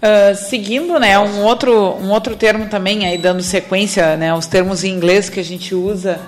Uh, 0.00 0.34
seguindo, 0.34 0.98
né, 0.98 1.18
um 1.18 1.42
outro, 1.42 1.72
um 1.96 2.10
outro 2.10 2.34
termo 2.34 2.68
também, 2.68 3.06
aí 3.06 3.18
dando 3.18 3.42
sequência, 3.42 4.16
né, 4.16 4.32
os 4.32 4.46
termos 4.46 4.82
em 4.82 4.90
inglês 4.90 5.28
que 5.28 5.38
a 5.38 5.44
gente 5.44 5.74
usa 5.74 6.18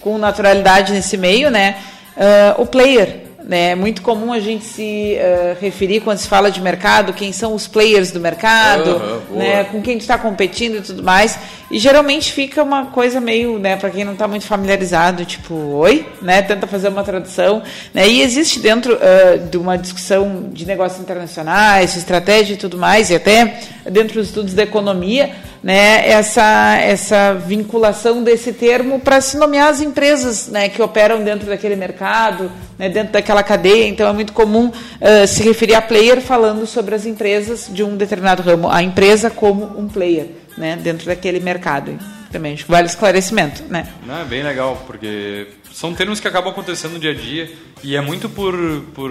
com 0.00 0.16
naturalidade 0.18 0.92
nesse 0.92 1.16
meio, 1.16 1.50
né, 1.50 1.82
uh, 2.16 2.62
o 2.62 2.66
player, 2.66 3.27
né? 3.48 3.70
É 3.70 3.74
muito 3.74 4.02
comum 4.02 4.30
a 4.30 4.38
gente 4.38 4.62
se 4.66 5.16
uh, 5.16 5.56
referir 5.58 6.00
quando 6.00 6.18
se 6.18 6.28
fala 6.28 6.50
de 6.50 6.60
mercado, 6.60 7.14
quem 7.14 7.32
são 7.32 7.54
os 7.54 7.66
players 7.66 8.12
do 8.12 8.20
mercado, 8.20 8.98
Uhum, 9.30 9.38
né? 9.38 9.64
com 9.64 9.80
quem 9.80 9.96
está 9.96 10.18
competindo 10.18 10.76
e 10.76 10.80
tudo 10.82 11.02
mais. 11.02 11.38
E 11.70 11.78
geralmente 11.78 12.30
fica 12.30 12.62
uma 12.62 12.86
coisa 12.86 13.20
meio, 13.20 13.58
né, 13.58 13.76
para 13.76 13.90
quem 13.90 14.02
não 14.02 14.14
está 14.14 14.26
muito 14.26 14.46
familiarizado, 14.46 15.24
tipo, 15.24 15.54
oi, 15.54 16.06
né? 16.20 16.40
Tenta 16.42 16.66
fazer 16.66 16.88
uma 16.88 17.04
tradução. 17.04 17.62
Né? 17.92 18.08
E 18.08 18.22
existe 18.22 18.58
dentro 18.60 18.94
uh, 18.94 19.48
de 19.50 19.56
uma 19.56 19.76
discussão 19.76 20.48
de 20.50 20.66
negócios 20.66 21.00
internacionais, 21.00 21.92
de 21.94 21.98
estratégia 21.98 22.54
e 22.54 22.56
tudo 22.56 22.76
mais, 22.76 23.10
e 23.10 23.14
até 23.14 23.60
dentro 23.90 24.14
dos 24.14 24.28
estudos 24.28 24.54
da 24.54 24.62
economia, 24.62 25.30
né, 25.62 26.08
essa, 26.08 26.76
essa 26.80 27.34
vinculação 27.34 28.22
desse 28.22 28.52
termo 28.52 29.00
para 29.00 29.20
se 29.20 29.36
nomear 29.36 29.68
as 29.68 29.80
empresas 29.80 30.48
né, 30.48 30.68
que 30.68 30.80
operam 30.80 31.22
dentro 31.22 31.48
daquele 31.48 31.76
mercado, 31.76 32.50
né, 32.78 32.88
dentro 32.88 33.12
daquela 33.12 33.42
cadeia. 33.42 33.88
Então 33.88 34.08
é 34.08 34.12
muito 34.12 34.32
comum 34.32 34.68
uh, 34.68 35.26
se 35.26 35.42
referir 35.42 35.74
a 35.74 35.82
player 35.82 36.20
falando 36.20 36.66
sobre 36.66 36.94
as 36.94 37.06
empresas 37.06 37.68
de 37.72 37.82
um 37.82 37.96
determinado 37.96 38.42
ramo, 38.42 38.70
a 38.70 38.82
empresa 38.82 39.30
como 39.30 39.78
um 39.78 39.88
player 39.88 40.28
né, 40.56 40.76
dentro 40.76 41.06
daquele 41.06 41.40
mercado. 41.40 41.98
Também 42.30 42.54
acho 42.54 42.64
que 42.64 42.70
vale 42.70 42.86
esclarecimento. 42.86 43.64
Né? 43.68 43.88
Não, 44.06 44.20
é 44.20 44.24
bem 44.24 44.42
legal, 44.42 44.82
porque 44.86 45.48
são 45.72 45.94
termos 45.94 46.20
que 46.20 46.28
acabam 46.28 46.52
acontecendo 46.52 46.92
no 46.92 46.98
dia 46.98 47.12
a 47.12 47.14
dia 47.14 47.50
e 47.82 47.96
é 47.96 48.00
muito 48.00 48.28
por. 48.28 48.54
por 48.94 49.10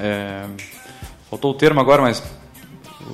é, 0.00 0.44
faltou 1.28 1.52
o 1.52 1.54
termo 1.54 1.78
agora, 1.78 2.02
mas 2.02 2.20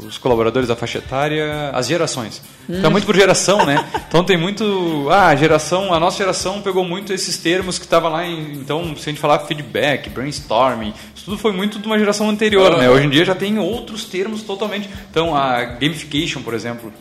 os 0.05 0.19
colaboradores 0.19 0.69
da 0.69 0.77
faixa 0.77 0.99
etária, 0.99 1.71
as 1.73 1.87
gerações. 1.87 2.43
Então 2.69 2.91
é 2.91 2.93
muito 2.93 3.07
por 3.07 3.15
geração, 3.15 3.65
né? 3.65 3.85
Então 4.09 4.25
tem 4.25 4.37
muito. 4.37 5.09
Ah, 5.11 5.29
a 5.29 5.37
geração, 5.37 5.95
a 5.95 6.01
nossa 6.01 6.19
geração 6.19 6.61
pegou 6.61 6.85
muito 6.85 7.13
esses 7.13 7.39
termos 7.39 7.79
que 7.79 7.85
estavam 7.85 8.11
lá. 8.11 8.27
Em, 8.27 8.53
então, 8.55 8.97
se 8.97 9.09
a 9.09 9.13
gente 9.13 9.21
falar 9.21 9.41
feedback, 9.41 10.11
brainstorming, 10.11 10.93
isso 11.15 11.25
tudo 11.25 11.39
foi 11.39 11.53
muito 11.53 11.79
de 11.79 11.87
uma 11.87 11.99
geração 11.99 12.29
anterior, 12.29 12.77
né? 12.77 12.91
Hoje 12.91 13.07
em 13.07 13.11
dia 13.11 13.25
já 13.25 13.35
tem 13.35 13.59
outros 13.59 14.05
termos 14.05 14.43
totalmente. 14.43 14.89
Então, 15.11 15.35
a 15.35 15.65
gamification, 15.65 16.43
por 16.43 16.55
exemplo, 16.55 16.93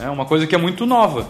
é 0.00 0.08
uma 0.10 0.26
coisa 0.26 0.46
que 0.46 0.54
é 0.54 0.58
muito 0.58 0.84
nova. 0.84 1.28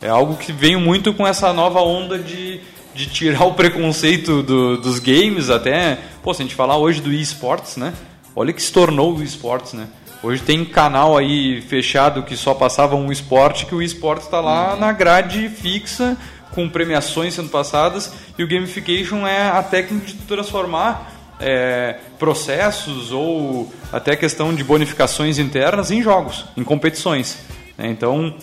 É 0.00 0.08
algo 0.08 0.36
que 0.36 0.52
veio 0.52 0.80
muito 0.80 1.14
com 1.14 1.26
essa 1.26 1.52
nova 1.52 1.80
onda 1.80 2.18
de, 2.18 2.60
de 2.94 3.06
tirar 3.06 3.44
o 3.44 3.54
preconceito 3.54 4.42
do, 4.42 4.76
dos 4.76 4.98
games 4.98 5.50
até. 5.50 5.98
Pô, 6.22 6.34
se 6.34 6.42
a 6.42 6.44
gente 6.44 6.54
falar 6.54 6.76
hoje 6.76 7.00
do 7.00 7.12
esportes, 7.12 7.76
né? 7.76 7.94
Olha 8.34 8.52
que 8.52 8.62
se 8.62 8.70
tornou 8.70 9.16
o 9.16 9.22
esportes, 9.22 9.72
né? 9.72 9.88
Hoje 10.22 10.42
tem 10.42 10.64
canal 10.64 11.16
aí 11.16 11.60
fechado 11.62 12.22
que 12.22 12.36
só 12.36 12.54
passava 12.54 12.96
um 12.96 13.12
esporte, 13.12 13.66
que 13.66 13.74
o 13.74 13.82
esporte 13.82 14.22
está 14.22 14.40
lá 14.40 14.74
na 14.74 14.92
grade 14.92 15.48
fixa, 15.48 16.16
com 16.52 16.68
premiações 16.68 17.34
sendo 17.34 17.50
passadas, 17.50 18.12
e 18.38 18.42
o 18.42 18.48
gamification 18.48 19.26
é 19.26 19.48
a 19.48 19.62
técnica 19.62 20.06
de 20.06 20.14
transformar 20.14 21.12
é, 21.38 21.96
processos 22.18 23.12
ou 23.12 23.70
até 23.92 24.16
questão 24.16 24.54
de 24.54 24.64
bonificações 24.64 25.38
internas 25.38 25.90
em 25.90 26.02
jogos, 26.02 26.46
em 26.56 26.64
competições. 26.64 27.38
né? 27.76 27.88
Então, 27.88 28.34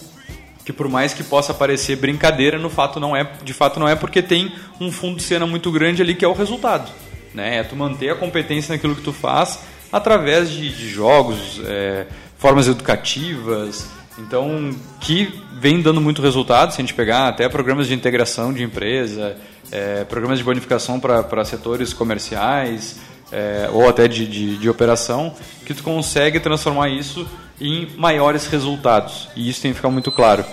que 0.64 0.72
por 0.72 0.88
mais 0.88 1.14
que 1.14 1.24
possa 1.24 1.54
parecer 1.54 1.98
brincadeira, 1.98 2.58
no 2.58 2.70
fato 2.70 3.00
não 3.00 3.16
é, 3.16 3.28
de 3.44 3.54
fato 3.54 3.80
não 3.80 3.88
é 3.88 3.96
porque 3.96 4.22
tem 4.22 4.54
um 4.80 4.92
fundo 4.92 5.18
de 5.18 5.24
cena 5.24 5.46
muito 5.46 5.72
grande 5.72 6.02
ali 6.02 6.16
que 6.16 6.24
é 6.24 6.28
o 6.28 6.34
resultado. 6.34 6.92
Né? 7.34 7.58
É 7.58 7.64
tu 7.64 7.76
manter 7.76 8.12
a 8.12 8.16
competência 8.16 8.74
naquilo 8.74 8.96
que 8.96 9.02
tu 9.02 9.12
faz 9.12 9.60
através 9.94 10.50
de, 10.50 10.76
de 10.76 10.90
jogos, 10.90 11.62
é, 11.66 12.08
formas 12.40 12.68
educativas, 12.68 13.88
então 14.18 14.76
que 15.00 15.40
vem 15.60 15.84
dando 15.84 16.02
muito 16.02 16.20
resultado. 16.20 16.74
Se 16.74 16.82
a 16.82 16.84
gente 16.84 16.96
pegar 16.96 17.28
até 17.28 17.48
programas 17.48 17.88
de 17.88 17.94
integração 17.94 18.52
de 18.52 18.64
empresa, 18.64 19.38
é, 19.72 20.04
programas 20.04 20.40
de 20.40 20.44
bonificação 20.44 21.00
para 21.00 21.46
setores 21.46 21.94
comerciais 21.94 23.00
é, 23.32 23.70
ou 23.72 23.88
até 23.88 24.08
de, 24.08 24.26
de, 24.26 24.58
de 24.58 24.70
operação, 24.70 25.36
que 25.64 25.76
tu 25.76 25.84
consegue 25.84 26.40
transformar 26.40 26.90
isso 26.90 27.28
em 27.62 27.88
maiores 27.96 28.48
resultados. 28.48 29.30
E 29.36 29.48
isso 29.48 29.62
tem 29.62 29.72
que 29.72 29.76
ficar 29.76 29.90
muito 29.90 30.12
claro. 30.12 30.44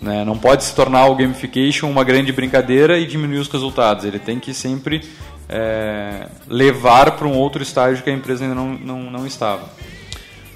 Né? 0.00 0.24
Não 0.24 0.38
pode 0.38 0.64
se 0.64 0.74
tornar 0.74 1.06
o 1.06 1.14
gamification 1.14 1.90
uma 1.90 2.04
grande 2.04 2.32
brincadeira 2.32 2.98
e 2.98 3.06
diminuir 3.06 3.38
os 3.38 3.48
resultados. 3.48 4.04
Ele 4.04 4.18
tem 4.18 4.38
que 4.38 4.52
sempre 4.52 5.02
é, 5.50 6.28
levar 6.48 7.12
para 7.12 7.26
um 7.26 7.36
outro 7.36 7.62
estágio 7.62 8.04
que 8.04 8.08
a 8.08 8.12
empresa 8.12 8.44
ainda 8.44 8.54
não, 8.54 8.68
não, 8.74 9.02
não 9.10 9.26
estava. 9.26 9.68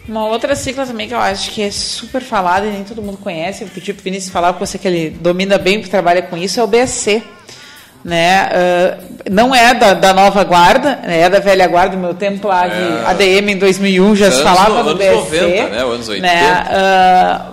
Uma 0.09 0.26
outra 0.26 0.55
sigla 0.55 0.86
também 0.86 1.09
que 1.09 1.14
eu 1.14 1.18
acho 1.18 1.51
que 1.51 1.62
é 1.62 1.70
super 1.70 2.22
falada 2.22 2.66
e 2.66 2.70
nem 2.70 2.84
todo 2.84 3.03
mundo 3.03 3.16
conhece, 3.18 3.64
eu 3.64 3.68
pedi 3.68 3.92
para 3.92 4.03
o 4.03 4.05
Vinícius 4.05 4.32
falar 4.32 4.53
com 4.53 4.64
você 4.64 4.78
que 4.78 4.86
ele 4.86 5.11
domina 5.11 5.59
bem, 5.59 5.78
porque 5.78 5.90
trabalha 5.90 6.22
com 6.22 6.36
isso, 6.36 6.61
é 6.61 6.62
o 6.62 6.66
BSC. 6.66 7.22
Né? 8.05 8.50
Uh, 8.52 9.14
não 9.30 9.55
é 9.55 9.72
da, 9.72 9.94
da 9.94 10.12
nova 10.12 10.44
guarda, 10.44 10.96
né? 11.07 11.20
é 11.20 11.30
da 11.30 11.38
velha 11.40 11.66
guarda, 11.66 11.96
meu 11.96 12.12
tempo 12.12 12.46
lá 12.48 12.68
de 12.68 12.74
É. 12.74 13.05
ADM 13.07 13.48
em 13.52 13.57
2001 13.57 14.14
já 14.14 14.30
se 14.30 14.42
falava 14.42 14.82
no- 14.82 14.94
do 14.94 15.02
anos 15.02 15.24
BSC. 15.28 15.40
90, 15.40 15.68
né? 15.70 15.78
Anos 15.78 16.09
80. 16.11 16.26
Né? 16.34 16.66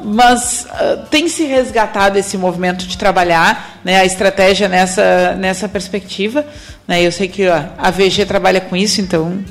Uh, 0.02 0.08
mas 0.08 0.68
uh, 0.70 1.06
tem 1.10 1.30
se 1.30 1.46
resgatado 1.46 2.18
esse 2.20 2.38
movimento 2.38 2.86
de 2.86 2.98
trabalhar 2.98 3.80
né, 3.86 3.98
a 4.02 4.06
estratégia 4.06 4.68
nessa, 4.68 5.36
nessa 5.38 5.70
perspectiva. 5.70 6.46
Né? 6.86 7.02
Eu 7.02 7.14
sei 7.14 7.30
que 7.30 7.48
ó, 7.48 7.62
a 7.78 7.90
VG 7.90 8.26
trabalha 8.26 8.60
com 8.60 8.76
isso, 8.76 9.00
então. 9.00 9.42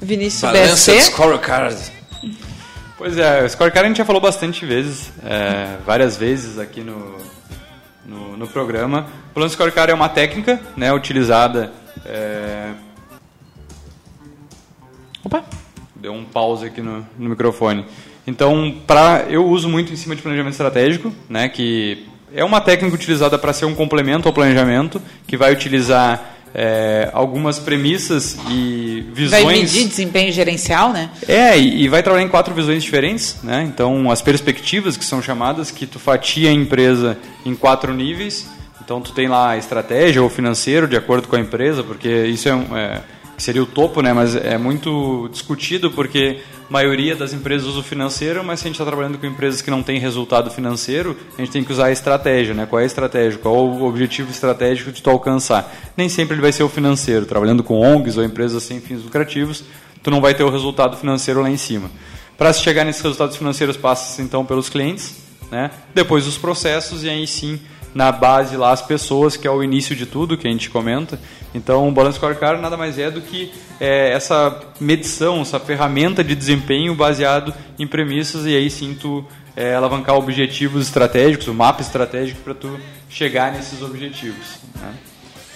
Vinícius 0.00 0.42
Balanced 0.42 0.94
BSC. 0.94 1.00
Scorecard. 1.12 1.76
Pois 2.98 3.16
é, 3.18 3.42
o 3.42 3.48
scorecard 3.48 3.86
a 3.86 3.88
gente 3.88 3.96
já 3.98 4.04
falou 4.04 4.20
bastante 4.20 4.64
vezes, 4.64 5.10
é, 5.24 5.76
várias 5.84 6.16
vezes 6.16 6.58
aqui 6.58 6.80
no, 6.80 7.16
no, 8.06 8.36
no 8.36 8.46
programa. 8.46 9.06
O 9.30 9.34
plano 9.34 9.50
scorecard 9.50 9.90
é 9.90 9.94
uma 9.94 10.08
técnica 10.08 10.60
né, 10.76 10.92
utilizada. 10.92 11.72
É... 12.04 12.72
Opa! 15.24 15.44
Deu 15.96 16.12
um 16.12 16.24
pause 16.24 16.66
aqui 16.66 16.80
no, 16.80 17.06
no 17.18 17.30
microfone. 17.30 17.86
Então, 18.26 18.74
pra, 18.86 19.26
eu 19.28 19.46
uso 19.46 19.68
muito 19.68 19.92
em 19.92 19.96
cima 19.96 20.16
de 20.16 20.22
planejamento 20.22 20.52
estratégico, 20.52 21.12
né, 21.28 21.48
que 21.48 22.06
é 22.34 22.44
uma 22.44 22.60
técnica 22.60 22.94
utilizada 22.94 23.38
para 23.38 23.52
ser 23.52 23.64
um 23.64 23.74
complemento 23.74 24.26
ao 24.26 24.34
planejamento, 24.34 25.00
que 25.26 25.36
vai 25.36 25.52
utilizar 25.52 26.33
é, 26.54 27.10
algumas 27.12 27.58
premissas 27.58 28.38
e 28.48 29.04
visões. 29.12 29.42
Vai 29.42 29.54
medir 29.56 29.88
desempenho 29.88 30.32
gerencial, 30.32 30.92
né? 30.92 31.10
É, 31.26 31.58
e, 31.58 31.82
e 31.82 31.88
vai 31.88 32.00
trabalhar 32.00 32.24
em 32.24 32.28
quatro 32.28 32.54
visões 32.54 32.82
diferentes, 32.82 33.38
né? 33.42 33.64
Então, 33.64 34.08
as 34.10 34.22
perspectivas 34.22 34.96
que 34.96 35.04
são 35.04 35.20
chamadas, 35.20 35.72
que 35.72 35.84
tu 35.84 35.98
fatia 35.98 36.50
a 36.50 36.52
empresa 36.52 37.18
em 37.44 37.56
quatro 37.56 37.92
níveis. 37.92 38.46
Então, 38.84 39.00
tu 39.00 39.12
tem 39.12 39.26
lá 39.26 39.50
a 39.50 39.56
estratégia 39.56 40.22
ou 40.22 40.28
financeiro, 40.28 40.86
de 40.86 40.96
acordo 40.96 41.26
com 41.26 41.34
a 41.34 41.40
empresa, 41.40 41.82
porque 41.82 42.26
isso 42.26 42.48
é, 42.48 42.54
um, 42.54 42.76
é 42.76 43.00
seria 43.36 43.62
o 43.62 43.66
topo, 43.66 44.00
né? 44.00 44.12
Mas 44.12 44.34
é 44.36 44.56
muito 44.56 45.28
discutido 45.30 45.90
porque 45.90 46.40
a 46.68 46.72
maioria 46.72 47.14
das 47.14 47.32
empresas 47.32 47.66
usa 47.66 47.80
o 47.80 47.82
financeiro, 47.82 48.42
mas 48.44 48.60
se 48.60 48.66
a 48.66 48.68
gente 48.68 48.76
está 48.76 48.84
trabalhando 48.84 49.18
com 49.18 49.26
empresas 49.26 49.60
que 49.60 49.70
não 49.70 49.82
têm 49.82 49.98
resultado 49.98 50.50
financeiro, 50.50 51.16
a 51.36 51.40
gente 51.40 51.50
tem 51.50 51.64
que 51.64 51.72
usar 51.72 51.86
a 51.86 51.92
estratégia, 51.92 52.54
né? 52.54 52.66
Qual 52.66 52.80
é 52.80 52.84
a 52.84 52.86
estratégia? 52.86 53.38
Qual 53.38 53.54
o 53.54 53.84
objetivo 53.84 54.30
estratégico 54.30 54.92
de 54.92 55.02
tu 55.02 55.10
alcançar? 55.10 55.72
Nem 55.96 56.08
sempre 56.08 56.34
ele 56.34 56.42
vai 56.42 56.52
ser 56.52 56.62
o 56.62 56.68
financeiro. 56.68 57.26
Trabalhando 57.26 57.62
com 57.62 57.80
ONGs 57.80 58.16
ou 58.16 58.24
empresas 58.24 58.62
sem 58.62 58.80
fins 58.80 59.02
lucrativos, 59.02 59.64
tu 60.02 60.10
não 60.10 60.20
vai 60.20 60.34
ter 60.34 60.44
o 60.44 60.50
resultado 60.50 60.96
financeiro 60.96 61.42
lá 61.42 61.50
em 61.50 61.56
cima. 61.56 61.90
Para 62.36 62.52
se 62.52 62.62
chegar 62.62 62.84
nesses 62.84 63.02
resultados 63.02 63.36
financeiros, 63.36 63.76
passa 63.76 64.20
então 64.20 64.44
pelos 64.44 64.68
clientes, 64.68 65.14
né? 65.50 65.70
depois 65.94 66.26
os 66.26 66.36
processos 66.36 67.04
e 67.04 67.08
aí 67.08 67.26
sim 67.26 67.60
na 67.94 68.10
base 68.10 68.56
lá 68.56 68.72
as 68.72 68.82
pessoas, 68.82 69.36
que 69.36 69.46
é 69.46 69.50
o 69.50 69.62
início 69.62 69.94
de 69.94 70.04
tudo 70.04 70.36
que 70.36 70.48
a 70.48 70.50
gente 70.50 70.68
comenta. 70.68 71.18
Então, 71.54 71.88
o 71.88 71.92
Balance 71.92 72.16
Scorecard 72.18 72.60
nada 72.60 72.76
mais 72.76 72.98
é 72.98 73.10
do 73.10 73.20
que 73.20 73.52
é, 73.80 74.12
essa 74.12 74.60
medição, 74.80 75.40
essa 75.40 75.60
ferramenta 75.60 76.24
de 76.24 76.34
desempenho 76.34 76.94
baseado 76.94 77.54
em 77.78 77.86
premissas 77.86 78.44
e 78.44 78.56
aí 78.56 78.68
sim 78.68 78.96
tu 79.00 79.24
é, 79.56 79.74
alavancar 79.74 80.16
objetivos 80.16 80.86
estratégicos, 80.86 81.46
o 81.46 81.54
mapa 81.54 81.80
estratégico 81.80 82.40
para 82.40 82.54
tu 82.54 82.78
chegar 83.08 83.52
nesses 83.52 83.80
objetivos. 83.82 84.58
Né? 84.74 84.94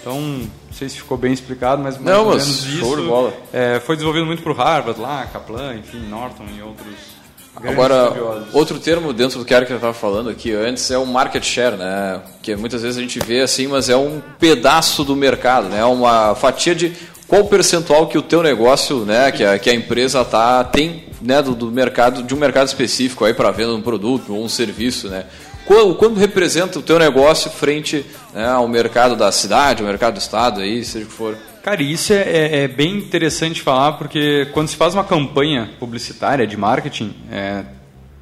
Então, 0.01 0.20
não 0.20 0.49
sei 0.72 0.89
se 0.89 0.97
ficou 0.99 1.18
bem 1.18 1.32
explicado, 1.32 1.82
mas 1.82 1.99
mais 1.99 2.16
Não, 2.16 2.24
ou 2.24 2.30
menos 2.30 2.64
isso 2.64 3.32
é, 3.53 3.80
foi 3.80 3.97
desenvolvido 3.97 4.26
muito 4.26 4.43
por 4.43 4.57
Harvard 4.57 5.01
lá, 5.01 5.26
Kaplan, 5.26 5.74
enfim, 5.74 5.99
Norton 6.09 6.45
e 6.57 6.62
outros 6.62 7.18
Agora, 7.67 8.45
outro 8.53 8.79
termo 8.79 9.13
dentro 9.13 9.39
do 9.39 9.45
que 9.45 9.53
a 9.53 9.57
Erika 9.59 9.75
estava 9.75 9.95
falando 9.95 10.31
aqui 10.31 10.53
antes 10.53 10.91
é 10.91 10.99
o 10.99 11.07
market 11.07 11.45
share, 11.45 11.77
né? 11.77 12.21
Que 12.43 12.55
muitas 12.57 12.83
vezes 12.83 12.99
a 12.99 13.01
gente 13.01 13.19
vê 13.19 13.41
assim, 13.41 13.67
mas 13.67 13.89
é 13.89 13.97
um 13.97 14.21
pedaço 14.39 15.05
do 15.05 15.17
mercado, 15.17 15.69
né? 15.69 15.85
Uma 15.85 16.35
fatia 16.35 16.75
de 16.75 16.93
qual 17.27 17.43
o 17.43 17.49
percentual 17.49 18.07
que 18.07 18.17
o 18.17 18.23
teu 18.23 18.43
negócio, 18.43 19.05
né? 19.05 19.33
Que 19.33 19.45
a, 19.45 19.59
que 19.59 19.71
a 19.71 19.75
empresa 19.75 20.25
tá 20.25 20.63
tem, 20.65 21.05
né? 21.21 21.43
Do, 21.43 21.55
do 21.55 21.71
mercado, 21.71 22.23
de 22.23 22.35
um 22.35 22.39
mercado 22.39 22.67
específico 22.69 23.25
aí 23.25 23.35
para 23.35 23.51
venda 23.51 23.73
de 23.73 23.79
um 23.79 23.83
produto 23.83 24.35
ou 24.35 24.45
um 24.45 24.49
serviço, 24.49 25.09
né? 25.09 25.25
quanto, 25.69 25.95
quanto 25.97 26.19
representa 26.19 26.79
o 26.79 26.83
teu 26.83 26.99
negócio 26.99 27.51
frente 27.51 28.05
né, 28.35 28.49
ao 28.49 28.67
mercado 28.67 29.15
da 29.15 29.31
cidade, 29.31 29.83
ao 29.83 29.89
mercado 29.89 30.15
do 30.15 30.21
estado, 30.21 30.63
aí, 30.63 30.83
seja 30.83 31.05
o 31.05 31.09
que 31.09 31.15
for. 31.15 31.37
Cara, 31.63 31.83
isso 31.83 32.13
é, 32.13 32.23
é, 32.23 32.59
é, 32.63 32.69
bem 32.69 32.97
interessante 32.97 33.61
falar, 33.61 33.93
porque 33.93 34.47
quando 34.53 34.69
se 34.69 34.77
faz 34.77 34.95
uma 34.95 35.05
campanha 35.05 35.71
publicitária 35.79 36.47
de 36.47 36.57
marketing, 36.57 37.15
é, 37.31 37.65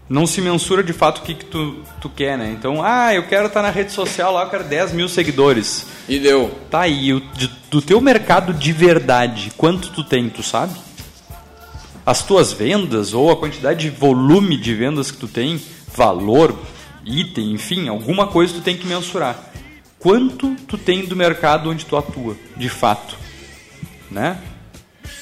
não 0.08 0.26
se 0.26 0.40
mensura 0.40 0.82
de 0.82 0.92
fato 0.92 1.18
o 1.18 1.22
que, 1.22 1.34
que 1.34 1.44
tu, 1.44 1.82
tu 2.00 2.08
quer, 2.08 2.38
né? 2.38 2.54
Então, 2.56 2.82
ah, 2.82 3.14
eu 3.14 3.24
quero 3.24 3.46
estar 3.46 3.62
na 3.62 3.70
rede 3.70 3.92
social 3.92 4.32
lá, 4.32 4.44
eu 4.44 4.50
quero 4.50 4.64
10 4.64 4.92
mil 4.92 5.08
seguidores. 5.08 5.86
E 6.08 6.18
deu. 6.18 6.50
Tá 6.70 6.82
aí, 6.82 7.12
o, 7.12 7.20
de, 7.20 7.50
do 7.70 7.82
teu 7.82 8.00
mercado 8.00 8.54
de 8.54 8.72
verdade, 8.72 9.52
quanto 9.56 9.90
tu 9.90 10.04
tem, 10.04 10.28
tu 10.28 10.42
sabe? 10.42 10.74
As 12.04 12.22
tuas 12.22 12.52
vendas, 12.52 13.12
ou 13.14 13.32
a 13.32 13.36
quantidade 13.36 13.80
de 13.80 13.90
volume 13.90 14.56
de 14.56 14.74
vendas 14.74 15.10
que 15.10 15.18
tu 15.18 15.26
tem, 15.26 15.60
valor, 15.92 16.56
item, 17.04 17.52
enfim, 17.52 17.88
alguma 17.88 18.28
coisa 18.28 18.54
tu 18.54 18.60
tem 18.60 18.76
que 18.76 18.86
mensurar. 18.86 19.52
Quanto 19.98 20.54
tu 20.68 20.78
tem 20.78 21.04
do 21.04 21.16
mercado 21.16 21.68
onde 21.68 21.84
tu 21.84 21.96
atua, 21.96 22.36
de 22.56 22.68
fato, 22.68 23.25
né? 24.10 24.38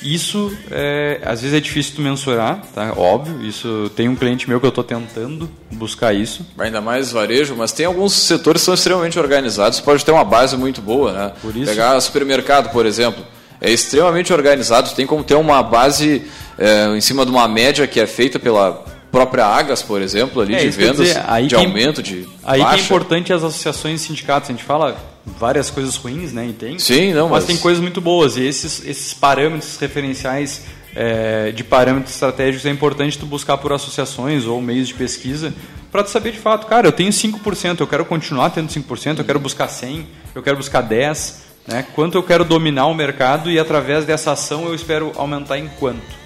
Isso, 0.03 0.55
é, 0.71 1.21
às 1.25 1.41
vezes 1.41 1.57
é 1.57 1.61
difícil 1.61 1.97
tu 1.97 2.03
mensurar, 2.03 2.63
tá? 2.75 2.93
Óbvio, 2.97 3.43
isso 3.43 3.91
tem 3.97 4.09
um 4.09 4.15
cliente 4.15 4.49
meu 4.49 4.61
que 4.61 4.67
eu 4.67 4.71
estou 4.71 4.85
tentando 4.85 5.51
buscar 5.73 6.13
isso. 6.13 6.45
Ainda 6.59 6.81
mais 6.81 7.11
varejo, 7.11 7.55
mas 7.57 7.73
tem 7.73 7.87
alguns 7.87 8.13
setores 8.13 8.61
que 8.63 8.67
são 8.67 8.75
extremamente 8.75 9.19
organizados, 9.19 9.81
pode 9.81 10.05
ter 10.05 10.13
uma 10.13 10.25
base 10.25 10.57
muito 10.57 10.83
boa, 10.83 11.13
né? 11.13 11.33
Por 11.41 11.57
isso... 11.57 11.71
Pegar 11.71 11.99
supermercado, 12.01 12.71
por 12.71 12.85
exemplo, 12.85 13.25
é 13.61 13.71
extremamente 13.71 14.33
organizado, 14.33 14.91
tem 14.95 15.07
como 15.07 15.25
ter 15.25 15.37
uma 15.37 15.63
base 15.63 16.23
é, 16.59 16.95
em 16.95 17.01
cima 17.01 17.25
de 17.25 17.31
uma 17.31 17.49
média 17.49 17.87
que 17.87 17.99
é 17.99 18.07
feita 18.07 18.39
pela 18.39 18.85
própria 19.15 19.47
Agas, 19.47 19.83
por 19.83 20.03
exemplo, 20.03 20.43
ali 20.43 20.55
É, 20.55 20.59
de 20.61 20.71
vendas, 20.71 20.97
dizer, 21.07 21.23
de 21.49 21.55
é- 21.55 21.59
aumento, 21.59 22.03
de 22.03 22.27
Aí 22.43 22.61
que 22.61 22.67
é 22.67 22.71
baixa. 22.71 22.85
importante 22.85 23.33
as 23.33 23.43
associações 23.45 24.03
e 24.03 24.05
sindicatos. 24.07 24.51
A 24.51 24.53
gente 24.53 24.65
fala 24.65 24.97
várias 25.39 25.71
coisas 25.71 25.97
ruins, 25.97 26.33
né? 26.33 26.47
E 26.49 26.53
tem. 26.53 26.79
Sim, 26.79 27.13
não, 27.15 27.25
mas, 27.29 27.39
mas- 27.39 27.45
tem 27.47 27.57
coisas 27.57 27.81
muito 27.81 28.01
boas. 28.01 28.37
E 28.37 28.45
esses, 28.45 28.85
esses 28.87 29.15
parâmetros 29.15 29.77
referenciais 29.79 30.63
é, 30.97 31.51
de 31.51 31.65
parâmetros 31.65 32.15
estratégicos 32.15 32.65
é 32.67 32.71
importante 32.71 33.19
tu 33.19 33.27
buscar 33.27 33.57
por 33.59 33.73
associações 33.73 34.45
ou 34.47 34.61
meios 34.61 34.87
de 34.89 34.95
pesquisa 34.95 35.53
para 35.91 36.05
tu 36.05 36.11
saber 36.11 36.31
de 36.33 36.39
fato, 36.39 36.67
cara, 36.67 36.87
eu 36.89 36.93
tenho 36.93 37.11
5%, 37.13 37.81
eu 37.81 37.87
quero 37.87 38.05
continuar 38.05 38.51
tendo 38.51 38.69
5%, 38.69 39.19
eu 39.19 39.25
quero 39.25 39.39
buscar 39.41 39.67
100, 39.69 40.07
eu 40.35 40.43
quero 40.43 40.57
buscar 40.57 40.81
10, 40.83 41.43
né? 41.69 41.85
Quanto 41.95 42.17
eu 42.17 42.23
quero 42.23 42.45
dominar 42.45 42.87
o 42.87 42.95
mercado 42.95 43.51
e 43.51 43.59
através 43.59 44.05
dessa 44.05 44.33
ação 44.33 44.67
eu 44.67 44.75
espero 44.75 45.13
aumentar 45.17 45.59
em 45.59 45.69
quanto? 45.81 46.24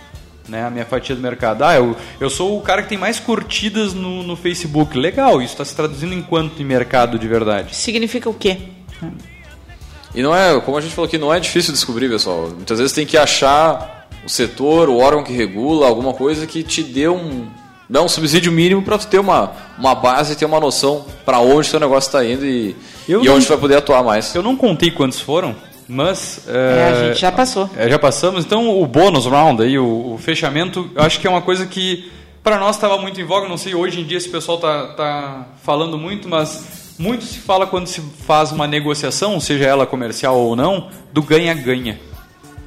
Né, 0.49 0.65
a 0.67 0.71
minha 0.71 0.85
fatia 0.85 1.15
do 1.15 1.21
mercado. 1.23 1.63
Ah, 1.63 1.75
eu, 1.77 1.97
eu 2.19 2.29
sou 2.31 2.59
o 2.59 2.61
cara 2.63 2.83
que 2.83 2.89
tem 2.89 2.99
mais 2.99 3.21
curtidas 3.21 3.93
no, 3.95 4.23
no 4.23 4.35
Facebook. 4.37 4.97
Legal, 4.99 5.41
isso 5.43 5.53
está 5.53 5.65
se 5.65 5.75
traduzindo 5.77 6.15
em 6.15 6.23
quanto 6.23 6.61
em 6.61 6.65
mercado 6.65 7.19
de 7.19 7.29
verdade? 7.29 7.75
Significa 7.77 8.29
o 8.29 8.35
quê? 8.35 8.59
E 10.15 10.23
não 10.23 10.35
é, 10.35 10.59
como 10.61 10.77
a 10.77 10.81
gente 10.81 10.95
falou 10.95 11.07
aqui, 11.07 11.19
não 11.19 11.33
é 11.33 11.39
difícil 11.39 11.73
descobrir, 11.73 12.09
pessoal. 12.09 12.49
Muitas 12.49 12.79
vezes 12.79 12.93
tem 12.93 13.07
que 13.07 13.17
achar 13.17 14.09
o 14.25 14.29
setor, 14.29 14.89
o 14.89 14.99
órgão 14.99 15.23
que 15.23 15.33
regula, 15.33 15.87
alguma 15.87 16.13
coisa 16.15 16.47
que 16.47 16.63
te 16.63 16.83
dê 16.83 17.09
um, 17.09 17.47
dá 17.89 18.03
um 18.03 18.09
subsídio 18.09 18.51
mínimo 18.51 18.83
para 18.83 18.99
tu 18.99 19.07
ter 19.07 19.19
uma, 19.19 19.53
uma 19.79 19.95
base 19.95 20.33
e 20.33 20.37
ter 20.37 20.45
uma 20.47 20.59
noção 20.59 21.05
para 21.25 21.39
onde 21.41 21.71
teu 21.71 21.79
negócio 21.79 22.09
está 22.09 22.25
indo 22.25 22.45
e, 22.45 22.75
Eu 23.09 23.23
e 23.23 23.27
não- 23.27 23.35
onde 23.37 23.45
tu 23.47 23.51
vai 23.51 23.59
poder 23.59 23.77
atuar 23.77 24.03
mais. 24.03 24.35
Eu 24.35 24.43
não 24.43 24.57
contei 24.57 24.91
quantos 24.91 25.21
foram, 25.21 25.55
mas... 25.89 26.41
É, 26.47 26.89
a 26.91 27.09
gente 27.09 27.21
já 27.21 27.33
passou. 27.33 27.69
É, 27.77 27.89
já 27.89 27.99
passamos. 27.99 28.45
Então, 28.45 28.81
o 28.81 28.87
bônus 28.87 29.27
round, 29.27 29.63
aí, 29.63 29.79
o, 29.79 30.15
o 30.15 30.19
fechamento, 30.19 30.91
eu 30.95 31.03
acho 31.03 31.19
que 31.19 31.27
é 31.27 31.31
uma 31.31 31.43
coisa 31.43 31.67
que 31.67 32.11
para 32.45 32.59
nós 32.59 32.77
estava 32.77 32.99
muito 32.99 33.21
em 33.21 33.25
voga. 33.25 33.49
Não 33.49 33.57
sei 33.57 33.75
hoje 33.75 34.01
em 34.01 34.05
dia 34.05 34.19
esse 34.19 34.29
pessoal 34.29 34.59
tá, 34.59 34.87
tá 34.89 35.47
falando 35.63 35.99
muito, 35.99 36.29
mas 36.29 36.95
muito 36.99 37.25
se 37.25 37.39
fala 37.39 37.67
quando 37.67 37.87
se 37.87 38.01
faz 38.27 38.53
uma 38.53 38.67
negociação, 38.67 39.39
seja 39.41 39.65
ela 39.65 39.87
comercial 39.87 40.37
ou 40.37 40.55
não, 40.57 40.89
do 41.13 41.23
ganha-ganha. 41.23 41.99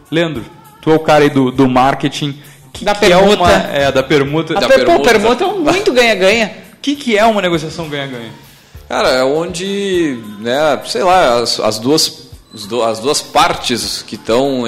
Leandro, 0.10 0.44
tu 0.82 0.92
é 0.92 0.96
o 0.96 1.00
cara 1.00 1.24
aí 1.24 1.30
do, 1.30 1.52
do 1.52 1.70
marketing. 1.70 2.38
Que 2.74 2.86
Da 2.86 2.94
que 2.94 3.02
permuta. 3.02 3.34
É, 3.34 3.36
uma, 3.36 3.52
é, 3.52 3.92
da 3.92 4.02
permuta. 4.04 4.58
A 4.58 4.62
da 4.62 4.68
per- 4.68 4.86
pô, 4.86 5.00
permuta 5.00 5.44
é 5.44 5.48
um 5.48 5.60
muito 5.60 5.92
ganha-ganha. 5.92 6.54
O 6.74 6.78
que, 6.82 6.96
que 6.96 7.18
é 7.18 7.26
uma 7.26 7.42
negociação 7.42 7.88
ganha-ganha? 7.90 8.32
Cara, 8.88 9.10
é 9.10 9.24
onde, 9.24 10.20
né, 10.40 10.82
sei 10.86 11.04
lá, 11.04 11.40
as, 11.40 11.60
as 11.60 11.80
duas 11.80 12.31
do- 12.68 12.84
as 12.84 12.99
duas 12.99 13.22
partes 13.22 14.04
que 14.06 14.16
estão 14.16 14.64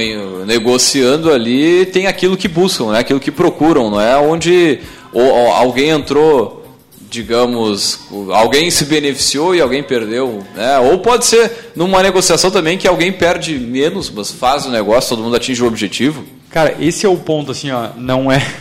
negociando 0.46 1.32
ali 1.32 1.86
tem 1.88 2.08
aquilo 2.08 2.38
que 2.38 2.48
buscam, 2.48 2.92
né, 2.92 3.00
aquilo 3.00 3.20
que 3.20 3.32
procuram, 3.32 3.90
não 3.90 4.00
é 4.02 4.18
onde 4.18 4.80
ou- 5.12 5.22
ou 5.22 5.52
alguém 5.52 5.90
entrou, 5.90 6.66
digamos, 7.10 8.00
alguém 8.32 8.72
se 8.72 8.86
beneficiou 8.86 9.54
e 9.54 9.62
alguém 9.62 9.84
perdeu, 9.84 10.44
né? 10.56 10.80
Ou 10.80 10.98
pode 11.00 11.26
ser 11.26 11.72
numa 11.76 12.02
negociação 12.02 12.50
também 12.50 12.78
que 12.78 12.88
alguém 12.88 13.12
perde 13.12 13.60
menos, 13.60 14.10
mas 14.10 14.32
faz 14.32 14.66
o 14.66 14.70
negócio, 14.70 15.10
todo 15.10 15.24
mundo 15.24 15.36
atinge 15.36 15.62
o 15.62 15.68
objetivo. 15.68 16.24
Cara, 16.50 16.76
esse 16.80 17.06
é 17.06 17.10
o 17.10 17.18
ponto, 17.18 17.52
assim, 17.52 17.70
ó, 17.72 17.90
não 17.98 18.32
é. 18.32 18.42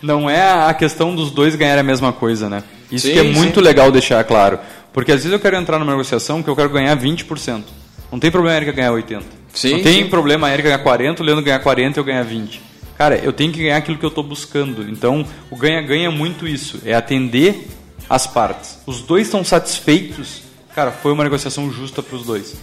Não 0.00 0.30
é 0.30 0.52
a 0.68 0.72
questão 0.74 1.12
dos 1.12 1.30
dois 1.32 1.56
ganharem 1.56 1.80
a 1.80 1.84
mesma 1.84 2.12
coisa, 2.12 2.48
né? 2.48 2.62
Isso 2.90 3.08
Sim, 3.08 3.14
que 3.14 3.18
é 3.18 3.22
muito 3.24 3.58
sim. 3.58 3.64
legal 3.66 3.90
deixar 3.90 4.22
claro. 4.22 4.60
Porque 4.92 5.10
às 5.10 5.18
vezes 5.18 5.32
eu 5.32 5.40
quero 5.40 5.56
entrar 5.56 5.76
numa 5.78 5.90
negociação 5.90 6.40
que 6.40 6.48
eu 6.48 6.54
quero 6.54 6.70
ganhar 6.70 6.94
20%. 6.96 7.64
Não 8.10 8.18
tem 8.18 8.30
problema 8.30 8.54
a 8.54 8.56
Erika 8.56 8.72
ganhar 8.72 8.92
80%. 8.92 9.22
Sim, 9.52 9.72
não 9.72 9.82
tem 9.82 10.02
sim. 10.04 10.08
problema 10.08 10.46
a 10.46 10.52
Erika 10.52 10.68
ganhar 10.68 10.84
40%, 10.84 11.20
o 11.20 11.22
Leandro 11.22 11.44
ganhar 11.44 11.62
40% 11.62 11.96
e 11.96 11.98
eu 11.98 12.04
ganhar 12.04 12.24
20%. 12.24 12.60
Cara, 12.98 13.16
eu 13.16 13.32
tenho 13.32 13.52
que 13.52 13.62
ganhar 13.62 13.76
aquilo 13.76 13.96
que 13.96 14.04
eu 14.04 14.08
estou 14.08 14.24
buscando. 14.24 14.82
Então, 14.90 15.24
o 15.50 15.56
ganha-ganha 15.56 16.08
é 16.08 16.10
muito 16.10 16.48
isso. 16.48 16.80
É 16.84 16.94
atender 16.94 17.68
as 18.10 18.26
partes. 18.26 18.80
Os 18.86 19.02
dois 19.02 19.28
estão 19.28 19.44
satisfeitos. 19.44 20.42
Cara, 20.74 20.90
foi 20.90 21.12
uma 21.12 21.22
negociação 21.22 21.70
justa 21.70 22.02
para 22.02 22.16
os 22.16 22.26
dois. 22.26 22.56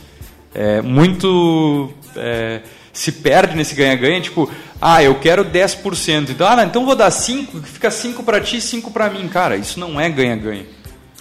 É, 0.54 0.82
muito 0.82 1.89
é, 2.18 2.62
se 2.91 3.14
perde 3.14 3.56
nesse 3.56 3.76
ganha-ganha, 3.76 4.20
tipo, 4.20 4.52
ah, 4.82 5.02
eu 5.02 5.16
quero 5.16 5.46
10%. 5.46 6.30
Então, 6.30 6.46
ah, 6.46 6.58
não, 6.58 6.64
então 6.64 6.86
vou 6.86 6.96
dar 6.96 7.12
5, 7.12 7.62
fica 7.64 7.89
5 7.89 8.22
para 8.22 8.41
ti, 8.41 8.60
5 8.60 8.91
para 8.91 9.10
mim. 9.10 9.28
Cara, 9.30 9.56
isso 9.56 9.80
não 9.80 10.00
é 10.00 10.10
ganha-ganha. 10.10 10.66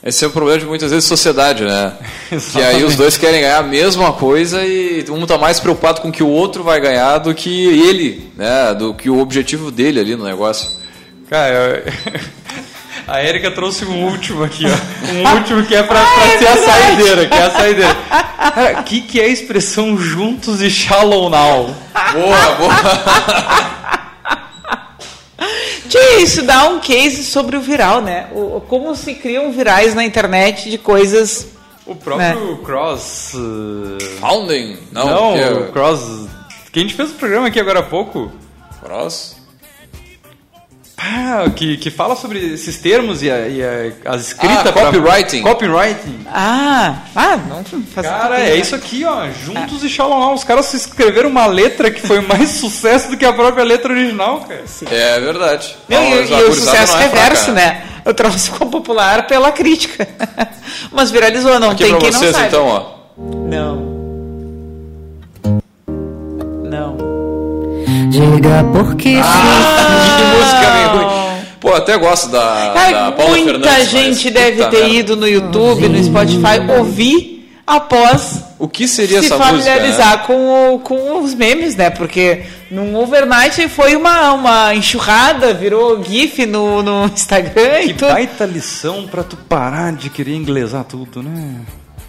Esse 0.05 0.23
é 0.23 0.29
o 0.29 0.31
problema 0.31 0.59
de 0.59 0.67
muitas 0.67 0.91
vezes 0.91 1.09
sociedade, 1.09 1.65
né? 1.65 1.95
que 2.53 2.63
aí 2.63 2.85
os 2.85 2.95
dois 2.95 3.17
querem 3.17 3.41
ganhar 3.41 3.59
a 3.59 3.63
mesma 3.63 4.13
coisa 4.13 4.63
e 4.63 5.03
um 5.09 5.25
tá 5.25 5.39
mais 5.39 5.59
preocupado 5.59 6.03
com 6.03 6.09
o 6.11 6.13
que 6.13 6.23
o 6.23 6.29
outro 6.29 6.63
vai 6.63 6.79
ganhar 6.79 7.17
do 7.19 7.35
que 7.35 7.67
ele, 7.67 8.31
né? 8.37 8.75
Do 8.75 8.93
que 8.93 9.09
o 9.09 9.19
objetivo 9.19 9.71
dele 9.71 9.99
ali 9.99 10.15
no 10.15 10.25
negócio. 10.25 10.71
Cara, 11.31 11.83
a 13.09 13.25
Erika 13.25 13.51
trouxe 13.51 13.87
um 13.87 14.05
último 14.05 14.45
aqui, 14.45 14.67
ó. 14.67 15.11
Um 15.11 15.33
último 15.41 15.65
que 15.65 15.75
é 15.75 15.83
pra, 15.83 16.05
pra 16.05 16.39
ser 16.39 16.49
a 16.49 16.57
saideira, 16.59 17.27
que 17.27 17.35
é 17.35 17.43
a 17.43 17.51
saideira. 17.51 17.97
Cara, 18.55 18.81
o 18.81 18.85
que, 18.85 19.01
que 19.01 19.19
é 19.19 19.25
a 19.25 19.29
expressão 19.29 19.97
juntos 19.97 20.61
e 20.61 20.69
shallow 20.71 21.31
now? 21.31 21.75
Boa, 22.13 22.55
boa. 22.57 24.04
Tia, 25.89 26.21
isso 26.21 26.43
dá 26.43 26.69
um 26.69 26.81
case 26.81 27.25
sobre 27.25 27.57
o 27.57 27.61
viral, 27.61 28.01
né? 28.01 28.29
O, 28.33 28.61
como 28.61 28.95
se 28.97 29.15
criam 29.15 29.53
virais 29.53 29.95
na 29.95 30.05
internet 30.05 30.71
de 30.71 30.79
coisas. 30.79 31.49
O 31.87 31.95
próprio 31.95 32.57
Cross. 32.59 33.33
uh, 33.35 33.99
Founding? 34.21 34.79
Não, 34.91 35.07
Não, 35.07 35.33
que 35.35 35.41
é- 35.41 35.53
o 35.53 35.73
Cross. 35.73 36.27
Que 36.73 36.79
a 36.81 36.83
gente 36.83 36.95
fez 36.95 37.11
o 37.11 37.15
programa 37.15 37.49
aqui 37.49 37.61
agora 37.61 37.81
há 37.81 37.83
pouco. 37.83 38.33
Cross? 38.83 39.37
Ah, 41.07 41.51
que, 41.55 41.77
que 41.77 41.91
fala 41.91 42.17
sobre 42.17 42.39
esses 42.55 42.79
termos 42.79 43.23
e, 43.23 43.31
a, 43.31 43.47
e 43.47 43.63
a- 43.63 43.93
as 44.15 44.29
escritas. 44.29 44.59
Ah, 44.59 44.73
pra- 44.73 44.87
copywriting. 44.87 45.43
Copywriting. 45.43 46.21
Ah, 46.33 46.95
ah, 47.15 47.37
não 47.37 47.63
faz 47.85 48.07
Cara, 48.07 48.41
é 48.41 48.57
isso 48.57 48.75
aqui, 48.75 49.05
ó. 49.05 49.29
Juntos 49.31 49.85
e 49.85 49.89
Shalom. 49.91 50.33
Os 50.33 50.45
caras 50.45 50.73
escreveram 50.73 51.29
uma 51.29 51.45
letra 51.47 51.91
que 51.91 52.01
foi 52.01 52.21
mais 52.21 52.51
sucesso 52.59 53.11
do 53.11 53.17
que 53.19 53.25
a 53.27 53.33
própria 53.35 53.65
letra 53.65 53.93
original, 53.93 54.41
cara. 54.41 54.65
É 54.91 55.21
verdade. 55.21 55.77
Não, 55.89 56.01
Não, 56.11 56.23
e, 56.23 56.31
e 56.31 56.43
o 56.45 56.55
sucesso 56.55 56.97
é 56.97 57.01
reverso, 57.03 57.45
fraca. 57.53 57.53
né? 57.61 57.83
O 58.07 58.15
troço 58.15 58.39
ficou 58.53 58.69
popular 58.69 59.27
pela 59.27 59.53
crítica. 59.53 60.09
Mas 60.91 61.11
viralizou, 61.11 61.59
não 61.61 61.71
Aqui 61.71 61.85
tem 61.85 61.93
pra 61.93 62.01
quem 62.01 62.13
vocês 62.13 62.33
não 62.33 62.39
sabe. 62.39 62.49
então, 62.49 62.67
ó. 62.67 62.95
Não. 63.19 63.95
Não. 66.65 67.14
Diga 68.09 68.65
por 68.73 68.95
que 68.97 69.17
Ah, 69.23 70.17
que 70.17 70.25
música 70.39 70.71
meio 70.75 70.89
ruim. 71.09 71.25
Pô, 71.61 71.73
até 71.75 71.97
gosto 71.97 72.29
da, 72.29 72.69
da 72.69 72.75
Cara, 72.75 73.13
Paula 73.13 73.31
muita 73.39 73.51
Fernandes. 73.53 73.89
gente 73.91 74.25
mas, 74.25 74.35
deve 74.35 74.65
ter 74.67 74.81
merda. 74.81 74.89
ido 74.95 75.17
no 75.17 75.27
YouTube, 75.27 75.89
no 75.89 76.05
Spotify, 76.05 76.61
ouvir 76.79 77.49
após 77.67 78.43
O 78.59 78.69
que 78.69 78.87
seria 78.87 79.21
se 79.21 79.27
essa 79.27 79.39
música? 79.39 79.57
familiarizar 79.57 80.19
né? 80.19 80.23
com, 80.27 80.75
o- 80.75 80.79
com 80.81 81.23
os 81.23 81.33
memes, 81.35 81.75
né? 81.75 81.89
Porque 81.89 82.43
num 82.71 82.95
overnight 82.97 83.67
foi 83.71 83.97
uma, 83.97 84.33
uma 84.33 84.75
enxurrada, 84.75 85.55
virou 85.55 86.03
GIF 86.05 86.45
no, 86.45 86.83
no 86.83 87.07
Instagram 87.07 87.81
Que 87.81 87.91
e 87.91 87.95
tudo. 87.95 88.13
baita 88.13 88.45
lição 88.45 89.07
pra 89.07 89.23
tu 89.23 89.37
parar 89.37 89.93
de 89.95 90.11
querer 90.11 90.35
inglesar 90.35 90.85
tudo, 90.85 91.23
né? 91.23 91.57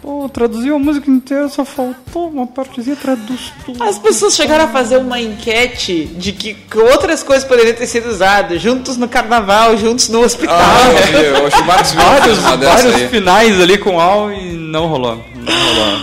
Pô, 0.06 0.28
traduziu 0.28 0.76
a 0.76 0.78
música 0.78 1.10
inteira, 1.10 1.48
só 1.48 1.64
faltou 1.64 2.28
uma 2.28 2.46
partezinha, 2.46 2.94
traduz 2.94 3.52
tudo. 3.64 3.82
As 3.82 3.98
pessoas 3.98 4.36
chegaram 4.36 4.66
a 4.66 4.68
fazer 4.68 4.98
uma 4.98 5.20
enquete 5.20 6.04
de 6.04 6.30
que, 6.30 6.56
outras 6.76 7.24
coisas 7.24 7.44
poderiam 7.44 7.74
ter 7.74 7.88
sido 7.88 8.08
usadas, 8.08 8.62
juntos 8.62 8.96
no 8.96 9.08
carnaval, 9.08 9.76
juntos 9.76 10.08
no 10.08 10.22
hospital. 10.22 10.56
Ah, 10.56 10.92
eu, 10.92 11.06
vi, 11.18 11.24
eu 11.40 11.46
acho 11.48 11.56
que 11.56 11.62
o 11.62 11.66
Marcos 11.66 11.92
Mion 11.92 12.04
fez 12.04 12.20
Vários, 12.20 12.38
uma 12.38 12.56
dessa 12.56 12.82
vários 12.84 12.94
aí. 13.02 13.08
finais 13.08 13.60
ali 13.60 13.78
com 13.78 13.98
Al 13.98 14.32
e 14.32 14.52
não 14.52 14.86
rolou. 14.86 15.24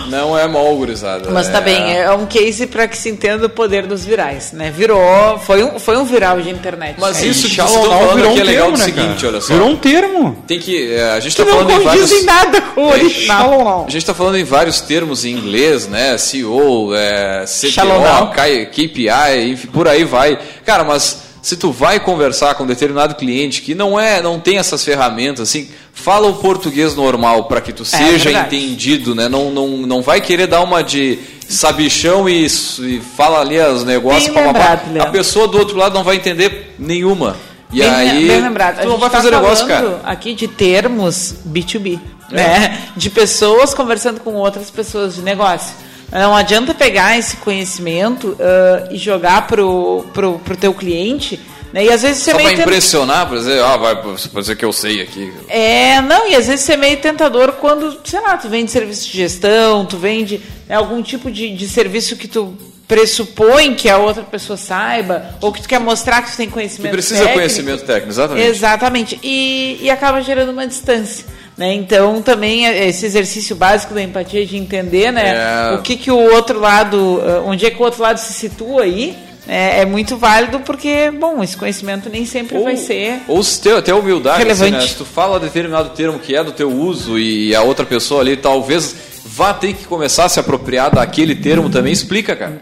Não 0.08 0.38
é 0.38 0.46
mó, 0.46 0.72
gurizada. 0.74 1.30
Mas 1.30 1.48
tá 1.48 1.60
bem, 1.60 1.96
é 1.96 2.10
um 2.12 2.26
case 2.26 2.66
para 2.66 2.86
que 2.88 2.96
se 2.96 3.08
entenda 3.08 3.46
o 3.46 3.48
poder 3.48 3.86
dos 3.86 4.04
virais, 4.04 4.52
né? 4.52 4.70
Virou, 4.70 5.38
foi 5.38 5.62
um, 5.62 5.78
foi 5.78 5.96
um 5.96 6.04
viral 6.04 6.40
de 6.40 6.50
internet. 6.50 6.96
Mas 6.98 7.22
É, 7.22 7.26
isso 7.26 7.48
que 7.48 7.54
Shallow 7.54 7.72
vocês 7.72 7.84
estão 7.84 7.98
Now 7.98 8.08
falando 8.08 8.16
virou 8.16 8.30
aqui 8.30 8.40
é 8.40 8.42
um 8.42 8.46
legal 8.46 8.62
termo, 8.64 8.76
do 8.76 8.78
né, 8.78 8.84
seguinte, 8.84 9.20
cara? 9.20 9.28
olha 9.28 9.40
só. 9.40 9.52
Virou 9.54 9.68
um 9.68 9.76
termo. 9.76 10.44
Tem 10.46 10.58
que. 10.58 10.92
é, 10.92 11.10
a 11.10 11.20
gente 11.20 11.36
que 11.36 11.44
tá 11.44 11.50
falando 11.50 11.70
em 11.70 11.84
vários. 11.84 12.12
em 12.12 12.24
nada 12.24 12.60
com 12.60 12.80
o 12.82 12.90
original. 12.90 13.84
A 13.86 13.90
gente 13.90 14.06
tá 14.06 14.14
falando 14.14 14.36
em 14.36 14.44
vários 14.44 14.80
termos 14.80 15.24
em 15.24 15.32
inglês, 15.32 15.86
né? 15.86 16.16
CEO, 16.18 16.94
é. 16.94 17.44
CTO, 17.44 18.30
KPI, 18.70 19.50
enfim, 19.52 19.68
por 19.68 19.88
aí 19.88 20.04
vai. 20.04 20.38
Cara, 20.64 20.84
mas 20.84 21.33
se 21.44 21.58
tu 21.58 21.70
vai 21.70 22.00
conversar 22.00 22.54
com 22.54 22.64
um 22.64 22.66
determinado 22.66 23.16
cliente 23.16 23.60
que 23.60 23.74
não 23.74 24.00
é, 24.00 24.22
não 24.22 24.40
tem 24.40 24.56
essas 24.56 24.82
ferramentas, 24.82 25.46
assim, 25.50 25.68
fala 25.92 26.26
o 26.26 26.36
português 26.36 26.94
normal 26.94 27.44
para 27.44 27.60
que 27.60 27.70
tu 27.70 27.84
seja 27.84 28.30
verdade. 28.30 28.56
entendido, 28.56 29.14
né? 29.14 29.28
Não, 29.28 29.50
não, 29.50 29.68
não 29.76 30.00
vai 30.00 30.22
querer 30.22 30.46
dar 30.46 30.62
uma 30.62 30.82
de 30.82 31.18
sabichão 31.46 32.26
e, 32.26 32.46
e 32.46 33.02
fala 33.14 33.42
ali 33.42 33.60
os 33.60 33.84
negócios, 33.84 34.32
pá, 34.32 34.54
pá, 34.54 34.80
a 35.00 35.06
pessoa 35.10 35.46
do 35.46 35.58
outro 35.58 35.76
lado 35.76 35.92
não 35.92 36.02
vai 36.02 36.16
entender 36.16 36.74
nenhuma. 36.78 37.36
E 37.70 37.80
bem, 37.80 37.90
aí, 37.90 38.26
bem 38.26 38.40
lembrado. 38.40 38.80
Tu 38.80 38.88
não 38.88 38.96
vai 38.96 39.10
tá 39.10 39.18
fazer 39.18 39.30
negócio, 39.30 39.66
falando 39.66 40.00
cara. 40.00 40.12
aqui 40.12 40.32
de 40.32 40.48
termos 40.48 41.34
B2B, 41.46 42.00
É. 42.32 42.34
né? 42.36 42.78
De 42.96 43.10
pessoas 43.10 43.74
conversando 43.74 44.18
com 44.20 44.32
outras 44.32 44.70
pessoas 44.70 45.14
de 45.14 45.20
negócio. 45.20 45.74
Não 46.14 46.34
adianta 46.34 46.72
pegar 46.72 47.18
esse 47.18 47.36
conhecimento 47.38 48.36
ah, 48.40 48.88
e 48.90 48.96
jogar 48.96 49.46
pro, 49.46 50.06
pro, 50.14 50.38
pro 50.38 50.56
teu 50.56 50.72
cliente, 50.72 51.40
né? 51.72 51.86
E 51.86 51.90
às 51.90 52.02
vezes 52.02 52.22
você 52.22 52.30
Só 52.30 52.36
meio 52.36 52.52
pra 52.52 52.60
impressionar, 52.60 53.26
pra 53.26 53.36
dizer, 53.36 53.60
ah, 53.60 53.76
vai, 53.76 53.96
pra 54.00 54.40
dizer 54.40 54.56
que 54.56 54.64
eu 54.64 54.72
sei 54.72 55.02
aqui. 55.02 55.32
É, 55.48 56.00
não, 56.00 56.30
e 56.30 56.36
às 56.36 56.46
vezes 56.46 56.64
você 56.64 56.74
é 56.74 56.76
meio 56.76 56.96
tentador 56.98 57.54
quando, 57.54 57.98
sei 58.04 58.20
lá, 58.20 58.36
tu 58.36 58.48
vende 58.48 58.70
serviço 58.70 59.10
de 59.10 59.18
gestão, 59.18 59.84
tu 59.84 59.96
vende 59.96 60.40
né, 60.68 60.76
algum 60.76 61.02
tipo 61.02 61.32
de, 61.32 61.52
de 61.52 61.68
serviço 61.68 62.16
que 62.16 62.28
tu 62.28 62.56
pressupõe 62.86 63.74
que 63.74 63.88
a 63.88 63.98
outra 63.98 64.22
pessoa 64.22 64.56
saiba, 64.56 65.36
ou 65.40 65.52
que 65.52 65.62
tu 65.62 65.68
quer 65.68 65.80
mostrar 65.80 66.22
que 66.22 66.30
tu 66.30 66.36
tem 66.36 66.48
conhecimento 66.48 66.92
precisa 66.92 67.20
técnico. 67.20 67.38
conhecimento 67.38 67.84
técnico, 67.84 68.08
exatamente. 68.10 68.46
Exatamente. 68.46 69.20
E, 69.20 69.78
e 69.82 69.90
acaba 69.90 70.20
gerando 70.20 70.52
uma 70.52 70.66
distância. 70.66 71.24
Né? 71.56 71.72
Então, 71.74 72.20
também 72.20 72.66
é 72.66 72.88
esse 72.88 73.06
exercício 73.06 73.54
básico 73.54 73.94
da 73.94 74.02
empatia 74.02 74.44
de 74.44 74.56
entender 74.56 75.12
né, 75.12 75.70
É. 75.70 75.74
o 75.74 75.82
que, 75.82 75.96
que 75.96 76.10
o 76.10 76.18
outro 76.18 76.58
lado, 76.58 77.22
eh, 77.24 77.42
onde 77.46 77.64
é 77.64 77.70
que 77.70 77.80
o 77.80 77.84
outro 77.84 78.02
lado 78.02 78.18
se 78.18 78.32
situa 78.32 78.82
aí, 78.82 79.16
né, 79.46 79.80
é 79.82 79.84
muito 79.84 80.16
válido 80.16 80.58
porque, 80.60 81.12
bom, 81.12 81.44
esse 81.44 81.56
conhecimento 81.56 82.10
nem 82.10 82.26
sempre 82.26 82.58
vai 82.58 82.76
ser. 82.76 83.20
Ou 83.28 83.40
se 83.42 83.60
ter 83.60 83.76
até 83.76 83.94
humildade, 83.94 84.38
assim, 84.42 84.62
Relevante. 84.64 84.82
né? 84.84 84.88
se 84.92 84.96
tu 84.96 85.04
fala 85.04 85.38
determinado 85.38 85.90
termo 85.90 86.18
que 86.18 86.34
é 86.34 86.42
do 86.42 86.50
teu 86.50 86.72
uso 86.72 87.18
e 87.18 87.54
a 87.54 87.62
outra 87.62 87.86
pessoa 87.86 88.20
ali 88.20 88.36
talvez 88.36 88.94
vá 89.24 89.54
ter 89.54 89.74
que 89.74 89.84
começar 89.84 90.24
a 90.24 90.28
se 90.28 90.40
apropriar 90.40 90.92
daquele 90.92 91.36
termo 91.36 91.70
também, 91.70 91.92
explica, 91.92 92.34
cara. 92.34 92.60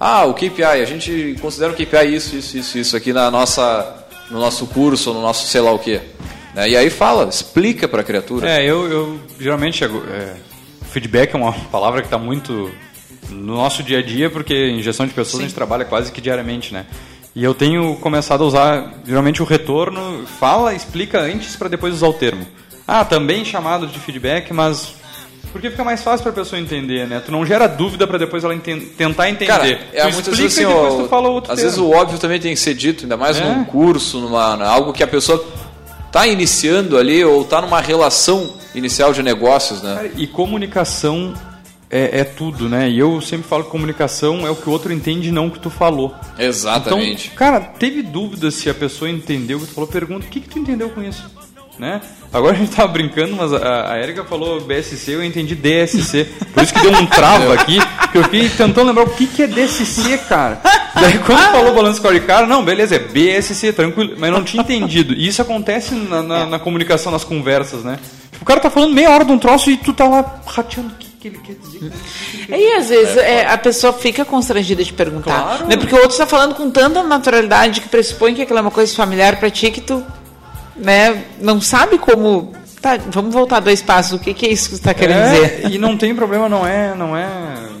Ah, 0.00 0.24
o 0.24 0.32
KPI, 0.34 0.62
a 0.64 0.84
gente 0.86 1.36
considera 1.40 1.70
o 1.72 1.74
KPI 1.76 2.14
isso, 2.16 2.34
isso, 2.34 2.56
isso, 2.56 2.78
isso 2.78 2.96
aqui 2.96 3.12
na 3.12 3.30
nossa, 3.30 3.94
no 4.30 4.40
nosso 4.40 4.66
curso, 4.66 5.12
no 5.12 5.20
nosso 5.20 5.46
sei 5.46 5.60
lá 5.60 5.70
o 5.70 5.78
quê. 5.78 6.00
Né? 6.54 6.70
E 6.70 6.76
aí 6.76 6.90
fala, 6.90 7.28
explica 7.28 7.88
pra 7.88 8.02
criatura. 8.02 8.48
É, 8.48 8.64
eu, 8.64 8.90
eu 8.90 9.20
geralmente 9.40 9.76
chego. 9.78 10.02
É, 10.10 10.34
feedback 10.90 11.34
é 11.34 11.36
uma 11.38 11.52
palavra 11.52 12.00
que 12.00 12.06
está 12.06 12.18
muito 12.18 12.70
no 13.30 13.54
nosso 13.56 13.82
dia 13.82 13.98
a 13.98 14.02
dia, 14.02 14.28
porque 14.28 14.54
em 14.54 14.82
gestão 14.82 15.06
de 15.06 15.12
pessoas 15.14 15.40
a 15.42 15.46
gente 15.46 15.54
trabalha 15.54 15.84
quase 15.84 16.12
que 16.12 16.20
diariamente, 16.20 16.72
né? 16.74 16.84
E 17.34 17.42
eu 17.42 17.54
tenho 17.54 17.96
começado 17.96 18.44
a 18.44 18.46
usar 18.46 18.92
geralmente 19.06 19.40
o 19.40 19.44
retorno, 19.46 20.26
fala, 20.38 20.74
explica 20.74 21.18
antes 21.20 21.56
para 21.56 21.68
depois 21.68 21.94
usar 21.94 22.08
o 22.08 22.12
termo. 22.12 22.46
Ah, 22.86 23.04
também 23.06 23.42
chamado 23.44 23.86
de 23.86 23.98
feedback, 23.98 24.52
mas 24.52 24.94
porque 25.50 25.70
fica 25.70 25.82
mais 25.84 26.02
fácil 26.02 26.22
para 26.24 26.32
a 26.32 26.34
pessoa 26.34 26.60
entender, 26.60 27.06
né? 27.06 27.22
Tu 27.24 27.32
não 27.32 27.46
gera 27.46 27.66
dúvida 27.66 28.06
para 28.06 28.18
depois 28.18 28.44
ela 28.44 28.54
enten- 28.54 28.80
tentar 28.80 29.30
entender. 29.30 29.46
Cara, 29.50 29.66
é 29.66 30.06
tu 30.08 30.12
muitas 30.12 30.18
explica 30.18 30.42
vezes 30.42 30.58
assim, 30.58 30.62
e 30.64 30.74
depois 30.74 30.94
tu 31.04 31.08
fala 31.08 31.28
outro 31.30 31.52
às 31.52 31.56
termo. 31.58 31.70
vezes 31.70 31.82
o 31.82 31.90
óbvio 31.90 32.18
também 32.18 32.38
tem 32.40 32.52
que 32.52 32.60
ser 32.60 32.74
dito, 32.74 33.04
ainda 33.04 33.16
mais 33.16 33.38
É. 33.38 33.44
num 33.44 33.64
curso, 33.64 34.20
numa 34.20 34.62
algo 34.66 34.92
que 34.92 35.02
a 35.02 35.06
pessoa 35.06 35.42
tá 36.12 36.26
iniciando 36.26 36.98
ali 36.98 37.24
ou 37.24 37.42
tá 37.42 37.62
numa 37.62 37.80
relação 37.80 38.52
inicial 38.74 39.12
de 39.12 39.22
negócios, 39.22 39.82
né? 39.82 39.94
Cara, 39.94 40.10
e 40.16 40.26
comunicação 40.26 41.34
é, 41.90 42.20
é 42.20 42.24
tudo, 42.24 42.68
né? 42.68 42.88
E 42.88 42.98
eu 42.98 43.20
sempre 43.22 43.48
falo 43.48 43.64
que 43.64 43.70
comunicação 43.70 44.46
é 44.46 44.50
o 44.50 44.56
que 44.56 44.68
o 44.68 44.72
outro 44.72 44.92
entende, 44.92 45.32
não 45.32 45.46
o 45.46 45.50
que 45.50 45.58
tu 45.58 45.70
falou. 45.70 46.14
Exatamente. 46.38 47.26
Então, 47.26 47.36
cara, 47.36 47.60
teve 47.60 48.02
dúvida 48.02 48.50
se 48.50 48.68
a 48.68 48.74
pessoa 48.74 49.10
entendeu 49.10 49.56
o 49.56 49.60
que 49.62 49.68
tu 49.68 49.74
falou? 49.74 49.88
Pergunta, 49.88 50.26
o 50.26 50.28
que, 50.28 50.40
que 50.40 50.48
tu 50.48 50.58
entendeu 50.58 50.90
com 50.90 51.02
isso? 51.02 51.24
Né? 51.78 52.00
Agora 52.32 52.54
a 52.54 52.58
gente 52.58 52.70
tava 52.70 52.88
brincando, 52.88 53.34
mas 53.34 53.52
a, 53.52 53.92
a 53.92 53.98
Erika 53.98 54.24
falou 54.24 54.60
BSC, 54.60 55.12
eu 55.12 55.24
entendi 55.24 55.54
DSC. 55.54 56.24
Por 56.52 56.62
isso 56.62 56.72
que 56.72 56.80
deu 56.80 56.92
um 56.92 57.06
trava 57.06 57.54
aqui, 57.54 57.78
que 58.10 58.18
eu 58.18 58.24
fiquei 58.24 58.48
tentando 58.48 58.88
lembrar 58.88 59.04
o 59.04 59.10
que, 59.10 59.26
que 59.26 59.42
é 59.42 59.46
DSC, 59.46 60.18
cara. 60.28 60.60
Daí 60.94 61.18
quando 61.18 61.40
falou 61.50 61.74
balanço 61.74 62.02
cara, 62.26 62.46
não, 62.46 62.64
beleza, 62.64 62.96
é 62.96 62.98
BSC, 62.98 63.72
tranquilo, 63.72 64.14
mas 64.18 64.30
eu 64.30 64.36
não 64.36 64.44
tinha 64.44 64.62
entendido. 64.62 65.14
E 65.14 65.26
isso 65.26 65.40
acontece 65.40 65.94
na, 65.94 66.22
na, 66.22 66.46
na 66.46 66.58
comunicação, 66.58 67.10
nas 67.10 67.24
conversas, 67.24 67.82
né? 67.82 67.98
Tipo, 68.30 68.44
o 68.44 68.46
cara 68.46 68.60
tá 68.60 68.70
falando 68.70 68.94
meia 68.94 69.10
hora 69.10 69.24
de 69.24 69.32
um 69.32 69.38
troço 69.38 69.70
e 69.70 69.76
tu 69.76 69.92
tá 69.92 70.06
lá 70.06 70.40
rateando 70.46 70.90
o 70.90 70.96
que, 70.96 71.08
que 71.20 71.28
ele 71.28 71.38
quer 71.38 71.54
dizer. 71.54 71.92
E 72.48 72.72
às 72.74 72.88
vezes 72.88 73.16
é, 73.16 73.46
a 73.46 73.56
pessoa 73.56 73.92
fica 73.92 74.24
constrangida 74.24 74.84
de 74.84 74.92
perguntar. 74.92 75.42
Claro. 75.42 75.66
Né? 75.66 75.76
Porque 75.76 75.94
o 75.94 75.98
outro 75.98 76.12
está 76.12 76.26
falando 76.26 76.54
com 76.54 76.70
tanta 76.70 77.02
naturalidade 77.02 77.80
que 77.80 77.88
pressupõe 77.88 78.34
que 78.34 78.42
aquilo 78.42 78.58
é 78.58 78.62
uma 78.62 78.70
coisa 78.70 78.94
familiar 78.94 79.36
para 79.36 79.50
ti 79.50 79.70
que 79.70 79.80
tu 79.80 80.04
né, 80.76 81.24
não 81.40 81.60
sabe 81.60 81.98
como. 81.98 82.52
Tá, 82.80 82.96
vamos 82.96 83.32
voltar 83.32 83.60
dois 83.60 83.80
passos. 83.80 84.12
O 84.14 84.18
que, 84.18 84.34
que 84.34 84.46
é 84.46 84.50
isso 84.50 84.64
que 84.64 84.74
você 84.74 84.80
está 84.80 84.92
querendo 84.92 85.18
É, 85.18 85.32
dizer? 85.32 85.70
E 85.70 85.78
não 85.78 85.96
tem 85.96 86.14
problema, 86.16 86.48
não 86.48 86.66
é, 86.66 86.94
não 86.96 87.16
é, 87.16 87.26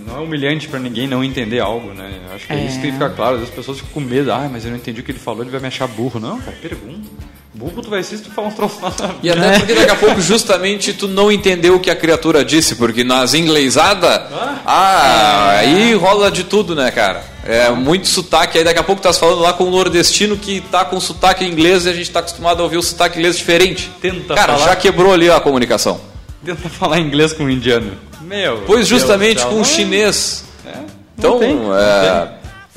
não 0.06 0.16
é 0.16 0.20
humilhante 0.20 0.68
pra 0.68 0.78
ninguém 0.78 1.08
não 1.08 1.24
entender 1.24 1.58
algo, 1.58 1.92
né? 1.92 2.20
Acho 2.32 2.46
que 2.46 2.52
é. 2.52 2.64
isso 2.64 2.76
que 2.76 2.82
tem 2.82 2.90
que 2.92 2.98
ficar 2.98 3.10
claro. 3.10 3.42
As 3.42 3.50
pessoas 3.50 3.78
ficam 3.78 3.94
com 3.94 4.00
medo, 4.00 4.30
ah, 4.32 4.48
mas 4.50 4.64
eu 4.64 4.70
não 4.70 4.78
entendi 4.78 5.00
o 5.00 5.04
que 5.04 5.10
ele 5.10 5.18
falou, 5.18 5.42
ele 5.42 5.50
vai 5.50 5.60
me 5.60 5.66
achar 5.66 5.88
burro. 5.88 6.20
Não, 6.20 6.40
cara, 6.40 6.56
pergunta. 6.62 7.08
Burro 7.54 7.82
tu 7.82 7.90
vai 7.90 8.02
ser 8.02 8.16
se 8.16 8.22
tu 8.22 8.30
falar 8.30 8.48
uns 8.48 8.54
troços 8.54 8.80
nada. 8.80 9.14
E 9.22 9.28
até 9.30 9.58
porque 9.58 9.74
daqui 9.74 9.90
a 9.90 9.96
pouco 9.96 10.20
justamente 10.22 10.94
tu 10.94 11.06
não 11.06 11.30
entendeu 11.30 11.74
o 11.76 11.80
que 11.80 11.90
a 11.90 11.94
criatura 11.96 12.42
disse, 12.42 12.76
porque 12.76 13.04
nas 13.04 13.34
inglesadas, 13.34 14.22
ah, 14.64 15.56
aí 15.58 15.92
rola 15.94 16.30
de 16.30 16.44
tudo, 16.44 16.74
né, 16.74 16.90
cara? 16.90 17.22
É 17.44 17.68
muito 17.70 18.08
sotaque, 18.08 18.56
aí 18.56 18.64
daqui 18.64 18.78
a 18.78 18.82
pouco 18.82 19.02
tu 19.02 19.04
tá 19.04 19.12
falando 19.12 19.40
lá 19.40 19.52
com 19.52 19.64
um 19.64 19.70
nordestino 19.70 20.36
que 20.36 20.60
tá 20.62 20.84
com 20.84 20.98
sotaque 20.98 21.44
inglês 21.44 21.84
e 21.84 21.90
a 21.90 21.92
gente 21.92 22.10
tá 22.10 22.20
acostumado 22.20 22.60
a 22.60 22.62
ouvir 22.62 22.78
o 22.78 22.82
sotaque 22.82 23.18
inglês 23.18 23.36
diferente. 23.36 23.90
Tenta 24.00 24.34
Cara, 24.34 24.54
falar. 24.54 24.68
já 24.70 24.76
quebrou 24.76 25.12
ali 25.12 25.28
a 25.30 25.38
comunicação. 25.40 26.00
Tenta 26.44 26.68
falar 26.70 27.00
inglês 27.00 27.32
com 27.34 27.44
um 27.44 27.50
indiano. 27.50 27.92
Meu. 28.22 28.62
Pois 28.66 28.86
justamente 28.88 29.42
com 29.44 29.54
o 29.54 29.58
não- 29.58 29.64
chinês. 29.64 30.44
não 30.64 30.72
Então, 31.18 31.38
tem, 31.38 31.54
não 31.54 31.76
é, 31.78 32.28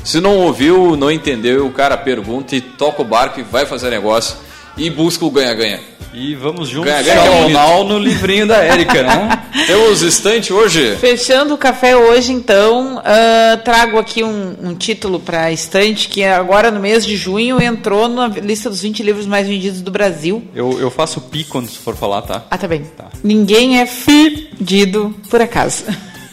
se 0.04 0.20
não 0.20 0.36
ouviu, 0.38 0.98
não 0.98 1.10
entendeu, 1.10 1.66
o 1.66 1.72
cara 1.72 1.96
pergunta 1.96 2.56
e 2.56 2.60
toca 2.62 3.02
o 3.02 3.06
barco 3.06 3.40
e 3.40 3.44
vai 3.44 3.66
fazer 3.66 3.90
negócio 3.90 4.36
e 4.78 4.90
busca 4.90 5.26
o 5.26 5.32
ganha-ganha. 5.32 5.80
E 6.18 6.34
vamos 6.34 6.70
juntos, 6.70 6.90
Ganha, 6.90 7.04
ganha, 7.04 7.20
é 7.20 7.42
bonito. 7.42 7.54
Now 7.54 7.84
no 7.84 8.00
livrinho 8.00 8.48
da 8.48 8.64
Érica, 8.64 9.04
né? 9.04 9.44
Temos 9.68 10.02
estante 10.02 10.54
hoje? 10.54 10.96
Fechando 10.96 11.54
o 11.54 11.58
café 11.58 11.94
hoje, 11.94 12.32
então, 12.32 13.02
ah, 13.04 13.60
trago 13.66 13.98
aqui 13.98 14.24
um, 14.24 14.56
um 14.64 14.76
título 14.76 15.20
para 15.20 15.44
a 15.44 15.52
estante 15.52 16.08
que 16.08 16.24
agora 16.24 16.72
no 16.72 16.80
mês 16.80 17.06
de 17.06 17.18
junho 17.18 17.62
entrou 17.62 18.08
na 18.08 18.28
lista 18.28 18.70
dos 18.70 18.82
20 18.82 19.04
livros 19.04 19.26
mais 19.26 19.46
vendidos 19.46 19.82
do 19.82 19.92
Brasil. 19.92 20.42
Eu, 20.56 20.80
eu 20.80 20.90
faço 20.90 21.20
pi 21.20 21.44
quando 21.44 21.68
for 21.68 21.98
falar, 21.98 22.22
tá? 22.22 22.46
Ah, 22.50 22.58
tá 22.58 22.68
bem. 22.68 22.84
Ninguém 23.22 23.82
é 23.82 23.86
fedido 23.86 25.14
por 25.30 25.42
acaso. 25.42 25.84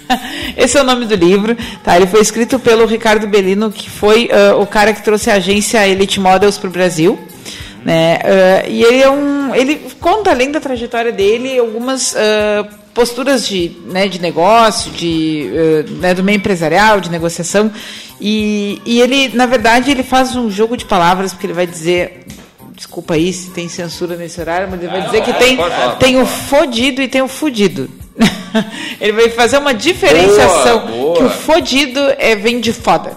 Esse 0.56 0.78
é 0.78 0.80
o 0.80 0.84
nome 0.84 1.06
do 1.06 1.16
livro, 1.16 1.56
tá? 1.82 1.96
Ele 1.96 2.06
foi 2.06 2.20
escrito 2.20 2.56
pelo 2.60 2.86
Ricardo 2.86 3.26
Bellino, 3.26 3.72
que 3.72 3.90
foi 3.90 4.30
ah, 4.30 4.54
o 4.58 4.66
cara 4.66 4.92
que 4.92 5.02
trouxe 5.02 5.28
a 5.28 5.34
agência 5.34 5.88
Elite 5.88 6.20
Models 6.20 6.56
para 6.56 6.68
o 6.68 6.72
Brasil. 6.72 7.18
Né? 7.84 8.18
Ah, 8.24 8.68
e 8.68 8.82
ele 8.82 9.02
é 9.02 9.10
um, 9.10 9.54
ele 9.54 9.76
conta 10.00 10.30
além 10.30 10.50
da 10.50 10.60
trajetória 10.60 11.12
dele 11.12 11.58
algumas 11.58 12.14
ah, 12.16 12.66
posturas 12.94 13.46
de, 13.46 13.76
né, 13.86 14.08
de 14.08 14.20
negócio, 14.20 14.90
de, 14.92 15.50
ah, 15.54 15.90
né, 16.00 16.14
do 16.14 16.22
meio 16.22 16.36
empresarial, 16.36 17.00
de 17.00 17.10
negociação. 17.10 17.70
E, 18.20 18.80
e 18.86 19.00
ele, 19.00 19.30
na 19.34 19.46
verdade, 19.46 19.90
ele 19.90 20.02
faz 20.02 20.36
um 20.36 20.50
jogo 20.50 20.76
de 20.76 20.84
palavras 20.84 21.32
porque 21.32 21.46
ele 21.46 21.54
vai 21.54 21.66
dizer 21.66 22.24
Desculpa 22.82 23.14
aí 23.14 23.32
se 23.32 23.50
tem 23.50 23.68
censura 23.68 24.16
nesse 24.16 24.40
horário, 24.40 24.66
mas 24.68 24.82
ele 24.82 24.90
vai 24.90 25.02
dizer 25.02 25.22
que 25.22 25.32
tem, 25.34 25.56
falar, 25.56 25.96
tem 25.96 26.20
o 26.20 26.26
fodido 26.26 27.00
e 27.00 27.06
tem 27.06 27.22
o 27.22 27.28
fudido. 27.28 27.88
ele 29.00 29.12
vai 29.12 29.28
fazer 29.28 29.58
uma 29.58 29.72
diferenciação 29.72 30.80
Boa, 30.80 30.90
boa. 30.90 31.16
que 31.16 31.22
o 31.22 31.30
fodido 31.30 32.00
é, 32.18 32.34
vem 32.34 32.60
de 32.60 32.72
foda. 32.72 33.12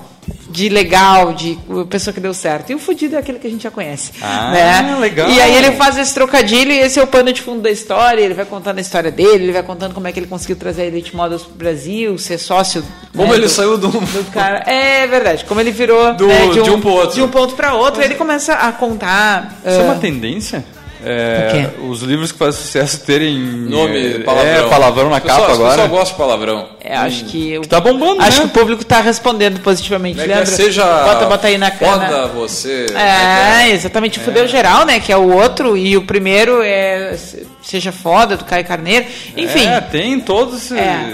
De 0.55 0.69
legal, 0.69 1.33
de 1.33 1.57
pessoa 1.89 2.13
que 2.13 2.19
deu 2.21 2.33
certo. 2.33 2.71
E 2.71 2.75
o 2.75 2.79
fudido 2.79 3.17
é 3.17 3.19
aquele 3.19 3.39
que 3.39 3.45
a 3.45 3.49
gente 3.49 3.63
já 3.63 3.69
conhece. 3.71 4.13
Ah, 4.21 4.51
né? 4.51 4.95
legal. 4.99 5.29
E 5.29 5.41
aí 5.41 5.53
ele 5.53 5.73
faz 5.73 5.97
esse 5.97 6.13
trocadilho 6.13 6.71
e 6.71 6.79
esse 6.79 6.97
é 6.97 7.03
o 7.03 7.07
pano 7.07 7.33
de 7.33 7.41
fundo 7.41 7.61
da 7.61 7.69
história. 7.69 8.21
Ele 8.21 8.33
vai 8.33 8.45
contando 8.45 8.77
a 8.77 8.81
história 8.81 9.11
dele, 9.11 9.43
ele 9.43 9.51
vai 9.51 9.63
contando 9.63 9.93
como 9.93 10.07
é 10.07 10.13
que 10.13 10.19
ele 10.19 10.27
conseguiu 10.27 10.55
trazer 10.55 10.83
a 10.83 10.85
Elite 10.85 11.13
Models 11.13 11.43
pro 11.43 11.55
Brasil, 11.55 12.17
ser 12.17 12.37
sócio. 12.37 12.83
Como 13.13 13.27
né, 13.27 13.33
ele 13.35 13.47
do- 13.47 13.49
saiu 13.49 13.77
do. 13.77 13.89
do 13.89 14.31
cara. 14.31 14.59
É 14.65 15.05
verdade, 15.07 15.43
como 15.43 15.59
ele 15.59 15.71
virou 15.71 16.13
Do- 16.13 16.27
né, 16.27 16.47
de 16.47 16.61
um 16.61 16.79
pro 16.79 16.91
outro. 16.91 17.15
De 17.15 17.21
um 17.21 17.27
ponto 17.27 17.53
para 17.55 17.73
outro, 17.73 18.01
ele 18.01 18.15
começa 18.15 18.53
a 18.53 18.71
contar. 18.71 19.57
Isso 19.65 19.77
é 19.77 19.81
ah, 19.81 19.83
uma 19.83 19.95
tendência? 19.95 20.63
É, 21.07 21.69
os 21.87 22.01
livros 22.01 22.31
que 22.31 22.37
fazem 22.39 22.59
sucesso 22.61 23.05
terem 23.05 23.37
Nome, 23.37 24.15
é, 24.15 24.19
palavrão. 24.19 24.51
É, 24.65 24.69
palavrão 24.69 25.09
na 25.11 25.21
Pessoal, 25.21 25.41
capa 25.41 25.53
agora. 25.53 25.71
pessoas 25.73 25.89
gostam 25.91 26.11
de 26.11 26.17
palavrão. 26.23 26.67
É, 26.81 26.95
acho 26.97 27.25
que. 27.25 27.59
Que 27.59 27.67
tá 27.67 27.79
bombando, 27.79 28.21
Acho 28.21 28.41
né? 28.41 28.47
que 28.49 28.57
o 28.57 28.59
público 28.59 28.81
está 28.81 29.01
respondendo 29.01 29.59
positivamente. 29.61 30.19
É 30.19 30.25
que 30.25 30.31
é? 30.31 30.35
Lembra? 30.35 30.45
Seja 30.47 30.83
bota, 30.83 31.25
bota 31.27 31.47
aí 31.47 31.57
na 31.57 31.69
foda 31.71 32.05
cana. 32.07 32.27
você. 32.27 32.87
É, 32.95 33.69
exatamente. 33.69 34.19
Fudeu 34.19 34.47
geral, 34.47 34.85
né? 34.85 34.99
Que 34.99 35.11
é 35.11 35.17
o 35.17 35.31
outro. 35.31 35.77
E 35.77 35.95
o 35.95 36.01
primeiro 36.03 36.61
é 36.63 37.15
Seja 37.61 37.91
Foda, 37.91 38.35
do 38.37 38.43
Caio 38.43 38.65
Carneiro. 38.65 39.05
Enfim. 39.37 39.67
É, 39.67 39.81
tem 39.81 40.19
todos. 40.19 40.71
É. 40.71 41.05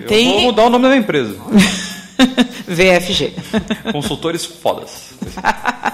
Eu 0.00 0.06
Tem- 0.06 0.30
vou 0.32 0.40
mudar 0.42 0.64
o 0.64 0.70
nome 0.70 0.82
da 0.84 0.88
minha 0.90 1.00
empresa. 1.00 1.34
VFG. 2.74 3.32
Consultores 3.92 4.44
fodas. 4.44 5.12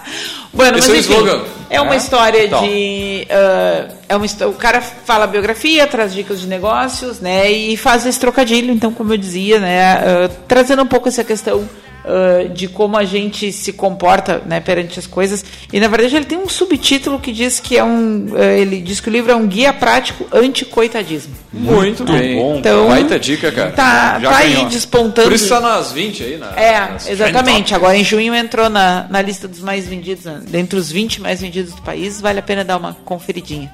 Bueno, 0.53 0.79
Esse 0.79 0.89
mas 0.91 0.97
é 1.09 1.13
o 1.13 1.15
enfim, 1.15 1.25
slogan. 1.29 1.45
é 1.71 1.81
uma 1.81 1.95
É? 1.95 1.97
história 1.99 2.45
Então. 2.47 2.63
de. 2.63 3.27
ah, 3.31 3.89
é 4.09 4.17
uma, 4.17 4.27
o 4.49 4.55
cara 4.55 4.81
fala 4.81 5.27
biografia, 5.27 5.87
traz 5.87 6.15
dicas 6.15 6.41
de 6.41 6.47
negócios, 6.47 7.21
né? 7.21 7.51
E 7.51 7.77
faz 7.77 8.07
esse 8.07 8.19
trocadilho, 8.19 8.73
então, 8.73 8.91
como 8.93 9.13
eu 9.13 9.19
dizia, 9.19 9.61
né? 9.61 9.93
ah, 9.93 10.31
trazendo 10.49 10.83
um 10.83 10.87
pouco 10.87 11.09
essa 11.09 11.23
questão 11.23 11.69
ah, 12.09 12.49
de 12.49 12.67
como 12.67 12.97
a 12.97 13.05
gente 13.05 13.53
se 13.53 13.71
comporta 13.71 14.41
né, 14.47 14.61
perante 14.61 14.99
as 14.99 15.07
coisas. 15.07 15.45
E 15.71 15.79
na 15.79 15.89
verdade 15.89 16.17
ele 16.17 16.25
tem 16.25 16.39
um 16.39 16.49
subtítulo 16.49 17.19
que 17.19 17.33
diz 17.33 17.61
que 17.61 17.77
é 17.77 17.85
um. 17.85 18.29
ah, 18.35 18.45
ele 18.45 18.81
diz 18.81 18.99
que 18.99 19.11
o 19.11 19.13
livro 19.13 19.31
é 19.31 19.37
um 19.37 19.47
guia 19.47 19.75
prático 19.75 20.27
anti-coitadismo. 20.33 21.35
Muito 21.53 22.05
bem. 22.05 22.37
bom. 22.37 22.57
Então, 22.57 22.89
Baita 22.89 23.19
dica, 23.19 23.53
cara. 23.53 23.73
Tá, 23.73 24.19
Já 24.21 24.31
tá 24.31 24.39
aí 24.39 24.65
despontando. 24.65 25.29
Por 25.29 25.35
isso 25.35 25.49
tá 25.51 25.61
nas 25.61 25.93
20 25.93 26.25
aí, 26.25 26.37
né? 26.39 26.49
É, 26.57 27.13
exatamente. 27.13 27.75
Agora 27.75 27.95
em 27.95 28.05
junho 28.05 28.35
entrou 28.35 28.71
na, 28.71 29.07
na 29.11 29.21
lista 29.21 29.47
dos 29.47 29.61
mais 29.61 29.87
vendidos, 29.87 30.25
né? 30.25 30.41
dentre 30.49 30.79
os 30.79 30.91
20 30.91 31.21
mais 31.21 31.43
vendidos 31.43 31.75
do 31.75 31.83
país, 31.83 32.23
vale 32.23 32.39
a 32.39 32.43
pena 32.43 32.65
dar 32.65 32.79
uma 32.79 32.97
conferidinha. 33.05 33.71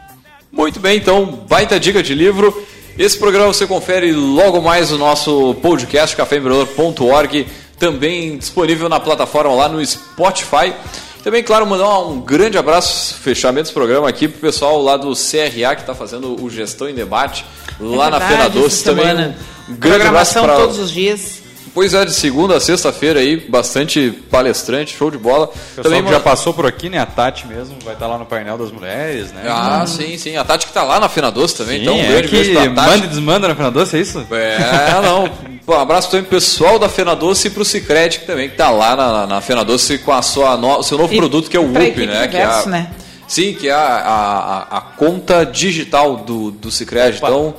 Muito 0.51 0.81
bem, 0.81 0.97
então, 0.97 1.45
baita 1.49 1.79
dica 1.79 2.03
de 2.03 2.15
livro. 2.15 2.65
Esse 2.97 3.19
programa 3.19 3.49
você 3.49 3.67
confere 3.67 4.13
logo 4.13 4.61
mais 4.61 4.91
no 4.91 4.99
nosso 4.99 5.55
podcast, 5.61 6.15
caféempreendedor.org, 6.15 7.47
também 7.79 8.39
disponível 8.39 8.89
na 8.89 9.01
plataforma 9.01 9.55
lá 9.55 9.69
no 9.69 9.85
Spotify. 9.85 10.73
Também, 11.23 11.43
claro, 11.43 11.67
mandar 11.67 12.01
um 12.01 12.21
grande 12.21 12.59
abraço, 12.59 13.15
fechamento 13.15 13.63
desse 13.63 13.73
programa 13.73 14.09
aqui 14.09 14.29
pro 14.29 14.41
pessoal 14.41 14.83
lá 14.83 14.97
do 14.97 15.13
CRA 15.15 15.75
que 15.75 15.81
está 15.81 15.95
fazendo 15.95 16.43
o 16.43 16.51
Gestão 16.51 16.89
em 16.89 16.95
Debate 16.95 17.47
lá 17.81 18.09
É 18.09 18.11
na 18.11 18.19
verdade, 18.19 18.53
Fena 18.53 18.63
Doce. 18.63 18.85
Também 18.85 19.35
um 19.69 19.77
grande 19.77 20.07
abraço 20.07 20.35
para 20.35 20.57
todos 20.57 20.79
os 20.79 20.91
dias. 20.91 21.44
Pois 21.75 21.93
é, 21.93 22.05
de 22.05 22.13
segunda 22.15 22.57
a 22.57 22.61
sexta-feira 22.61 23.19
aí, 23.19 23.37
bastante 23.37 24.13
palestrante, 24.31 24.97
show 24.97 25.11
de 25.11 25.19
bola. 25.19 25.47
O 25.47 25.49
pessoal 25.49 25.83
Também 25.83 26.05
que 26.05 26.11
já 26.11 26.21
passou 26.21 26.55
por 26.55 26.65
aqui, 26.67 26.89
né? 26.89 26.99
A 27.01 27.07
Tati 27.07 27.49
mesmo 27.49 27.75
vai 27.85 27.95
estar 27.95 28.07
lá 28.07 28.17
no 28.17 28.25
painel 28.25 28.57
das 28.57 28.71
mulheres, 28.71 29.33
né? 29.33 29.43
Ah, 29.49 29.85
sim, 29.85 30.17
sim. 30.17 30.37
A 30.37 30.45
Tati 30.45 30.69
que 30.69 30.73
tá 30.73 30.85
lá 30.85 31.01
na 31.01 31.09
Fena 31.09 31.33
Doce 31.33 31.57
também, 31.57 31.79
Sim, 31.79 31.83
então 31.83 31.97
um 31.97 32.01
é 32.01 32.07
grande 32.07 32.29
que 32.29 32.37
beijo 32.37 32.53
pra 32.53 32.63
Tati. 32.71 32.91
manda 32.91 33.05
e 33.05 33.09
desmanda 33.09 33.49
na 33.49 33.55
Fena 33.57 33.71
Doce, 33.73 33.97
é 33.97 34.01
isso? 34.01 34.25
É, 34.31 35.01
não. 35.03 35.29
Um 35.67 35.73
abraço 35.73 36.11
também 36.11 36.25
pro 36.27 36.37
pessoal 36.39 36.79
da 36.79 36.91
Fena 36.91 37.17
Doce 37.17 37.47
e 37.49 37.51
pro 37.51 37.65
Cicred, 37.65 38.19
que 38.19 38.27
também 38.27 38.51
que 38.51 38.55
tá 38.57 38.69
lá 38.69 38.95
na, 38.95 39.27
na 39.27 39.41
Fena 39.41 39.65
Doce 39.65 39.97
com 39.97 40.13
a 40.13 40.21
sua 40.21 40.59
no, 40.59 40.83
seu 40.83 40.99
novo 40.99 41.15
E 41.15 41.17
produto, 41.17 41.49
que 41.49 41.57
é 41.57 41.61
o 41.61 41.65
UP, 41.71 42.07
né? 42.07 42.29
Que 42.29 42.37
é 42.37 42.45
a, 42.45 42.67
né? 42.67 42.91
Sim, 43.27 43.55
que 43.55 43.71
é 43.71 43.73
a, 43.73 43.79
a, 43.79 44.77
a- 44.77 44.81
conta 44.83 45.43
digital 45.47 46.17
do, 46.19 46.51
do 46.51 46.71
Cicred. 46.71 47.17
Então, 47.17 47.55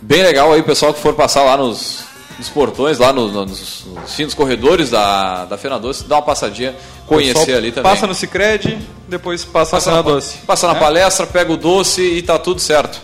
bem 0.00 0.22
legal 0.22 0.50
aí, 0.54 0.60
o 0.62 0.64
pessoal 0.64 0.94
que 0.94 1.00
for 1.00 1.12
passar 1.12 1.42
lá 1.42 1.58
nos, 1.58 1.98
nos 2.40 2.48
portões, 2.48 2.98
lá 2.98 3.12
no- 3.12 3.28
no- 3.28 3.46
nos, 3.46 3.84
nos, 3.86 4.10
enfim, 4.12 4.24
nos 4.24 4.34
corredores 4.34 4.90
da, 4.90 5.44
da 5.44 5.56
Fena 5.56 5.78
Doce, 5.78 6.04
dá 6.04 6.16
uma 6.16 6.22
passadinha, 6.22 6.74
conhecer 7.06 7.54
ali 7.54 7.70
também. 7.70 7.90
Passa 7.92 8.06
no 8.06 8.14
Cicred, 8.14 8.78
depois 9.08 9.44
passa, 9.44 9.72
Passa 9.76 9.90
na 9.90 9.96
na, 9.98 10.02
Fena 10.02 10.14
Doce. 10.16 10.36
passa 10.46 10.66
na 10.66 10.74
É? 10.74 10.78
palestra, 10.80 11.26
pega 11.26 11.52
o 11.52 11.56
doce 11.56 12.02
e 12.02 12.22
tá 12.22 12.38
tudo 12.38 12.60
certo. 12.60 13.00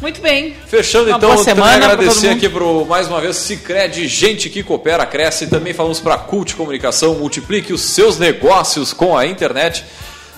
Muito 0.00 0.20
bem. 0.22 0.56
Fechando 0.66 1.08
Uma 1.10 1.16
então, 1.18 1.28
boa 1.34 1.44
também 1.44 1.54
semana 1.64 1.80
todo 1.90 1.92
agradecer 1.92 2.28
aqui 2.30 2.48
pro, 2.48 2.86
mais 2.86 3.06
uma 3.06 3.20
vez, 3.20 3.36
Cicred, 3.36 4.08
gente 4.08 4.48
que 4.48 4.62
coopera, 4.62 5.04
cresce. 5.04 5.46
Também 5.46 5.74
falamos 5.74 6.00
para 6.00 6.16
Cult 6.16 6.54
Comunicação, 6.56 7.14
multiplique 7.16 7.70
os 7.72 7.82
seus 7.82 8.18
negócios 8.18 8.94
com 8.94 9.16
a 9.16 9.26
internet. 9.26 9.84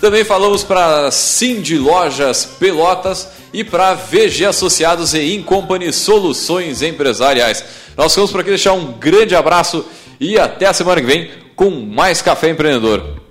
Também 0.02 0.24
falamos 0.24 0.64
para 0.64 1.12
Cindy 1.12 1.78
Lojas 1.78 2.44
Pelotas 2.44 3.28
e 3.52 3.62
para 3.62 3.94
VG 3.94 4.46
Associados 4.46 5.14
e 5.14 5.36
Incompany 5.36 5.92
Soluções 5.92 6.82
Empresariais. 6.82 7.64
Nós 7.96 8.12
vamos 8.12 8.32
por 8.32 8.40
aqui 8.40 8.48
deixar 8.48 8.72
um 8.72 8.94
grande 8.94 9.36
abraço 9.36 9.86
e 10.18 10.36
até 10.40 10.66
a 10.66 10.72
semana 10.72 11.00
que 11.00 11.06
vem 11.06 11.30
com 11.54 11.70
mais 11.70 12.20
Café 12.20 12.50
Empreendedor. 12.50 13.22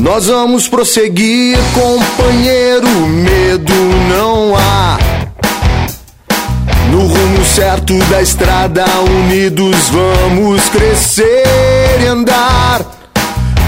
Nós 0.00 0.26
vamos 0.26 0.68
prosseguir, 0.68 1.58
companheiro, 1.74 2.88
medo 2.88 3.74
não 4.08 4.56
há. 4.56 4.96
No 6.92 7.00
rumo 7.00 7.44
certo 7.44 7.98
da 8.04 8.22
estrada, 8.22 8.84
unidos 9.00 9.90
vamos 9.90 10.68
crescer 10.68 12.00
e 12.00 12.06
andar. 12.06 12.80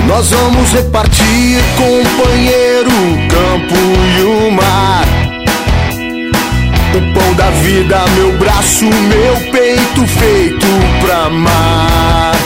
Nós 0.06 0.30
vamos 0.30 0.70
repartir, 0.72 1.60
companheiro, 1.76 2.90
o 2.90 3.28
campo 3.28 3.74
e 4.18 4.22
o 4.22 4.50
mar. 4.52 5.04
O 6.94 7.14
pão 7.14 7.34
da 7.34 7.50
vida, 7.50 8.04
meu 8.14 8.38
braço, 8.38 8.84
meu 8.84 9.36
peito 9.50 10.06
feito 10.06 10.66
pra 11.00 11.24
amar. 11.26 12.36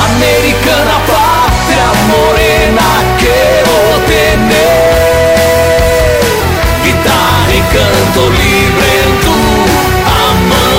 Americana 0.00 0.98
a 1.78 1.94
morena 2.10 2.88
que 3.18 3.26
eu 3.26 4.00
tener. 4.06 4.98
Guitarra 6.82 7.52
e 7.52 7.62
canto 7.72 8.22
livre 8.30 8.90
em 9.04 9.10
tu 9.22 9.38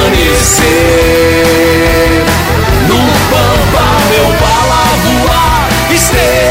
amanhecer. 0.08 0.66
No 2.88 3.00
pampa 3.30 3.86
meu 4.10 4.28
bala 4.39 4.84
voar, 5.04 5.70
estrela. 5.93 6.49